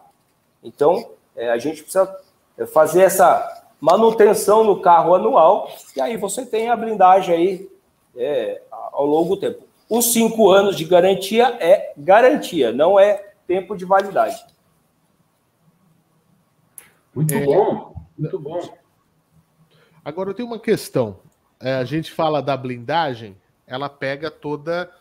Então, 0.63 1.11
é, 1.35 1.49
a 1.49 1.57
gente 1.57 1.81
precisa 1.81 2.13
fazer 2.73 3.03
essa 3.03 3.63
manutenção 3.79 4.63
no 4.63 4.79
carro 4.81 5.15
anual, 5.15 5.69
e 5.95 6.01
aí 6.01 6.17
você 6.17 6.45
tem 6.45 6.69
a 6.69 6.75
blindagem 6.75 7.35
aí 7.35 7.69
é, 8.15 8.61
ao 8.71 9.05
longo 9.05 9.35
do 9.35 9.41
tempo. 9.41 9.63
os 9.89 10.13
cinco 10.13 10.49
anos 10.49 10.75
de 10.75 10.85
garantia 10.85 11.57
é 11.59 11.93
garantia, 11.97 12.71
não 12.71 12.99
é 12.99 13.33
tempo 13.47 13.75
de 13.75 13.85
validade. 13.85 14.43
Muito 17.13 17.33
é, 17.33 17.45
bom, 17.45 17.94
muito 18.17 18.39
bom. 18.39 18.77
Agora 20.03 20.29
eu 20.29 20.33
tenho 20.33 20.47
uma 20.47 20.59
questão. 20.59 21.19
É, 21.59 21.75
a 21.75 21.83
gente 21.83 22.11
fala 22.11 22.41
da 22.41 22.55
blindagem, 22.55 23.35
ela 23.65 23.89
pega 23.89 24.29
toda 24.29 24.91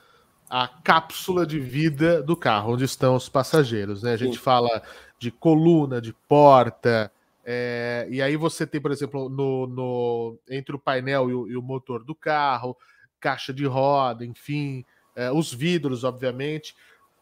a 0.49 0.69
cápsula 0.69 1.47
de 1.47 1.59
vida 1.59 2.23
do 2.23 2.37
carro, 2.37 2.73
onde 2.73 2.85
estão 2.85 3.17
os 3.17 3.29
passageiros. 3.29 4.03
Né? 4.03 4.12
A 4.12 4.17
gente 4.17 4.37
Sim. 4.37 4.43
fala 4.43 4.83
de 5.19 5.31
coluna, 5.31 6.01
de 6.01 6.12
porta, 6.29 7.11
é, 7.45 8.07
e 8.11 8.23
aí 8.23 8.37
você 8.37 8.67
tem, 8.67 8.81
por 8.81 8.91
exemplo, 8.91 9.29
no, 9.29 9.67
no 9.67 10.39
entre 10.49 10.75
o 10.75 10.79
painel 10.79 11.29
e 11.29 11.35
o, 11.35 11.49
e 11.49 11.57
o, 11.57 11.62
motor 11.62 12.03
do 12.03 12.15
carro, 12.15 12.77
caixa 13.21 13.53
de 13.53 13.67
roda, 13.67 14.25
enfim, 14.25 14.85
é, 15.15 15.31
os 15.31 15.53
vidros, 15.53 16.05
obviamente. 16.05 16.75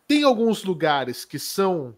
Tem 0.06 0.22
alguns 0.22 0.62
lugares 0.62 1.24
que 1.24 1.38
são 1.38 1.96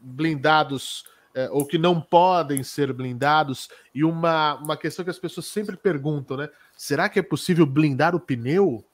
blindados 0.00 1.04
é, 1.38 1.48
ou 1.52 1.64
que 1.64 1.78
não 1.78 2.00
podem 2.00 2.64
ser 2.64 2.92
blindados, 2.92 3.68
e 3.94 4.02
uma, 4.02 4.56
uma 4.56 4.76
questão 4.76 5.04
que 5.04 5.10
as 5.10 5.20
pessoas 5.20 5.46
sempre 5.46 5.76
perguntam, 5.76 6.36
né? 6.36 6.48
Será 6.76 7.08
que 7.08 7.16
é 7.16 7.22
possível 7.22 7.64
blindar 7.64 8.12
o 8.12 8.18
pneu? 8.18 8.84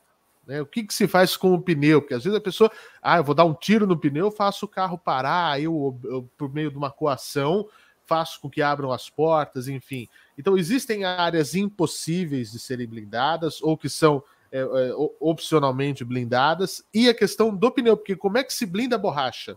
Né? 0.46 0.60
O 0.60 0.66
que, 0.66 0.82
que 0.82 0.92
se 0.92 1.08
faz 1.08 1.38
com 1.38 1.54
o 1.54 1.62
pneu? 1.62 2.02
Porque 2.02 2.12
às 2.12 2.22
vezes 2.22 2.38
a 2.38 2.42
pessoa, 2.42 2.70
ah, 3.00 3.16
eu 3.16 3.24
vou 3.24 3.34
dar 3.34 3.46
um 3.46 3.54
tiro 3.54 3.86
no 3.86 3.98
pneu, 3.98 4.30
faço 4.30 4.66
o 4.66 4.68
carro 4.68 4.98
parar, 4.98 5.58
eu, 5.58 5.98
eu 6.04 6.28
por 6.36 6.52
meio 6.52 6.70
de 6.70 6.76
uma 6.76 6.90
coação, 6.90 7.66
faço 8.04 8.38
com 8.42 8.50
que 8.50 8.60
abram 8.60 8.92
as 8.92 9.08
portas, 9.08 9.66
enfim. 9.66 10.06
Então, 10.36 10.58
existem 10.58 11.02
áreas 11.02 11.54
impossíveis 11.54 12.52
de 12.52 12.58
serem 12.58 12.86
blindadas 12.86 13.62
ou 13.62 13.74
que 13.74 13.88
são 13.88 14.22
é, 14.52 14.58
é, 14.60 14.92
opcionalmente 15.18 16.04
blindadas, 16.04 16.84
e 16.92 17.08
a 17.08 17.14
questão 17.14 17.56
do 17.56 17.70
pneu, 17.70 17.96
porque 17.96 18.14
como 18.14 18.36
é 18.36 18.44
que 18.44 18.52
se 18.52 18.66
blinda 18.66 18.96
a 18.96 18.98
borracha? 18.98 19.56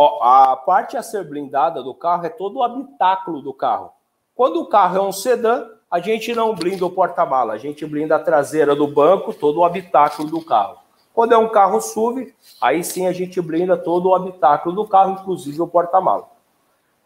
Ó, 0.00 0.22
a 0.22 0.56
parte 0.56 0.96
a 0.96 1.02
ser 1.02 1.24
blindada 1.24 1.82
do 1.82 1.92
carro 1.92 2.24
é 2.24 2.28
todo 2.28 2.60
o 2.60 2.62
habitáculo 2.62 3.42
do 3.42 3.52
carro. 3.52 3.90
Quando 4.32 4.60
o 4.60 4.66
carro 4.66 4.96
é 4.96 5.02
um 5.02 5.10
sedã, 5.10 5.66
a 5.90 5.98
gente 5.98 6.32
não 6.36 6.54
blinda 6.54 6.86
o 6.86 6.90
porta-mala, 6.90 7.54
a 7.54 7.58
gente 7.58 7.84
blinda 7.84 8.14
a 8.14 8.20
traseira 8.20 8.76
do 8.76 8.86
banco, 8.86 9.34
todo 9.34 9.58
o 9.58 9.64
habitáculo 9.64 10.28
do 10.30 10.40
carro. 10.40 10.76
Quando 11.12 11.32
é 11.32 11.36
um 11.36 11.48
carro 11.48 11.80
SUV, 11.80 12.32
aí 12.60 12.84
sim 12.84 13.08
a 13.08 13.12
gente 13.12 13.40
blinda 13.40 13.76
todo 13.76 14.10
o 14.10 14.14
habitáculo 14.14 14.72
do 14.72 14.86
carro, 14.86 15.14
inclusive 15.20 15.60
o 15.60 15.66
porta-mala. 15.66 16.28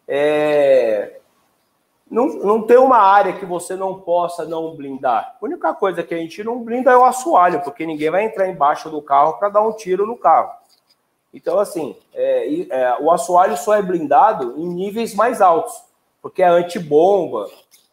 É... 0.07 1.19
Não, 2.11 2.27
não 2.27 2.61
tem 2.61 2.77
uma 2.77 2.99
área 2.99 3.33
que 3.33 3.45
você 3.45 3.75
não 3.75 4.01
possa 4.01 4.45
não 4.45 4.75
blindar. 4.75 5.35
A 5.41 5.43
única 5.43 5.73
coisa 5.73 6.03
que 6.03 6.13
a 6.13 6.17
gente 6.17 6.43
não 6.43 6.63
blinda 6.63 6.91
é 6.91 6.97
o 6.97 7.05
assoalho, 7.05 7.63
porque 7.63 7.87
ninguém 7.87 8.11
vai 8.11 8.25
entrar 8.25 8.47
embaixo 8.47 8.87
do 8.87 9.01
carro 9.01 9.33
para 9.39 9.49
dar 9.49 9.61
um 9.61 9.73
tiro 9.73 10.05
no 10.05 10.15
carro. 10.15 10.61
Então, 11.33 11.59
assim, 11.59 11.95
é, 12.13 12.67
é, 12.69 12.97
o 12.99 13.11
assoalho 13.11 13.57
só 13.57 13.73
é 13.73 13.81
blindado 13.81 14.55
em 14.57 14.67
níveis 14.67 15.15
mais 15.15 15.41
altos, 15.41 15.73
porque 16.21 16.43
é 16.43 16.47
antibomba, 16.47 17.49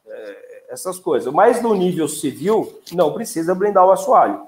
é, 0.06 0.64
essas 0.70 0.98
coisas. 0.98 1.32
Mas 1.32 1.62
no 1.62 1.74
nível 1.74 2.06
civil, 2.06 2.80
não 2.92 3.12
precisa 3.12 3.54
blindar 3.54 3.86
o 3.86 3.92
assoalho. 3.92 4.42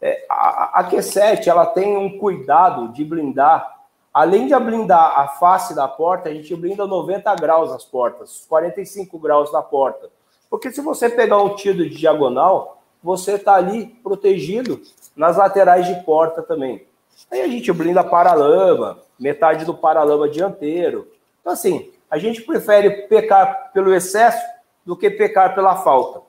É, 0.00 0.24
a, 0.28 0.80
a 0.80 0.90
Q7 0.90 1.46
ela 1.46 1.66
tem 1.66 1.96
um 1.96 2.18
cuidado 2.18 2.88
de 2.88 3.04
blindar 3.04 3.80
Além 4.12 4.48
de 4.48 4.58
blindar 4.58 5.20
a 5.20 5.28
face 5.28 5.72
da 5.72 5.86
porta, 5.86 6.28
a 6.28 6.34
gente 6.34 6.54
blinda 6.56 6.84
90 6.84 7.32
graus 7.36 7.70
as 7.70 7.84
portas, 7.84 8.44
45 8.48 9.16
graus 9.20 9.52
na 9.52 9.62
porta. 9.62 10.10
Porque 10.48 10.72
se 10.72 10.80
você 10.80 11.08
pegar 11.08 11.40
um 11.40 11.54
tiro 11.54 11.88
de 11.88 11.96
diagonal, 11.96 12.82
você 13.00 13.34
está 13.34 13.54
ali 13.54 13.86
protegido 13.86 14.80
nas 15.14 15.36
laterais 15.36 15.86
de 15.86 16.02
porta 16.02 16.42
também. 16.42 16.84
Aí 17.30 17.40
a 17.40 17.48
gente 17.48 17.72
blinda 17.72 18.04
paralama, 18.04 18.98
metade 19.18 19.64
do 19.64 19.74
paralama 19.74 20.28
dianteiro. 20.28 21.08
Então, 21.40 21.52
assim, 21.52 21.90
a 22.10 22.18
gente 22.18 22.42
prefere 22.42 23.08
pecar 23.08 23.70
pelo 23.72 23.94
excesso 23.94 24.42
do 24.84 24.96
que 24.96 25.10
pecar 25.10 25.54
pela 25.54 25.76
falta. 25.76 26.22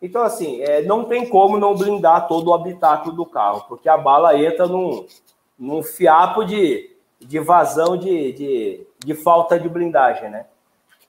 Então, 0.00 0.22
assim, 0.22 0.60
é, 0.60 0.82
não 0.82 1.04
tem 1.04 1.28
como 1.28 1.58
não 1.58 1.74
blindar 1.74 2.28
todo 2.28 2.48
o 2.48 2.54
habitáculo 2.54 3.14
do 3.14 3.26
carro, 3.26 3.64
porque 3.68 3.88
a 3.88 3.96
bala 3.96 4.38
entra 4.38 4.66
num, 4.66 5.06
num 5.58 5.82
fiapo 5.82 6.44
de, 6.44 6.90
de 7.18 7.38
vazão 7.38 7.96
de, 7.96 8.32
de, 8.32 8.86
de 8.98 9.14
falta 9.14 9.58
de 9.58 9.68
blindagem, 9.68 10.30
né? 10.30 10.46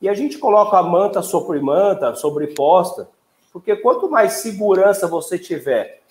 E 0.02 0.08
a 0.08 0.14
gente 0.14 0.38
coloca 0.38 0.78
a 0.78 0.84
manta 0.84 1.22
sobre 1.22 1.60
manta, 1.60 2.16
sobre 2.16 2.48
posta, 2.48 3.10
porque 3.52 3.76
quanto 3.76 4.10
mais 4.10 4.34
segurança 4.34 5.08
você 5.08 5.40
tiver 5.40 6.02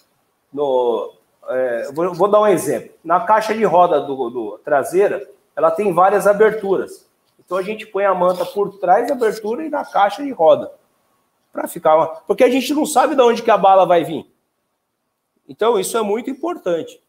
no. 0.52 1.12
É, 1.48 1.92
vou, 1.92 2.12
vou, 2.14 2.28
dar 2.28 2.40
um 2.40 2.46
exemplo. 2.46 2.90
Na 3.04 3.20
caixa 3.20 3.54
de 3.54 3.64
roda 3.64 4.00
do, 4.00 4.30
do, 4.30 4.60
traseira, 4.64 5.28
ela 5.54 5.70
tem 5.70 5.92
várias 5.92 6.26
aberturas. 6.26 7.06
Então 7.38 7.58
a 7.58 7.62
gente 7.62 7.86
põe 7.86 8.04
a 8.04 8.14
manta 8.14 8.44
por 8.44 8.78
trás 8.78 9.06
da 9.08 9.14
abertura 9.14 9.64
e 9.64 9.70
na 9.70 9.84
caixa 9.84 10.22
de 10.22 10.32
roda. 10.32 10.72
Para 11.52 11.68
ficar. 11.68 12.22
Porque 12.26 12.44
a 12.44 12.50
gente 12.50 12.74
não 12.74 12.84
sabe 12.84 13.14
de 13.14 13.22
onde 13.22 13.42
que 13.42 13.50
a 13.50 13.56
bala 13.56 13.86
vai 13.86 14.04
vir. 14.04 14.26
Então 15.48 15.78
isso 15.78 15.96
é 15.96 16.02
muito 16.02 16.28
importante 16.28 17.00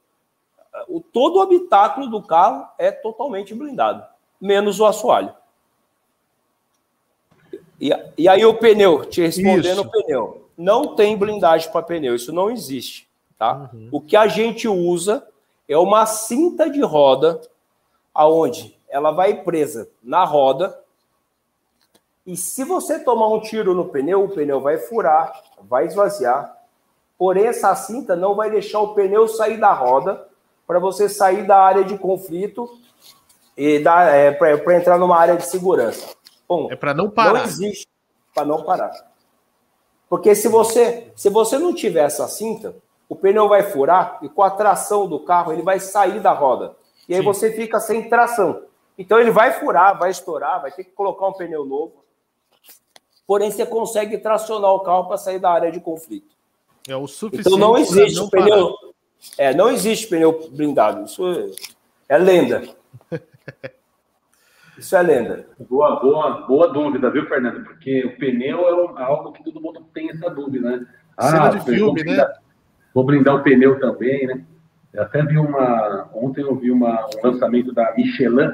o, 0.88 1.00
todo 1.00 1.38
o 1.38 1.42
habitáculo 1.42 2.08
do 2.08 2.22
carro 2.22 2.68
é 2.78 2.92
totalmente 2.92 3.54
blindado, 3.54 4.06
menos 4.40 4.80
o 4.80 4.86
assoalho. 4.86 5.34
E, 7.80 7.92
e 8.18 8.28
aí 8.28 8.46
o 8.46 8.56
pneu, 8.56 9.06
te 9.06 9.22
respondendo 9.22 9.66
isso. 9.66 9.82
o 9.82 9.92
pneu, 9.92 10.50
não 10.58 10.96
tem 10.96 11.18
blindagem 11.18 11.72
para 11.72 11.84
pneu, 11.84 12.16
isso 12.16 12.34
não 12.34 12.50
existe, 12.50 13.07
tá? 13.38 13.70
Uhum. 13.74 13.90
O 13.92 14.02
que 14.02 14.16
a 14.16 14.28
gente 14.28 14.68
usa 14.68 15.28
é 15.68 15.78
uma 15.78 16.06
cinta 16.06 16.70
de 16.70 16.82
roda 16.82 17.42
aonde 18.14 18.78
ela 18.90 19.12
vai 19.12 19.44
presa 19.44 19.90
na 20.02 20.24
roda 20.24 20.78
e 22.28 22.36
se 22.36 22.66
você 22.66 23.00
tomar 23.00 23.30
um 23.30 23.40
tiro 23.40 23.74
no 23.74 23.86
pneu, 23.86 24.26
o 24.26 24.30
pneu 24.30 24.60
vai 24.60 24.78
furar, 24.78 25.32
vai 25.62 25.86
esvaziar. 25.86 26.58
Porém, 27.18 27.46
essa 27.46 27.74
cinta 27.74 28.18
não 28.18 28.36
vai 28.36 28.52
deixar 28.52 28.82
o 28.82 28.94
pneu 28.94 29.30
sair 29.30 29.58
da 29.58 29.72
roda 29.72 30.28
para 30.68 30.78
você 30.78 31.08
sair 31.08 31.48
da 31.48 31.58
área 31.58 31.86
de 31.86 31.98
conflito 31.98 32.70
e 33.58 33.82
é, 34.12 34.32
para 34.32 34.76
entrar 34.76 34.98
numa 34.98 35.18
área 35.18 35.38
de 35.38 35.46
segurança. 35.48 36.06
Bom, 36.46 36.68
é 36.70 36.76
para 36.76 36.94
não 36.94 37.10
parar. 37.10 37.40
Não 37.40 37.46
existe 37.46 37.88
para 38.36 38.46
não 38.46 38.62
parar. 38.62 38.92
Porque 40.10 40.36
se 40.36 40.50
você, 40.50 41.12
se 41.16 41.30
você 41.30 41.58
não 41.58 41.74
tiver 41.74 42.04
essa 42.04 42.28
cinta, 42.28 42.76
o 43.10 43.16
pneu 43.16 43.48
vai 43.48 43.64
furar 43.64 44.20
e 44.22 44.30
com 44.30 44.44
a 44.44 44.50
tração 44.50 45.08
do 45.08 45.20
carro 45.20 45.54
ele 45.54 45.62
vai 45.62 45.80
sair 45.80 46.20
da 46.20 46.32
roda. 46.32 46.76
E 47.08 47.14
aí 47.14 47.22
Sim. 47.22 47.26
você 47.26 47.52
fica 47.54 47.80
sem 47.80 48.10
tração. 48.10 48.64
Então 48.98 49.20
ele 49.20 49.32
vai 49.32 49.52
furar, 49.52 49.98
vai 49.98 50.10
estourar, 50.10 50.62
vai 50.62 50.72
ter 50.72 50.84
que 50.84 50.92
colocar 50.92 51.28
um 51.28 51.34
pneu 51.34 51.64
novo. 51.64 52.04
Porém, 53.26 53.52
você 53.52 53.66
consegue 53.66 54.18
tracionar 54.18 54.72
o 54.72 54.80
carro 54.80 55.06
para 55.06 55.18
sair 55.18 55.40
da 55.40 55.52
área 55.52 55.72
de 55.72 55.80
conflito. 55.80 56.36
É 56.88 56.96
o 56.96 57.08
suficiente. 57.08 57.48
Então 57.48 57.60
não 57.60 57.78
existe 57.78 58.18
não 58.18 58.30
pneu. 58.30 58.74
É, 59.38 59.54
não 59.54 59.70
existe 59.70 60.08
pneu 60.08 60.50
blindado. 60.50 61.04
Isso 61.04 61.28
é, 61.28 62.16
é 62.16 62.18
lenda. 62.18 62.64
Isso 64.78 64.96
é 64.96 65.02
lenda. 65.02 65.48
Boa, 65.60 66.00
boa, 66.00 66.42
boa 66.48 66.68
dúvida, 66.68 67.10
viu, 67.10 67.28
Fernando? 67.28 67.64
Porque 67.64 68.06
o 68.06 68.18
pneu 68.18 68.96
é 68.98 69.04
algo 69.04 69.32
que 69.34 69.44
todo 69.44 69.60
mundo 69.60 69.84
tem 69.94 70.10
essa 70.10 70.30
dúvida, 70.30 70.78
né? 70.78 70.88
Ah, 71.18 71.32
Cena 71.32 71.50
de 71.50 71.66
filme, 71.66 72.04
né? 72.04 72.16
né? 72.16 72.34
Vou 72.98 73.06
blindar 73.06 73.36
o 73.36 73.44
pneu 73.44 73.80
também, 73.80 74.26
né? 74.26 74.44
Eu 74.92 75.04
até 75.04 75.22
vi 75.22 75.38
uma. 75.38 76.10
Ontem 76.16 76.42
eu 76.42 76.56
vi 76.56 76.72
uma, 76.72 77.06
um 77.06 77.28
lançamento 77.28 77.72
da 77.72 77.94
Michelin, 77.96 78.52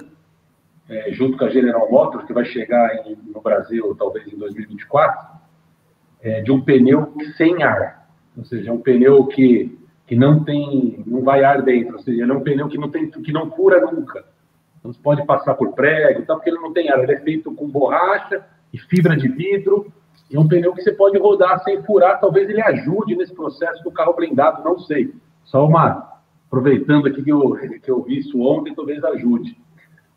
é, 0.89 1.14
junto 1.14 1.38
com 1.38 1.46
a 1.46 1.50
General 1.50 1.89
Motors, 1.89 2.26
que 2.26 2.34
vai 2.34 2.44
chegar 2.44 2.94
em, 3.08 3.18
no 3.34 3.39
Brasil 3.39 3.96
talvez 3.98 4.28
em 4.28 4.38
2024, 4.38 5.30
é, 6.22 6.41
de 6.41 6.52
um 6.52 6.60
pneu 6.60 7.14
sem 7.38 7.64
ar. 7.64 8.10
Ou 8.38 8.44
seja, 8.44 8.70
é 8.70 8.74
um 8.74 8.82
pneu 8.82 9.28
que 9.28 9.80
que 10.06 10.14
não 10.18 10.44
tem, 10.44 11.02
não 11.08 11.22
vai 11.22 11.46
ar 11.46 11.62
dentro, 11.62 11.94
ou 11.94 12.00
seja, 12.00 12.24
ele 12.24 12.32
é 12.34 12.36
um 12.36 12.44
pneu 12.44 12.68
que 12.68 12.78
não 12.78 12.89
tem, 12.89 13.10
que 13.10 13.32
não 13.32 13.50
fura 13.50 13.80
nunca. 13.80 14.26
Não 14.84 14.91
se 14.91 15.00
pode 15.00 15.26
passar 15.26 15.54
por 15.54 15.72
prego, 15.72 16.26
tá? 16.26 16.36
porque 16.36 16.50
ele 16.50 16.60
não 16.60 16.74
tem 16.74 16.89
ar, 16.89 17.02
ele 17.02 17.14
é 17.14 17.20
feito 17.22 17.50
com 17.56 17.70
borracha 17.70 18.46
e 18.74 18.78
fibra 18.78 19.16
de 19.16 19.30
vidro. 19.30 19.89
E 20.34 20.38
um 20.38 20.47
pneu 20.47 20.73
que 20.73 20.81
você 20.81 20.91
pode 20.91 21.15
rodar 21.19 21.63
sem 21.63 21.84
furar, 21.84 22.19
talvez 22.19 22.49
ele 22.49 22.59
ajude 22.59 23.15
nesse 23.15 23.31
processo 23.31 23.84
do 23.84 23.91
carro 23.91 24.13
blindado, 24.13 24.63
não 24.63 24.79
sei. 24.79 25.13
Só 25.43 25.63
uma 25.63 26.11
aproveitando 26.47 27.07
aqui 27.07 27.23
que 27.23 27.31
eu, 27.31 27.55
que 27.81 27.91
eu 27.91 28.01
vi 28.01 28.17
isso 28.17 28.41
ontem, 28.41 28.73
talvez 28.73 29.03
ajude. 29.03 29.55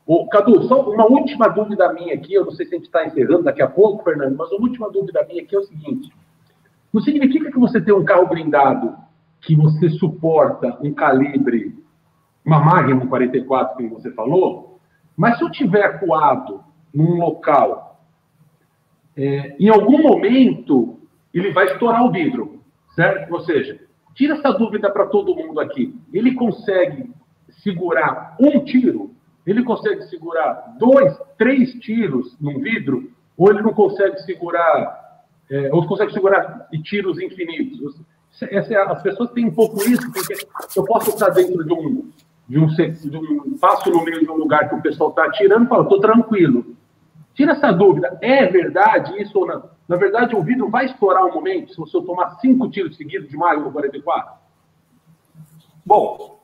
Ô, 0.06 0.26
Cadu, 0.28 0.62
só 0.64 0.88
uma 0.88 1.04
última 1.06 1.48
dúvida 1.48 1.92
minha 1.92 2.14
aqui, 2.14 2.32
eu 2.32 2.46
não 2.46 2.52
sei 2.52 2.64
se 2.64 2.74
a 2.74 2.78
gente 2.78 2.86
está 2.86 3.04
encerrando 3.04 3.42
daqui 3.42 3.60
a 3.60 3.68
pouco, 3.68 4.04
Fernando, 4.04 4.36
mas 4.36 4.50
uma 4.52 4.62
última 4.62 4.90
dúvida 4.90 5.22
minha 5.28 5.42
aqui 5.42 5.54
é 5.54 5.58
o 5.58 5.64
seguinte: 5.64 6.10
não 6.90 7.02
significa 7.02 7.50
que 7.50 7.58
você 7.58 7.78
tem 7.78 7.92
um 7.92 8.04
carro 8.04 8.26
blindado 8.26 8.94
que 9.42 9.54
você 9.54 9.90
suporta 9.90 10.78
um 10.80 10.94
calibre, 10.94 11.74
uma 12.42 12.58
Magnum 12.58 13.06
44, 13.06 13.76
como 13.76 14.00
você 14.00 14.10
falou, 14.12 14.78
mas 15.14 15.36
se 15.36 15.44
eu 15.44 15.50
tiver 15.50 15.84
acuado 15.84 16.62
num 16.94 17.18
local, 17.18 17.85
é, 19.16 19.56
em 19.58 19.68
algum 19.68 20.02
momento 20.02 20.98
ele 21.32 21.52
vai 21.52 21.66
estourar 21.66 22.04
o 22.04 22.10
vidro, 22.10 22.60
certo? 22.94 23.32
Ou 23.32 23.40
seja, 23.40 23.86
Tira 24.16 24.32
essa 24.32 24.50
dúvida 24.50 24.90
para 24.90 25.06
todo 25.06 25.36
mundo 25.36 25.60
aqui. 25.60 25.94
Ele 26.10 26.34
consegue 26.34 27.10
segurar 27.62 28.34
um 28.40 28.64
tiro? 28.64 29.14
Ele 29.46 29.62
consegue 29.62 30.02
segurar 30.04 30.74
dois, 30.78 31.14
três 31.36 31.74
tiros 31.74 32.34
num 32.40 32.58
vidro? 32.58 33.10
Ou 33.36 33.50
ele 33.50 33.60
não 33.60 33.74
consegue 33.74 34.18
segurar, 34.22 35.22
é, 35.50 35.68
ou 35.70 35.86
consegue 35.86 36.14
segurar 36.14 36.66
tiros 36.82 37.20
infinitos? 37.20 38.00
Essa, 38.40 38.72
é 38.72 38.76
as 38.78 39.02
pessoas 39.02 39.30
têm 39.32 39.44
um 39.44 39.54
pouco 39.54 39.78
isso, 39.82 40.10
porque 40.10 40.34
eu 40.74 40.84
posso 40.84 41.10
estar 41.10 41.28
dentro 41.28 41.62
de 41.62 41.72
um, 41.74 42.10
de 42.48 42.58
um, 42.58 42.66
de 42.66 43.16
um 43.18 43.58
passo 43.58 43.90
no 43.90 44.02
meio 44.02 44.20
de 44.20 44.30
um 44.30 44.36
lugar 44.36 44.66
que 44.66 44.76
o 44.76 44.82
pessoal 44.82 45.10
está 45.10 45.26
atirando 45.26 45.64
e 45.64 45.82
estou 45.82 46.00
tranquilo. 46.00 46.74
Tira 47.36 47.52
essa 47.52 47.70
dúvida, 47.70 48.18
é 48.22 48.46
verdade 48.46 49.20
isso 49.20 49.38
ou 49.38 49.46
não? 49.46 49.68
Na 49.86 49.96
verdade, 49.96 50.34
o 50.34 50.42
vidro 50.42 50.70
vai 50.70 50.86
estourar 50.86 51.22
um 51.26 51.34
momento 51.34 51.70
se 51.70 51.76
você 51.76 52.00
tomar 52.00 52.40
cinco 52.40 52.68
tiros 52.70 52.96
seguidos 52.96 53.28
de 53.28 53.36
Mario 53.36 53.62
no 53.62 53.70
44? 53.70 54.32
Bom, 55.84 56.40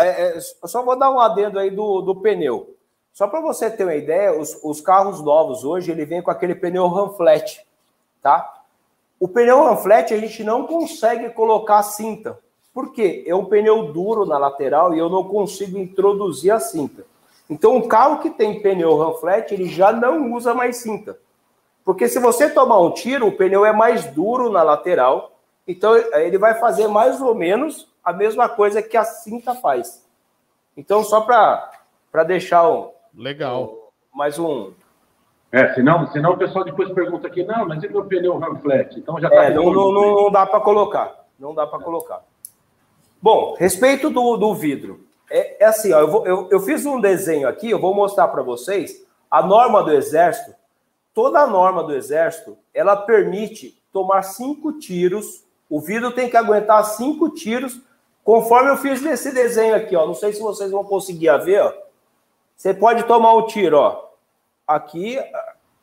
é, 0.00 0.36
é, 0.36 0.40
só 0.40 0.84
vou 0.84 0.96
dar 0.96 1.10
um 1.10 1.18
adendo 1.18 1.58
aí 1.58 1.68
do, 1.68 2.00
do 2.00 2.14
pneu. 2.14 2.76
Só 3.12 3.26
para 3.26 3.40
você 3.40 3.68
ter 3.68 3.82
uma 3.82 3.96
ideia, 3.96 4.38
os, 4.38 4.58
os, 4.62 4.80
carros 4.80 5.20
novos 5.20 5.64
hoje, 5.64 5.90
ele 5.90 6.04
vem 6.04 6.22
com 6.22 6.30
aquele 6.30 6.54
pneu 6.54 6.86
Ramflat, 6.86 7.60
tá? 8.22 8.62
O 9.18 9.26
pneu 9.26 9.64
Ramflat 9.64 10.14
a 10.14 10.18
gente 10.18 10.44
não 10.44 10.64
consegue 10.64 11.28
colocar 11.30 11.82
cinta. 11.82 12.38
Por 12.72 12.92
quê? 12.92 13.24
É 13.26 13.34
um 13.34 13.46
pneu 13.46 13.92
duro 13.92 14.24
na 14.24 14.38
lateral 14.38 14.94
e 14.94 14.98
eu 14.98 15.10
não 15.10 15.24
consigo 15.24 15.76
introduzir 15.76 16.52
a 16.52 16.60
cinta. 16.60 17.04
Então, 17.48 17.76
um 17.76 17.86
carro 17.86 18.18
que 18.20 18.30
tem 18.30 18.60
pneu 18.60 18.96
Ramflat, 18.96 19.52
ele 19.52 19.68
já 19.68 19.92
não 19.92 20.32
usa 20.32 20.52
mais 20.52 20.76
cinta. 20.78 21.18
Porque 21.84 22.08
se 22.08 22.18
você 22.18 22.50
tomar 22.50 22.80
um 22.80 22.92
tiro, 22.92 23.28
o 23.28 23.32
pneu 23.32 23.64
é 23.64 23.72
mais 23.72 24.06
duro 24.06 24.50
na 24.50 24.62
lateral, 24.62 25.32
então 25.66 25.96
ele 25.96 26.38
vai 26.38 26.54
fazer 26.54 26.88
mais 26.88 27.20
ou 27.20 27.34
menos 27.34 27.88
a 28.04 28.12
mesma 28.12 28.48
coisa 28.48 28.82
que 28.82 28.96
a 28.96 29.04
cinta 29.04 29.54
faz. 29.54 30.04
Então, 30.76 31.04
só 31.04 31.20
para 31.20 32.24
deixar 32.24 32.68
um, 32.68 32.90
Legal. 33.16 33.64
Um, 34.12 34.18
mais 34.18 34.38
um. 34.38 34.72
É, 35.50 35.72
senão, 35.72 36.06
senão 36.12 36.32
o 36.32 36.36
pessoal 36.36 36.64
depois 36.64 36.92
pergunta 36.92 37.26
aqui, 37.28 37.42
não, 37.42 37.66
mas 37.66 37.82
e 37.82 37.88
meu 37.88 38.04
pneu 38.04 38.36
Ramflat? 38.36 38.98
Então 38.98 39.18
já 39.18 39.30
tá 39.30 39.44
é, 39.44 39.54
não, 39.54 39.72
não, 39.72 39.90
não, 39.90 40.14
não 40.16 40.30
dá 40.30 40.44
para 40.44 40.60
colocar. 40.60 41.24
Não 41.38 41.54
dá 41.54 41.66
para 41.66 41.78
colocar. 41.78 42.22
Bom, 43.22 43.54
respeito 43.58 44.10
do, 44.10 44.36
do 44.36 44.54
vidro. 44.54 45.05
É, 45.30 45.64
é 45.64 45.66
assim, 45.66 45.92
ó, 45.92 46.00
eu, 46.00 46.08
vou, 46.08 46.26
eu, 46.26 46.48
eu 46.50 46.60
fiz 46.60 46.86
um 46.86 47.00
desenho 47.00 47.48
aqui, 47.48 47.70
eu 47.70 47.80
vou 47.80 47.94
mostrar 47.94 48.28
para 48.28 48.42
vocês 48.42 49.04
a 49.30 49.42
norma 49.42 49.82
do 49.82 49.92
exército 49.92 50.54
toda 51.16 51.40
a 51.40 51.46
norma 51.46 51.82
do 51.82 51.94
Exército, 51.94 52.58
ela 52.74 52.94
permite 52.94 53.82
tomar 53.90 54.22
cinco 54.22 54.74
tiros, 54.74 55.42
o 55.68 55.80
vidro 55.80 56.12
tem 56.12 56.28
que 56.28 56.36
aguentar 56.36 56.84
cinco 56.84 57.30
tiros, 57.30 57.80
conforme 58.22 58.68
eu 58.68 58.76
fiz 58.76 59.00
nesse 59.00 59.32
desenho 59.32 59.74
aqui, 59.74 59.96
ó. 59.96 60.06
Não 60.06 60.12
sei 60.12 60.34
se 60.34 60.42
vocês 60.42 60.70
vão 60.70 60.84
conseguir 60.84 61.34
ver, 61.38 61.62
ó. 61.62 61.72
Você 62.54 62.74
pode 62.74 63.04
tomar 63.04 63.32
um 63.32 63.46
tiro, 63.46 63.78
ó. 63.78 64.10
Aqui, 64.66 65.18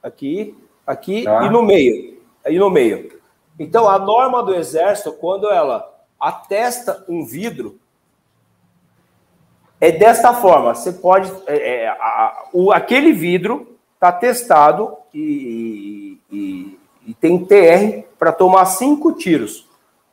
aqui, 0.04 0.56
aqui 0.86 1.24
tá. 1.24 1.46
e 1.46 1.50
no 1.50 1.64
meio. 1.64 2.22
Aí 2.46 2.60
no 2.60 2.70
meio. 2.70 3.20
Então, 3.58 3.90
a 3.90 3.98
norma 3.98 4.44
do 4.44 4.54
Exército, 4.54 5.14
quando 5.14 5.50
ela 5.50 5.92
atesta 6.20 7.04
um 7.10 7.26
vidro, 7.26 7.80
é 9.84 9.92
desta 9.92 10.34
forma. 10.34 10.74
Você 10.74 10.94
pode. 10.94 11.30
É, 11.46 11.84
é, 11.84 11.88
a, 11.90 12.46
o, 12.54 12.72
aquele 12.72 13.12
vidro 13.12 13.78
está 13.96 14.12
testado 14.14 14.96
e, 15.14 16.18
e, 16.32 16.80
e 17.08 17.14
tem 17.14 17.44
TR 17.44 18.08
para 18.18 18.32
tomar 18.32 18.66
cinco 18.66 19.12
tiros. 19.12 19.68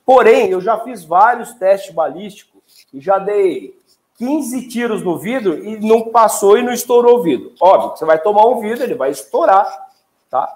Porém, 0.04 0.50
eu 0.50 0.60
já 0.60 0.78
fiz 0.80 1.04
vários 1.04 1.52
testes 1.54 1.94
balísticos 1.94 2.60
e 2.92 3.00
já 3.00 3.18
dei 3.18 3.78
15 4.18 4.68
tiros 4.68 5.04
no 5.04 5.16
vidro 5.16 5.64
e 5.64 5.78
não 5.78 6.10
passou 6.10 6.58
e 6.58 6.62
não 6.62 6.72
estourou 6.72 7.18
o 7.18 7.22
vidro. 7.22 7.52
Óbvio, 7.60 7.96
você 7.96 8.04
vai 8.04 8.18
tomar 8.18 8.46
um 8.46 8.60
vidro, 8.60 8.82
ele 8.82 8.94
vai 8.96 9.10
estourar, 9.10 9.66
tá? 10.28 10.52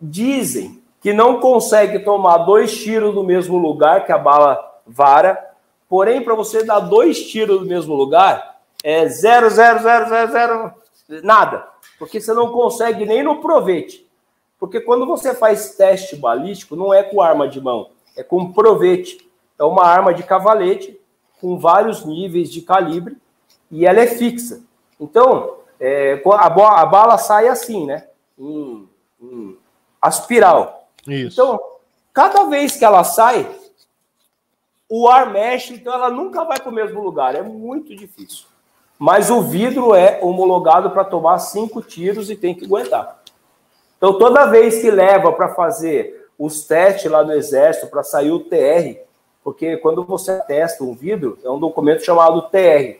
Dizem 0.00 0.80
que 1.00 1.12
não 1.12 1.40
consegue 1.40 1.98
tomar 1.98 2.38
dois 2.38 2.76
tiros 2.76 3.14
no 3.14 3.24
mesmo 3.24 3.58
lugar 3.58 4.06
que 4.06 4.12
a 4.12 4.18
bala 4.18 4.58
vara, 4.86 5.47
porém, 5.88 6.22
para 6.22 6.34
você 6.34 6.64
dar 6.64 6.80
dois 6.80 7.26
tiros 7.28 7.60
no 7.60 7.66
mesmo 7.66 7.94
lugar, 7.94 8.60
é 8.82 9.08
0, 9.08 9.50
0, 9.50 9.78
0, 9.80 10.08
0, 10.08 10.32
0, 10.32 10.74
nada 11.22 11.78
porque 11.98 12.20
você 12.20 12.32
não 12.32 12.52
consegue 12.52 13.04
nem 13.04 13.22
no 13.22 13.40
provete. 13.40 14.06
Porque 14.58 14.80
quando 14.80 15.06
você 15.06 15.34
faz 15.34 15.74
teste 15.76 16.16
balístico, 16.16 16.76
não 16.76 16.94
é 16.94 17.02
com 17.02 17.20
arma 17.20 17.48
de 17.48 17.60
mão, 17.60 17.90
é 18.16 18.22
com 18.22 18.52
provete. 18.52 19.26
É 19.58 19.64
uma 19.64 19.84
arma 19.84 20.14
de 20.14 20.22
cavalete 20.22 20.98
com 21.40 21.58
vários 21.58 22.04
níveis 22.04 22.50
de 22.50 22.62
calibre 22.62 23.16
e 23.70 23.84
ela 23.84 24.00
é 24.00 24.06
fixa. 24.06 24.62
Então, 25.00 25.56
é, 25.80 26.22
a, 26.24 26.46
a, 26.46 26.86
bala 26.86 27.18
sai 27.18 27.48
assim, 27.48 27.86
né? 27.86 28.06
Em, 28.38 28.88
em 29.20 29.56
aspiral. 30.00 30.88
Isso. 31.06 31.40
Então, 31.40 31.60
cada 32.12 32.44
vez 32.44 32.76
que 32.76 32.84
ela 32.84 33.02
sai, 33.02 33.48
o 34.88 35.08
ar 35.08 35.30
mexe, 35.30 35.74
então 35.74 35.92
ela 35.92 36.10
nunca 36.10 36.44
vai 36.44 36.58
para 36.58 36.70
o 36.70 36.74
mesmo 36.74 37.02
lugar. 37.02 37.34
É 37.34 37.42
muito 37.42 37.94
difícil. 37.94 38.46
Mas 38.98 39.30
o 39.30 39.42
vidro 39.42 39.94
é 39.94 40.18
homologado 40.22 40.90
para 40.90 41.04
tomar 41.04 41.38
cinco 41.38 41.80
tiros 41.82 42.30
e 42.30 42.36
tem 42.36 42.54
que 42.54 42.64
aguentar. 42.64 43.20
Então, 43.96 44.18
toda 44.18 44.46
vez 44.46 44.80
que 44.80 44.90
leva 44.90 45.32
para 45.32 45.54
fazer 45.54 46.28
os 46.38 46.64
testes 46.66 47.10
lá 47.10 47.22
no 47.22 47.32
Exército, 47.32 47.88
para 47.88 48.02
sair 48.02 48.30
o 48.30 48.40
TR, 48.40 49.00
porque 49.42 49.76
quando 49.76 50.04
você 50.04 50.38
testa 50.40 50.84
um 50.84 50.94
vidro, 50.94 51.38
é 51.44 51.50
um 51.50 51.58
documento 51.58 52.04
chamado 52.04 52.42
TR. 52.42 52.98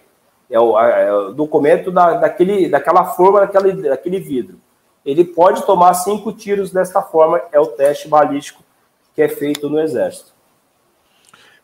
É 0.51 0.59
o, 0.59 0.79
é 0.79 1.13
o 1.13 1.33
documento 1.33 1.91
da, 1.91 2.15
daquele, 2.15 2.69
daquela 2.69 3.05
forma 3.05 3.41
daquele, 3.41 3.89
daquele 3.89 4.19
vidro. 4.19 4.57
Ele 5.05 5.25
pode 5.25 5.65
tomar 5.65 5.95
cinco 5.95 6.33
tiros 6.33 6.71
desta 6.71 7.03
forma, 7.03 7.41
é 7.53 7.61
o 7.61 7.67
teste 7.67 8.09
balístico 8.09 8.63
que 9.15 9.23
é 9.23 9.29
feito 9.29 9.69
no 9.69 9.81
Exército. 9.81 10.38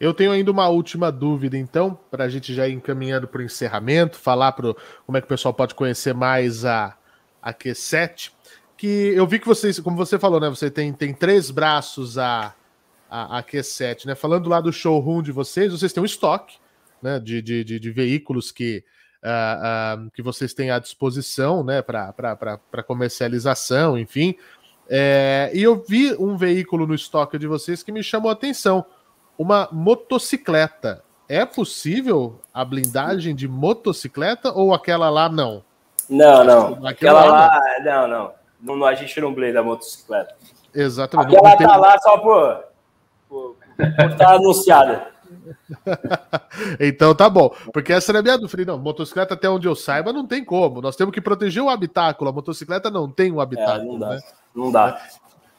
Eu 0.05 0.13
tenho 0.13 0.33
ainda 0.33 0.51
uma 0.51 0.69
última 0.69 1.11
dúvida, 1.11 1.57
então, 1.57 1.99
para 2.11 2.25
a 2.25 2.29
gente 2.29 2.53
já 2.53 2.69
ir 2.69 2.75
encaminhando 2.75 3.27
para 3.27 3.41
o 3.41 3.43
encerramento, 3.43 4.19
falar 4.19 4.53
para 4.53 4.75
como 5.07 5.17
é 5.17 5.21
que 5.23 5.25
o 5.25 5.29
pessoal 5.29 5.55
pode 5.55 5.75
conhecer 5.75 6.13
mais 6.13 6.63
a, 6.63 6.95
a 7.41 7.55
Q7. 7.55 8.31
Que 8.77 9.15
eu 9.17 9.27
vi 9.27 9.39
que 9.39 9.47
vocês, 9.47 9.81
como 9.81 9.97
você 9.97 10.19
falou, 10.19 10.39
né? 10.39 10.51
Você 10.51 10.71
tem, 10.71 10.93
tem 10.93 11.15
três 11.15 11.51
braços 11.51 12.19
a, 12.19 12.55
a, 13.09 13.39
a 13.39 13.43
Q7, 13.43 14.05
né? 14.05 14.15
Falando 14.15 14.47
lá 14.47 14.61
do 14.61 14.71
showroom 14.71 15.23
de 15.23 15.33
vocês, 15.33 15.73
vocês 15.73 15.91
têm 15.91 16.03
um 16.03 16.07
estoque 16.07 16.59
né, 17.01 17.19
de, 17.19 17.41
de, 17.41 17.65
de, 17.65 17.81
de 17.81 17.91
veículos 17.91 18.53
que, 18.53 18.85
uh, 19.23 20.05
uh, 20.05 20.11
que 20.11 20.21
vocês 20.21 20.53
têm 20.53 20.71
à 20.71 20.79
disposição 20.79 21.65
né, 21.65 21.81
para 21.81 22.83
comercialização, 22.87 23.97
enfim. 23.97 24.35
É, 24.87 25.51
e 25.55 25.63
eu 25.63 25.83
vi 25.83 26.13
um 26.13 26.37
veículo 26.37 26.87
no 26.87 26.95
estoque 26.95 27.39
de 27.39 27.47
vocês 27.47 27.83
que 27.83 27.91
me 27.91 28.03
chamou 28.03 28.29
a 28.29 28.35
atenção 28.35 28.85
uma 29.39 29.68
motocicleta. 29.72 31.03
É 31.28 31.45
possível 31.45 32.41
a 32.53 32.64
blindagem 32.64 33.35
de 33.35 33.49
motocicleta 33.49 34.53
ou 34.53 34.74
aquela 34.74 35.09
lá 35.09 35.28
não? 35.28 35.62
Não, 36.09 36.45
não. 36.45 36.87
Aquela, 36.87 37.24
lá, 37.24 37.61
não. 37.78 37.85
não, 37.85 38.32
não. 38.61 38.76
não. 38.76 38.87
A 38.87 38.95
gente 38.95 39.18
não 39.20 39.32
blinda 39.32 39.61
a 39.61 39.62
motocicleta. 39.62 40.35
Exatamente. 40.74 41.37
Aquela 41.37 41.57
tá 41.57 41.76
lá 41.76 41.99
só 41.99 42.18
por, 42.18 42.64
por, 43.28 43.57
por 43.76 43.87
estar 43.87 44.16
tá 44.16 44.35
anunciada. 44.35 45.14
então 46.78 47.14
tá 47.14 47.28
bom. 47.28 47.55
Porque 47.72 47.93
essa 47.93 48.12
era 48.12 48.18
a 48.18 48.22
minha 48.22 48.37
dúvida. 48.37 48.72
Não, 48.72 48.78
motocicleta, 48.78 49.35
até 49.35 49.49
onde 49.49 49.66
eu 49.66 49.74
saiba, 49.74 50.12
não 50.12 50.26
tem 50.26 50.45
como. 50.45 50.80
Nós 50.80 50.97
temos 50.97 51.14
que 51.14 51.20
proteger 51.20 51.62
o 51.62 51.70
habitáculo. 51.70 52.30
A 52.30 52.32
motocicleta 52.32 52.91
não 52.91 53.11
tem 53.11 53.32
um 53.32 53.41
habitáculo. 53.41 53.80
É, 53.80 53.93
não 53.93 53.99
dá. 53.99 54.09
Né? 54.11 54.20
Não 54.55 54.72
dá. 54.72 55.01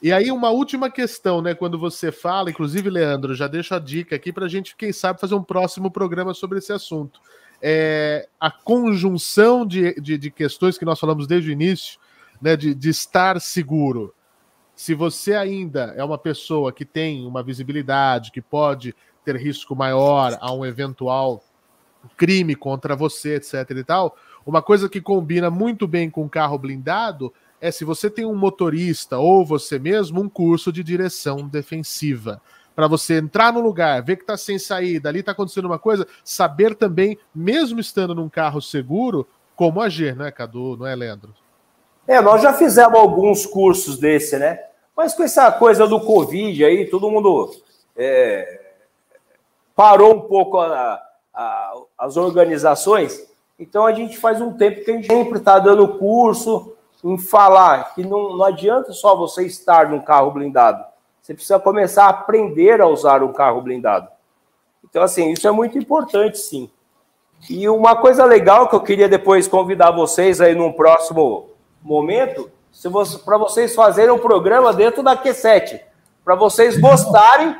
E 0.01 0.11
aí, 0.11 0.31
uma 0.31 0.49
última 0.49 0.89
questão, 0.89 1.41
né? 1.41 1.53
Quando 1.55 1.79
você 1.79 2.11
fala, 2.11 2.49
inclusive, 2.49 2.89
Leandro, 2.89 3.33
já 3.33 3.47
deixo 3.47 3.73
a 3.73 3.79
dica 3.79 4.15
aqui 4.15 4.31
para 4.31 4.45
a 4.45 4.49
gente, 4.49 4.75
quem 4.75 4.91
sabe, 4.91 5.19
fazer 5.19 5.35
um 5.35 5.43
próximo 5.43 5.89
programa 5.89 6.33
sobre 6.33 6.59
esse 6.59 6.73
assunto. 6.73 7.19
É, 7.61 8.27
a 8.39 8.51
conjunção 8.51 9.65
de, 9.65 9.99
de, 9.99 10.17
de, 10.17 10.29
questões 10.29 10.77
que 10.77 10.85
nós 10.85 10.99
falamos 10.99 11.25
desde 11.25 11.49
o 11.49 11.53
início, 11.53 11.99
né? 12.41 12.55
De, 12.55 12.75
de 12.75 12.89
estar 12.89 13.39
seguro. 13.39 14.13
Se 14.75 14.93
você 14.93 15.33
ainda 15.33 15.93
é 15.95 16.03
uma 16.03 16.17
pessoa 16.17 16.71
que 16.73 16.83
tem 16.83 17.25
uma 17.25 17.41
visibilidade, 17.41 18.31
que 18.31 18.41
pode 18.41 18.93
ter 19.23 19.37
risco 19.37 19.75
maior 19.75 20.37
a 20.41 20.53
um 20.53 20.65
eventual 20.65 21.41
crime 22.17 22.55
contra 22.55 22.95
você, 22.95 23.35
etc 23.35 23.71
e 23.71 23.83
tal, 23.83 24.15
uma 24.45 24.61
coisa 24.61 24.87
que 24.87 25.01
combina 25.01 25.49
muito 25.49 25.87
bem 25.87 26.09
com 26.09 26.29
carro 26.29 26.59
blindado 26.59 27.33
é 27.65 27.71
se 27.71 27.83
você 27.83 28.11
tem 28.11 28.27
um 28.27 28.35
motorista 28.35 29.17
ou 29.17 29.43
você 29.43 29.79
mesmo, 29.79 30.21
um 30.21 30.29
curso 30.29 30.71
de 30.71 30.83
direção 30.83 31.47
defensiva. 31.47 32.39
Para 32.75 32.87
você 32.87 33.17
entrar 33.17 33.51
no 33.51 33.59
lugar, 33.59 34.03
ver 34.03 34.17
que 34.17 34.21
está 34.21 34.37
sem 34.37 34.59
saída, 34.59 35.09
ali 35.09 35.21
está 35.21 35.31
acontecendo 35.31 35.65
uma 35.65 35.79
coisa, 35.79 36.07
saber 36.23 36.75
também, 36.75 37.17
mesmo 37.33 37.79
estando 37.79 38.13
num 38.13 38.29
carro 38.29 38.61
seguro, 38.61 39.27
como 39.55 39.81
agir, 39.81 40.15
né, 40.15 40.29
Cadu? 40.29 40.77
Não 40.77 40.85
é, 40.85 40.93
Leandro? 40.93 41.33
É, 42.07 42.21
nós 42.21 42.43
já 42.43 42.53
fizemos 42.53 42.99
alguns 42.99 43.47
cursos 43.47 43.97
desse, 43.97 44.37
né? 44.37 44.59
Mas 44.95 45.15
com 45.15 45.23
essa 45.23 45.51
coisa 45.51 45.87
do 45.87 45.99
Covid 45.99 46.63
aí, 46.63 46.85
todo 46.85 47.09
mundo 47.09 47.51
é, 47.97 48.61
parou 49.75 50.13
um 50.17 50.21
pouco 50.21 50.59
a, 50.59 51.01
a, 51.33 51.73
as 51.97 52.15
organizações, 52.15 53.27
então 53.57 53.87
a 53.87 53.93
gente 53.93 54.19
faz 54.19 54.39
um 54.39 54.53
tempo 54.53 54.85
que 54.85 54.91
a 54.91 54.93
gente 54.93 55.07
sempre 55.07 55.39
está 55.39 55.57
dando 55.57 55.97
curso 55.97 56.74
em 57.05 57.19
falar 57.19 57.93
que 57.93 58.03
não, 58.03 58.35
não 58.35 58.43
adianta 58.43 58.91
só 58.91 59.15
você 59.15 59.45
estar 59.45 59.89
num 59.89 60.01
carro 60.01 60.31
blindado. 60.31 60.83
Você 61.21 61.35
precisa 61.35 61.59
começar 61.59 62.05
a 62.05 62.09
aprender 62.09 62.81
a 62.81 62.87
usar 62.87 63.21
um 63.21 63.31
carro 63.31 63.61
blindado. 63.61 64.07
Então, 64.83 65.03
assim, 65.03 65.31
isso 65.31 65.47
é 65.47 65.51
muito 65.51 65.77
importante, 65.77 66.39
sim. 66.39 66.67
E 67.47 67.69
uma 67.69 67.95
coisa 67.95 68.25
legal 68.25 68.67
que 68.67 68.75
eu 68.75 68.81
queria 68.81 69.07
depois 69.07 69.47
convidar 69.47 69.91
vocês 69.91 70.41
aí 70.41 70.55
num 70.55 70.71
próximo 70.71 71.51
momento, 71.79 72.49
se 72.71 72.89
você, 72.89 73.19
para 73.19 73.37
vocês 73.37 73.75
fazerem 73.75 74.11
um 74.11 74.17
programa 74.17 74.73
dentro 74.73 75.03
da 75.03 75.15
Q7, 75.15 75.79
para 76.23 76.33
vocês 76.33 76.79
mostrarem 76.81 77.55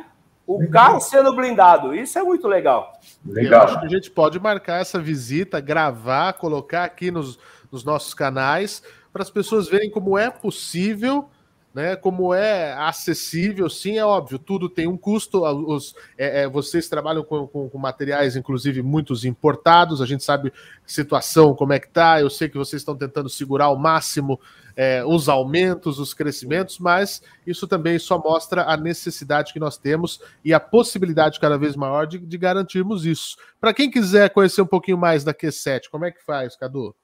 o 0.48 0.68
carro 0.70 1.00
sendo 1.00 1.36
blindado. 1.36 1.94
Isso 1.94 2.18
é 2.18 2.24
muito 2.24 2.48
legal. 2.48 2.94
Legal. 3.24 3.62
Eu 3.62 3.68
acho 3.68 3.80
que 3.80 3.86
a 3.86 3.90
gente 3.90 4.10
pode 4.10 4.40
marcar 4.40 4.82
essa 4.82 5.00
visita, 5.00 5.60
gravar, 5.60 6.34
colocar 6.34 6.84
aqui 6.84 7.12
nos, 7.12 7.38
nos 7.72 7.84
nossos 7.84 8.16
canais, 8.16 8.82
para 9.16 9.24
as 9.24 9.30
pessoas 9.30 9.70
verem 9.70 9.90
como 9.90 10.18
é 10.18 10.30
possível 10.30 11.30
né? 11.76 11.94
Como 11.94 12.34
é 12.34 12.72
acessível, 12.72 13.70
sim, 13.70 13.98
é 13.98 14.06
óbvio, 14.06 14.40
tudo 14.40 14.70
tem 14.70 14.88
um 14.88 14.96
custo. 14.96 15.44
Os, 15.44 15.94
é, 16.18 16.44
é, 16.44 16.48
vocês 16.48 16.88
trabalham 16.88 17.22
com, 17.22 17.46
com, 17.48 17.70
com, 17.70 17.78
materiais, 17.78 18.38
inclusive, 18.38 18.82
muitos 18.82 19.26
importados, 19.26 20.02
a 20.02 20.06
gente 20.06 20.24
sabe 20.24 20.54
situação, 20.86 21.54
como 21.54 21.74
é 21.74 21.80
que 21.80 21.90
tá. 21.90 22.22
Eu 22.22 22.30
sei 22.30 22.48
que 22.48 22.58
vocês 22.58 22.82
estão 22.82 22.96
tentando 22.96 23.28
segurar 23.28 23.66
ao 23.66 23.78
máximo 23.78 24.40
é, 24.74 25.04
os 25.04 25.28
aumentos, 25.28 26.00
os 26.00 26.14
crescimentos, 26.14 26.80
mas 26.80 27.22
isso 27.46 27.68
também 27.68 28.00
só 28.00 28.18
mostra 28.18 28.64
a 28.64 28.78
necessidade 28.78 29.52
que 29.52 29.60
nós 29.60 29.78
temos 29.78 30.22
e 30.46 30.54
a 30.54 30.62
possibilidade 30.62 31.42
cada 31.42 31.58
vez 31.58 31.76
maior 31.76 32.08
de, 32.08 32.18
de 32.18 32.38
garantirmos 32.38 33.06
isso. 33.06 33.36
Para 33.60 33.74
quem 33.74 33.92
quiser 33.92 34.30
conhecer 34.30 34.62
um 34.62 34.66
pouquinho 34.66 34.98
mais 34.98 35.26
da 35.26 35.34
Q7, 35.34 35.90
como 35.92 36.06
é 36.06 36.12
que 36.12 36.24
faz, 36.24 36.56
Cadu? 36.56 36.96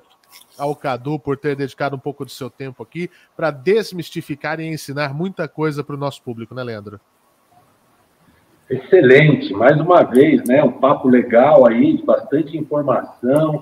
ao 0.59 0.77
Cadu 0.77 1.19
por 1.19 1.39
ter 1.39 1.57
dedicado 1.57 1.97
um 1.97 1.99
pouco 1.99 2.27
do 2.27 2.31
seu 2.31 2.51
tempo 2.51 2.83
aqui 2.83 3.11
para 3.35 3.51
desmistificar 3.51 4.61
e 4.61 4.67
ensinar 4.67 5.15
muita 5.15 5.49
coisa 5.49 5.83
para 5.83 5.95
o 5.95 5.99
nosso 5.99 6.23
público, 6.23 6.55
né, 6.55 6.63
Leandro? 6.63 7.01
Excelente, 8.73 9.53
mais 9.53 9.79
uma 9.79 10.03
vez, 10.03 10.43
né? 10.49 10.65
Um 10.65 10.73
papo 10.73 11.07
legal 11.07 11.69
aí, 11.69 12.03
bastante 12.03 12.57
informação. 12.57 13.61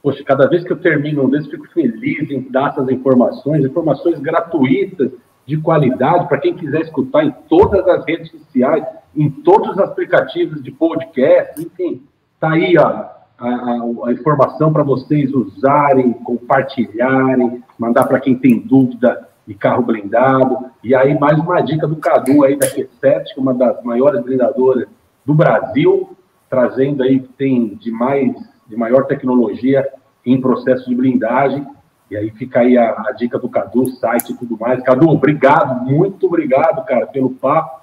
Poxa, 0.00 0.22
cada 0.22 0.48
vez 0.48 0.62
que 0.62 0.72
eu 0.72 0.78
termino 0.78 1.24
um 1.24 1.28
desses, 1.28 1.50
fico 1.50 1.66
feliz 1.72 2.30
em 2.30 2.48
dar 2.48 2.68
essas 2.68 2.88
informações, 2.88 3.64
informações 3.64 4.20
gratuitas, 4.20 5.10
de 5.44 5.56
qualidade, 5.56 6.28
para 6.28 6.38
quem 6.38 6.54
quiser 6.54 6.82
escutar 6.82 7.24
em 7.24 7.32
todas 7.48 7.84
as 7.88 8.06
redes 8.06 8.30
sociais, 8.30 8.86
em 9.16 9.28
todos 9.28 9.70
os 9.70 9.78
aplicativos 9.80 10.62
de 10.62 10.70
podcast, 10.70 11.60
enfim, 11.60 12.00
tá 12.38 12.52
aí 12.52 12.78
ó, 12.78 12.86
a, 12.86 13.48
a, 13.48 14.06
a 14.06 14.12
informação 14.12 14.72
para 14.72 14.84
vocês 14.84 15.34
usarem, 15.34 16.12
compartilharem, 16.12 17.64
mandar 17.76 18.04
para 18.04 18.20
quem 18.20 18.36
tem 18.36 18.60
dúvida 18.60 19.28
de 19.46 19.54
carro 19.54 19.82
blindado. 19.82 20.70
E 20.82 20.94
aí, 20.94 21.18
mais 21.18 21.38
uma 21.38 21.60
dica 21.60 21.86
do 21.86 21.96
Cadu 21.96 22.44
aí 22.44 22.56
da 22.56 22.66
Q7, 22.66 23.24
que 23.24 23.38
é 23.38 23.40
uma 23.40 23.54
das 23.54 23.82
maiores 23.82 24.22
blindadoras 24.22 24.86
do 25.24 25.34
Brasil, 25.34 26.16
trazendo 26.48 27.02
aí 27.02 27.20
que 27.20 27.28
tem 27.28 27.74
de 27.74 27.90
mais, 27.90 28.32
de 28.66 28.76
maior 28.76 29.06
tecnologia 29.06 29.88
em 30.24 30.40
processo 30.40 30.88
de 30.88 30.94
blindagem. 30.94 31.66
E 32.10 32.16
aí 32.16 32.30
fica 32.30 32.60
aí 32.60 32.76
a, 32.76 32.90
a 33.08 33.12
dica 33.12 33.38
do 33.38 33.48
Cadu, 33.48 33.86
site 33.86 34.32
e 34.32 34.36
tudo 34.36 34.56
mais. 34.58 34.82
Cadu, 34.82 35.08
obrigado, 35.08 35.84
muito 35.84 36.26
obrigado, 36.26 36.84
cara, 36.84 37.06
pelo 37.06 37.30
papo. 37.30 37.82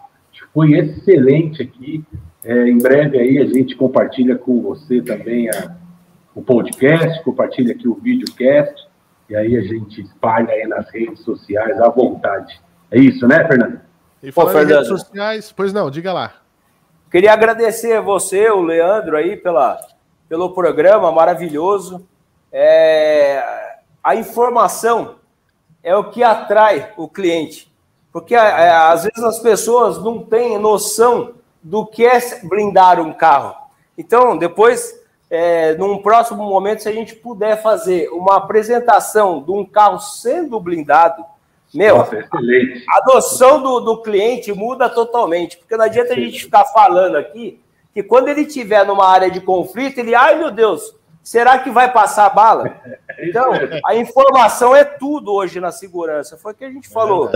Foi 0.53 0.74
excelente 0.74 1.62
aqui. 1.62 2.03
É, 2.43 2.70
em 2.70 2.78
breve 2.78 3.18
aí 3.18 3.38
a 3.39 3.45
gente 3.45 3.76
compartilha 3.76 4.38
com 4.38 4.62
você 4.62 5.01
também 5.01 5.49
a, 5.49 5.76
o 6.34 6.41
podcast, 6.41 7.22
compartilha 7.24 7.74
aqui 7.74 7.88
o 7.88 7.95
videocast 7.95 8.89
e 9.30 9.36
aí 9.36 9.55
a 9.55 9.61
gente 9.61 10.01
espalha 10.01 10.51
aí 10.51 10.67
nas 10.67 10.89
redes 10.89 11.21
sociais 11.21 11.80
à 11.80 11.89
vontade. 11.89 12.59
É 12.89 12.97
isso, 12.97 13.27
né, 13.27 13.47
Fernando? 13.47 13.80
E 14.23 14.32
falando 14.32 14.67
Pô, 14.67 14.73
redes 14.73 14.88
sociais, 14.88 15.53
pois 15.55 15.71
não, 15.71 15.91
diga 15.91 16.11
lá. 16.11 16.34
Queria 17.11 17.34
agradecer 17.34 18.01
você, 18.01 18.49
o 18.49 18.61
Leandro, 18.61 19.15
aí, 19.15 19.38
pela, 19.38 19.80
pelo 20.27 20.53
programa 20.53 21.11
maravilhoso. 21.11 22.07
É, 22.51 23.41
a 24.03 24.15
informação 24.15 25.15
é 25.84 25.95
o 25.95 26.05
que 26.05 26.23
atrai 26.23 26.91
o 26.97 27.07
cliente. 27.07 27.71
Porque 28.11 28.36
é, 28.36 28.71
às 28.71 29.03
vezes 29.03 29.23
as 29.23 29.39
pessoas 29.39 30.01
não 30.03 30.23
têm 30.23 30.57
noção 30.57 31.36
do 31.61 31.86
que 31.86 32.05
é 32.05 32.19
blindar 32.43 32.99
um 32.99 33.13
carro. 33.13 33.55
Então, 33.97 34.38
depois 34.38 34.99
é, 35.30 35.75
num 35.75 36.01
próximo 36.01 36.43
momento, 36.43 36.82
se 36.82 36.89
a 36.89 36.93
gente 36.93 37.15
puder 37.15 37.61
fazer 37.61 38.09
uma 38.09 38.38
apresentação 38.38 39.43
de 39.43 39.51
um 39.51 39.63
carro 39.63 39.99
sendo 39.99 40.59
blindado, 40.59 41.23
meu, 41.73 41.97
Nossa, 41.97 42.17
a 42.17 43.05
noção 43.05 43.61
do, 43.61 43.80
do 43.80 44.01
cliente 44.01 44.51
muda 44.51 44.89
totalmente, 44.89 45.57
porque 45.57 45.77
não 45.77 45.86
adianta 45.86 46.13
a 46.13 46.15
gente 46.15 46.43
ficar 46.43 46.65
falando 46.65 47.15
aqui 47.15 47.61
que 47.93 48.01
quando 48.01 48.27
ele 48.27 48.41
estiver 48.41 48.86
numa 48.86 49.07
área 49.07 49.30
de 49.30 49.39
conflito, 49.39 49.99
ele, 49.99 50.15
ai 50.15 50.36
meu 50.36 50.49
Deus, 50.49 50.95
será 51.21 51.59
que 51.59 51.69
vai 51.69 51.91
passar 51.91 52.30
bala? 52.30 52.75
Então, 53.21 53.51
a 53.86 53.95
informação 53.95 54.73
é 54.73 54.86
tudo 54.86 55.34
hoje 55.34 55.59
na 55.59 55.73
segurança. 55.73 56.38
Foi 56.38 56.53
o 56.53 56.55
que 56.55 56.63
a 56.63 56.71
gente 56.71 56.88
falou. 56.88 57.30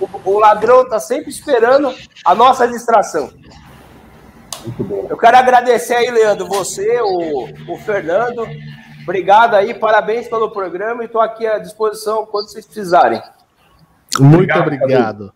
o, 0.00 0.30
o 0.30 0.38
ladrão 0.38 0.82
está 0.82 1.00
sempre 1.00 1.30
esperando 1.30 1.92
a 2.24 2.32
nossa 2.32 2.68
distração. 2.68 3.32
Muito 4.66 4.84
bom. 4.84 5.06
Eu 5.08 5.16
quero 5.16 5.36
agradecer 5.36 5.94
aí, 5.94 6.10
Leandro, 6.10 6.46
você, 6.48 7.00
o, 7.00 7.72
o 7.72 7.76
Fernando. 7.78 8.46
Obrigado 9.02 9.54
aí, 9.54 9.72
parabéns 9.72 10.26
pelo 10.26 10.50
programa 10.50 11.02
e 11.02 11.06
estou 11.06 11.20
aqui 11.20 11.46
à 11.46 11.58
disposição 11.58 12.26
quando 12.26 12.48
vocês 12.48 12.66
precisarem. 12.66 13.22
Muito 14.18 14.52
obrigado. 14.58 14.82
obrigado. 14.82 15.32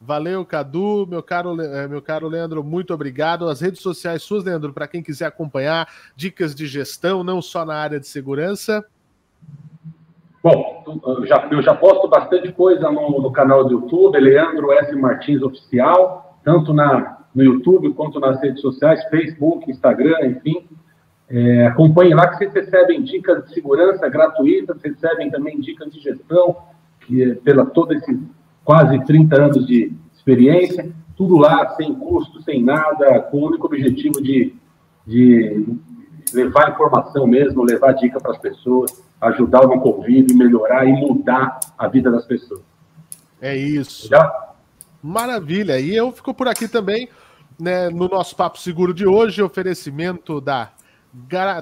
Valeu, 0.00 0.46
Cadu, 0.46 1.06
meu 1.06 1.22
caro, 1.22 1.60
eh, 1.60 1.86
meu 1.86 2.00
caro 2.00 2.26
Leandro, 2.26 2.64
muito 2.64 2.94
obrigado. 2.94 3.48
As 3.48 3.60
redes 3.60 3.82
sociais 3.82 4.22
suas, 4.22 4.44
Leandro, 4.44 4.72
para 4.72 4.88
quem 4.88 5.02
quiser 5.02 5.26
acompanhar 5.26 5.88
dicas 6.16 6.54
de 6.54 6.66
gestão, 6.66 7.22
não 7.22 7.42
só 7.42 7.66
na 7.66 7.74
área 7.74 8.00
de 8.00 8.06
segurança. 8.06 8.84
Bom, 10.42 11.02
eu 11.04 11.26
já, 11.26 11.48
eu 11.50 11.62
já 11.62 11.74
posto 11.74 12.08
bastante 12.08 12.50
coisa 12.52 12.90
no, 12.90 13.20
no 13.20 13.30
canal 13.30 13.64
do 13.64 13.72
YouTube, 13.72 14.18
Leandro 14.18 14.72
S. 14.72 14.96
Martins 14.96 15.42
Oficial, 15.42 16.38
tanto 16.42 16.72
na, 16.72 17.19
no 17.34 17.44
YouTube 17.44 17.92
quanto 17.94 18.18
nas 18.18 18.40
redes 18.40 18.60
sociais, 18.60 19.02
Facebook, 19.10 19.70
Instagram, 19.70 20.26
enfim. 20.26 20.66
É, 21.28 21.66
acompanhem 21.66 22.14
lá 22.14 22.28
que 22.28 22.38
vocês 22.38 22.52
recebem 22.52 23.02
dicas 23.02 23.44
de 23.44 23.54
segurança 23.54 24.08
gratuitas, 24.08 24.76
recebem 24.82 25.30
também 25.30 25.60
dicas 25.60 25.92
de 25.92 26.00
gestão, 26.00 26.56
que 27.06 27.22
é 27.22 27.34
pela 27.36 27.64
todos 27.64 27.96
esses 27.96 28.18
quase 28.64 29.04
30 29.04 29.36
anos 29.36 29.66
de 29.66 29.92
experiência, 30.12 30.90
tudo 31.16 31.36
lá 31.36 31.74
sem 31.76 31.94
custo, 31.94 32.42
sem 32.42 32.62
nada, 32.62 33.20
com 33.22 33.38
o 33.38 33.46
único 33.46 33.66
objetivo 33.66 34.20
de, 34.20 34.54
de 35.06 35.66
levar 36.32 36.70
informação 36.72 37.26
mesmo, 37.26 37.62
levar 37.62 37.92
dica 37.92 38.20
para 38.20 38.32
as 38.32 38.38
pessoas, 38.38 39.02
ajudar 39.20 39.66
no 39.66 39.80
convívio, 39.80 40.36
melhorar 40.36 40.86
e 40.86 40.92
mudar 40.92 41.60
a 41.78 41.88
vida 41.88 42.10
das 42.10 42.24
pessoas. 42.24 42.62
É 43.40 43.56
isso. 43.56 44.08
Já? 44.08 44.50
Maravilha. 45.02 45.80
E 45.80 45.94
eu 45.94 46.12
fico 46.12 46.34
por 46.34 46.48
aqui 46.48 46.68
também, 46.68 47.08
né, 47.60 47.90
no 47.90 48.08
nosso 48.08 48.34
Papo 48.34 48.58
Seguro 48.58 48.94
de 48.94 49.06
hoje, 49.06 49.42
oferecimento 49.42 50.40
da, 50.40 50.72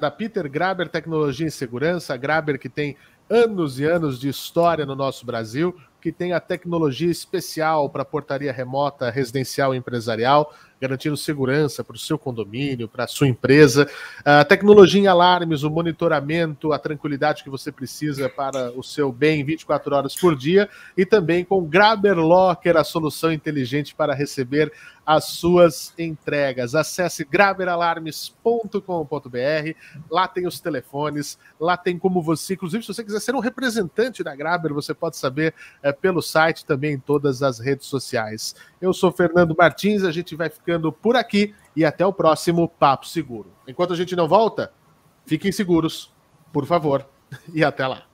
da 0.00 0.10
Peter 0.10 0.48
Graber 0.48 0.88
Tecnologia 0.88 1.46
e 1.46 1.50
Segurança, 1.50 2.16
Graber 2.16 2.58
que 2.58 2.68
tem 2.68 2.96
anos 3.28 3.78
e 3.78 3.84
anos 3.84 4.18
de 4.18 4.28
história 4.28 4.86
no 4.86 4.94
nosso 4.94 5.26
Brasil, 5.26 5.76
que 6.00 6.12
tem 6.12 6.32
a 6.32 6.40
tecnologia 6.40 7.10
especial 7.10 7.90
para 7.90 8.04
portaria 8.04 8.52
remota 8.52 9.10
residencial 9.10 9.74
e 9.74 9.78
empresarial. 9.78 10.54
garantindo 10.80 11.16
segurança 11.16 11.82
para 11.82 11.96
o 11.96 11.98
seu 11.98 12.16
condomínio, 12.16 12.86
para 12.86 13.02
a 13.02 13.08
sua 13.08 13.26
empresa. 13.26 13.90
A 14.24 14.44
tecnologia 14.44 15.00
em 15.00 15.08
alarmes, 15.08 15.64
o 15.64 15.70
monitoramento, 15.70 16.72
a 16.72 16.78
tranquilidade 16.78 17.42
que 17.42 17.50
você 17.50 17.72
precisa 17.72 18.28
para 18.28 18.70
o 18.70 18.82
seu 18.84 19.10
bem 19.10 19.44
24 19.44 19.92
horas 19.92 20.14
por 20.14 20.36
dia. 20.36 20.68
E 20.96 21.04
também 21.04 21.44
com 21.44 21.64
Graber 21.64 22.16
Locker, 22.16 22.76
a 22.76 22.84
solução 22.84 23.32
inteligente 23.32 23.92
para 23.92 24.14
receber 24.14 24.72
as 25.08 25.24
suas 25.24 25.94
entregas. 25.98 26.74
Acesse 26.74 27.24
graberalarmes.com.br, 27.24 29.74
lá 30.10 30.28
tem 30.28 30.46
os 30.46 30.60
telefones, 30.60 31.38
lá 31.58 31.78
tem 31.78 31.98
como 31.98 32.20
você, 32.20 32.52
inclusive, 32.52 32.84
se 32.84 32.92
você 32.92 33.02
quiser 33.02 33.20
ser 33.20 33.34
um 33.34 33.38
representante 33.38 34.22
da 34.22 34.36
Graber, 34.36 34.74
você 34.74 34.92
pode 34.92 35.16
saber 35.16 35.54
é, 35.82 35.92
pelo 35.92 36.20
site, 36.20 36.66
também 36.66 36.92
em 36.92 36.98
todas 36.98 37.42
as 37.42 37.58
redes 37.58 37.86
sociais. 37.86 38.54
Eu 38.82 38.92
sou 38.92 39.10
Fernando 39.10 39.56
Martins, 39.56 40.04
a 40.04 40.12
gente 40.12 40.36
vai 40.36 40.50
ficando 40.50 40.92
por 40.92 41.16
aqui 41.16 41.54
e 41.74 41.86
até 41.86 42.04
o 42.04 42.12
próximo 42.12 42.68
Papo 42.68 43.06
Seguro. 43.06 43.50
Enquanto 43.66 43.94
a 43.94 43.96
gente 43.96 44.14
não 44.14 44.28
volta, 44.28 44.74
fiquem 45.24 45.50
seguros, 45.50 46.12
por 46.52 46.66
favor, 46.66 47.08
e 47.54 47.64
até 47.64 47.86
lá. 47.86 48.07